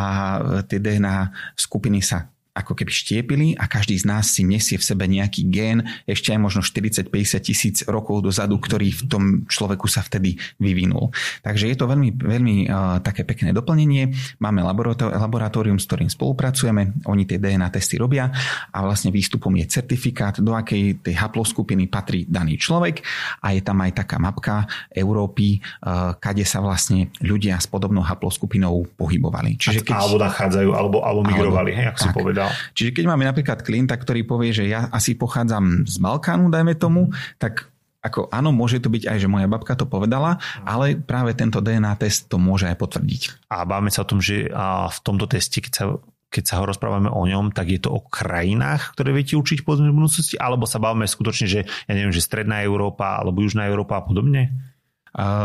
tie 0.67 0.83
DNA 0.83 1.31
skupiny 1.55 2.03
sa 2.03 2.27
ako 2.53 2.73
keby 2.73 2.91
štiepili 2.91 3.47
a 3.55 3.69
každý 3.69 3.95
z 3.95 4.05
nás 4.09 4.33
si 4.33 4.41
nesie 4.43 4.75
v 4.75 4.83
sebe 4.83 5.05
nejaký 5.05 5.47
gén 5.47 5.85
ešte 6.09 6.33
aj 6.33 6.39
možno 6.41 6.61
40-50 6.65 7.09
tisíc 7.45 7.77
rokov 7.85 8.25
dozadu, 8.25 8.57
ktorý 8.57 8.89
v 8.89 9.03
tom 9.05 9.23
človeku 9.45 9.85
sa 9.85 10.01
vtedy 10.01 10.35
vyvinul. 10.57 11.13
Takže 11.45 11.69
je 11.69 11.77
to 11.77 11.85
veľmi, 11.85 12.09
veľmi 12.17 12.55
uh, 12.67 12.99
také 13.05 13.23
pekné 13.23 13.53
doplnenie. 13.53 14.11
Máme 14.41 14.65
laboratórium, 14.65 15.77
s 15.77 15.85
ktorým 15.87 16.09
spolupracujeme, 16.09 17.05
oni 17.05 17.23
tie 17.29 17.37
DNA 17.37 17.69
testy 17.69 18.01
robia 18.01 18.33
a 18.73 18.77
vlastne 18.81 19.13
výstupom 19.13 19.53
je 19.61 19.65
certifikát, 19.69 20.41
do 20.41 20.57
akej 20.57 21.05
tej 21.05 21.15
haploskupiny 21.15 21.85
patrí 21.87 22.25
daný 22.25 22.57
človek 22.57 23.05
a 23.45 23.53
je 23.53 23.61
tam 23.61 23.79
aj 23.85 24.03
taká 24.03 24.17
mapka 24.17 24.65
Európy, 24.91 25.61
uh, 25.85 26.17
kade 26.17 26.43
sa 26.43 26.59
vlastne 26.59 27.13
ľudia 27.21 27.61
s 27.61 27.69
podobnou 27.69 28.01
haploskupinou 28.01 28.89
pohybovali. 28.97 29.55
Čiže 29.55 29.85
keď... 29.85 29.95
Alebo 29.95 30.17
nachádzajú, 30.19 30.69
alebo, 30.73 30.97
alebo 31.05 31.21
migrovali, 31.23 31.71
alebo, 31.71 31.79
hej, 31.79 31.85
ak 31.87 31.97
tak, 31.97 32.03
si 32.03 32.07
povedal. 32.11 32.38
Čiže 32.71 32.95
keď 32.95 33.03
máme 33.11 33.27
napríklad 33.27 33.59
klienta, 33.59 33.99
ktorý 33.99 34.23
povie, 34.23 34.55
že 34.55 34.71
ja 34.71 34.87
asi 34.87 35.19
pochádzam 35.19 35.83
z 35.83 35.99
Balkánu, 35.99 36.47
dajme 36.47 36.79
tomu, 36.79 37.11
tak 37.35 37.67
ako 37.99 38.31
áno, 38.31 38.55
môže 38.55 38.79
to 38.79 38.87
byť 38.87 39.11
aj, 39.11 39.17
že 39.19 39.27
moja 39.27 39.51
babka 39.51 39.75
to 39.75 39.83
povedala, 39.83 40.39
ale 40.63 40.95
práve 40.95 41.35
tento 41.35 41.59
DNA 41.59 41.99
test 41.99 42.31
to 42.31 42.39
môže 42.39 42.63
aj 42.71 42.79
potvrdiť. 42.79 43.51
A 43.51 43.67
bavíme 43.67 43.91
sa 43.91 44.07
o 44.07 44.09
tom, 44.09 44.23
že 44.23 44.47
v 44.87 44.99
tomto 45.03 45.27
teste, 45.27 45.59
keď 45.59 45.73
sa 45.75 45.83
keď 46.29 46.43
sa 46.45 46.61
ho 46.61 46.69
rozprávame 46.69 47.09
o 47.09 47.25
ňom, 47.25 47.49
tak 47.49 47.73
je 47.73 47.81
to 47.81 47.89
o 47.89 48.05
krajinách, 48.05 48.93
ktoré 48.93 49.17
viete 49.17 49.33
učiť 49.33 49.65
po 49.65 49.73
budúcnosti, 49.73 50.37
alebo 50.37 50.69
sa 50.69 50.77
bavíme 50.77 51.09
skutočne, 51.09 51.49
že 51.49 51.65
ja 51.65 51.93
neviem, 51.97 52.13
že 52.13 52.21
Stredná 52.21 52.61
Európa 52.61 53.17
alebo 53.17 53.41
Južná 53.41 53.65
Európa 53.65 53.97
a 53.97 54.05
podobne? 54.05 54.53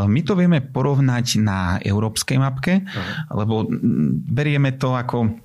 My 0.05 0.21
to 0.21 0.37
vieme 0.37 0.61
porovnať 0.61 1.41
na 1.41 1.81
európskej 1.81 2.37
mapke, 2.37 2.85
uh-huh. 2.85 3.33
lebo 3.33 3.65
berieme 4.29 4.77
to 4.77 4.93
ako 4.93 5.41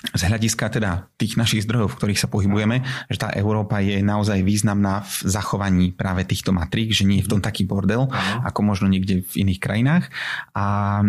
z 0.00 0.22
hľadiska 0.32 0.72
teda 0.72 1.12
tých 1.20 1.36
našich 1.36 1.68
zdrojov, 1.68 1.92
v 1.92 1.98
ktorých 2.00 2.20
sa 2.24 2.28
pohybujeme, 2.32 2.80
že 3.12 3.20
tá 3.20 3.28
Európa 3.36 3.84
je 3.84 4.00
naozaj 4.00 4.40
významná 4.40 5.04
v 5.04 5.14
zachovaní 5.28 5.92
práve 5.92 6.24
týchto 6.24 6.56
matrík, 6.56 6.96
že 6.96 7.04
nie 7.04 7.20
je 7.20 7.28
v 7.28 7.32
tom 7.36 7.40
taký 7.44 7.68
bordel, 7.68 8.08
Aha. 8.08 8.48
ako 8.48 8.60
možno 8.64 8.88
niekde 8.88 9.20
v 9.20 9.34
iných 9.44 9.60
krajinách. 9.60 10.08
A 10.56 10.98
e, 11.00 11.06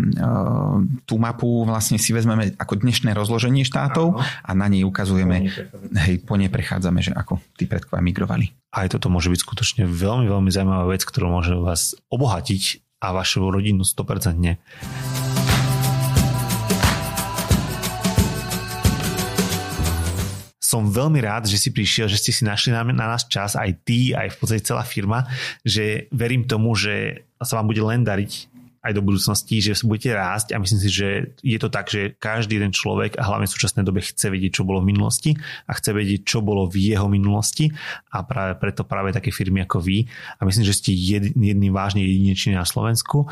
tú 1.07 1.15
mapu 1.15 1.63
vlastne 1.63 1.95
si 1.95 2.11
vezmeme 2.11 2.51
ako 2.59 2.83
dnešné 2.83 3.15
rozloženie 3.15 3.63
štátov 3.63 4.19
Aha. 4.19 4.27
a 4.43 4.51
na 4.59 4.67
nej 4.67 4.83
ukazujeme, 4.83 5.47
hej, 5.95 6.15
po 6.27 6.35
nej 6.35 6.51
prechádzame, 6.51 6.99
že 6.99 7.15
ako 7.15 7.39
tí 7.55 7.71
predkovia 7.71 8.03
migrovali. 8.03 8.51
Aj 8.75 8.91
toto 8.91 9.07
môže 9.07 9.31
byť 9.31 9.39
skutočne 9.39 9.83
veľmi, 9.87 10.27
veľmi 10.27 10.51
zaujímavá 10.51 10.91
vec, 10.91 11.07
ktorú 11.07 11.31
môže 11.31 11.55
vás 11.55 11.95
obohatiť 12.11 12.83
a 13.01 13.15
vašu 13.15 13.47
rodinu 13.47 13.87
100%. 13.87 15.20
Som 20.71 20.87
veľmi 20.87 21.19
rád, 21.19 21.51
že 21.51 21.59
si 21.59 21.75
prišiel, 21.75 22.07
že 22.07 22.15
ste 22.15 22.31
si 22.31 22.47
našli 22.47 22.71
na, 22.71 22.87
na 22.87 23.11
nás 23.11 23.27
čas, 23.27 23.59
aj 23.59 23.83
ty, 23.83 24.15
aj 24.15 24.31
v 24.31 24.37
podstate 24.39 24.63
celá 24.63 24.87
firma, 24.87 25.27
že 25.67 26.07
verím 26.15 26.47
tomu, 26.47 26.71
že 26.79 27.27
sa 27.43 27.59
vám 27.59 27.67
bude 27.67 27.83
len 27.83 28.07
dariť 28.07 28.47
aj 28.81 28.97
do 28.97 29.05
budúcnosti, 29.05 29.61
že 29.61 29.77
budete 29.85 30.17
rásť 30.17 30.57
a 30.57 30.57
myslím 30.57 30.79
si, 30.81 30.89
že 30.89 31.37
je 31.45 31.59
to 31.61 31.69
tak, 31.69 31.85
že 31.85 32.17
každý 32.17 32.57
jeden 32.57 32.73
človek 32.73 33.13
a 33.13 33.27
hlavne 33.29 33.45
v 33.45 33.53
súčasnej 33.53 33.85
dobe 33.85 34.01
chce 34.01 34.33
vedieť, 34.33 34.57
čo 34.57 34.63
bolo 34.65 34.81
v 34.81 34.89
minulosti 34.89 35.37
a 35.69 35.77
chce 35.77 35.93
vedieť, 35.93 36.25
čo 36.25 36.41
bolo 36.41 36.65
v 36.65 36.89
jeho 36.89 37.05
minulosti 37.05 37.69
a 38.09 38.25
práve 38.25 38.57
preto 38.57 38.81
práve 38.81 39.13
také 39.13 39.29
firmy 39.29 39.61
ako 39.69 39.85
vy 39.85 40.09
a 40.09 40.41
myslím, 40.49 40.65
že 40.65 40.73
ste 40.73 40.97
jedný 40.97 41.69
vážne 41.69 42.01
jedinečný 42.01 42.57
na 42.57 42.65
Slovensku. 42.65 43.29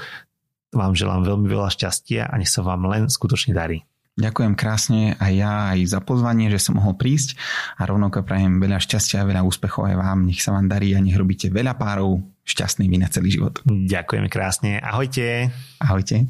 Vám 0.70 0.94
želám 0.94 1.26
veľmi 1.26 1.50
veľa 1.50 1.74
šťastia 1.74 2.30
a 2.30 2.34
nech 2.38 2.52
sa 2.54 2.62
vám 2.62 2.86
len 2.86 3.10
skutočne 3.10 3.58
darí. 3.58 3.82
Ďakujem 4.20 4.54
krásne 4.60 5.16
aj 5.16 5.34
ja 5.34 5.72
aj 5.72 5.80
za 5.88 6.04
pozvanie, 6.04 6.52
že 6.52 6.60
som 6.60 6.76
mohol 6.76 7.00
prísť 7.00 7.40
a 7.80 7.88
rovnako 7.88 8.28
prajem 8.28 8.60
veľa 8.60 8.84
šťastia 8.84 9.24
a 9.24 9.30
veľa 9.32 9.48
úspechov 9.48 9.88
aj 9.88 9.96
vám. 9.96 10.28
Nech 10.28 10.44
sa 10.44 10.52
vám 10.52 10.68
darí 10.68 10.92
a 10.92 11.00
nech 11.00 11.16
robíte 11.16 11.48
veľa 11.48 11.80
párov 11.80 12.20
šťastnými 12.44 13.00
na 13.00 13.08
celý 13.08 13.40
život. 13.40 13.64
Ďakujem 13.64 14.28
krásne. 14.28 14.84
Ahojte. 14.84 15.56
Ahojte. 15.80 16.28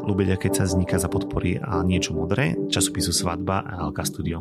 Lubeľa, 0.00 0.40
keď 0.40 0.52
sa 0.56 0.64
vzniká 0.64 0.96
za 0.96 1.12
podpory 1.12 1.60
a 1.60 1.84
niečo 1.84 2.16
modré, 2.16 2.56
časopisu 2.72 3.12
Svadba 3.12 3.60
a 3.60 3.84
Alka 3.84 4.08
Studio. 4.08 4.40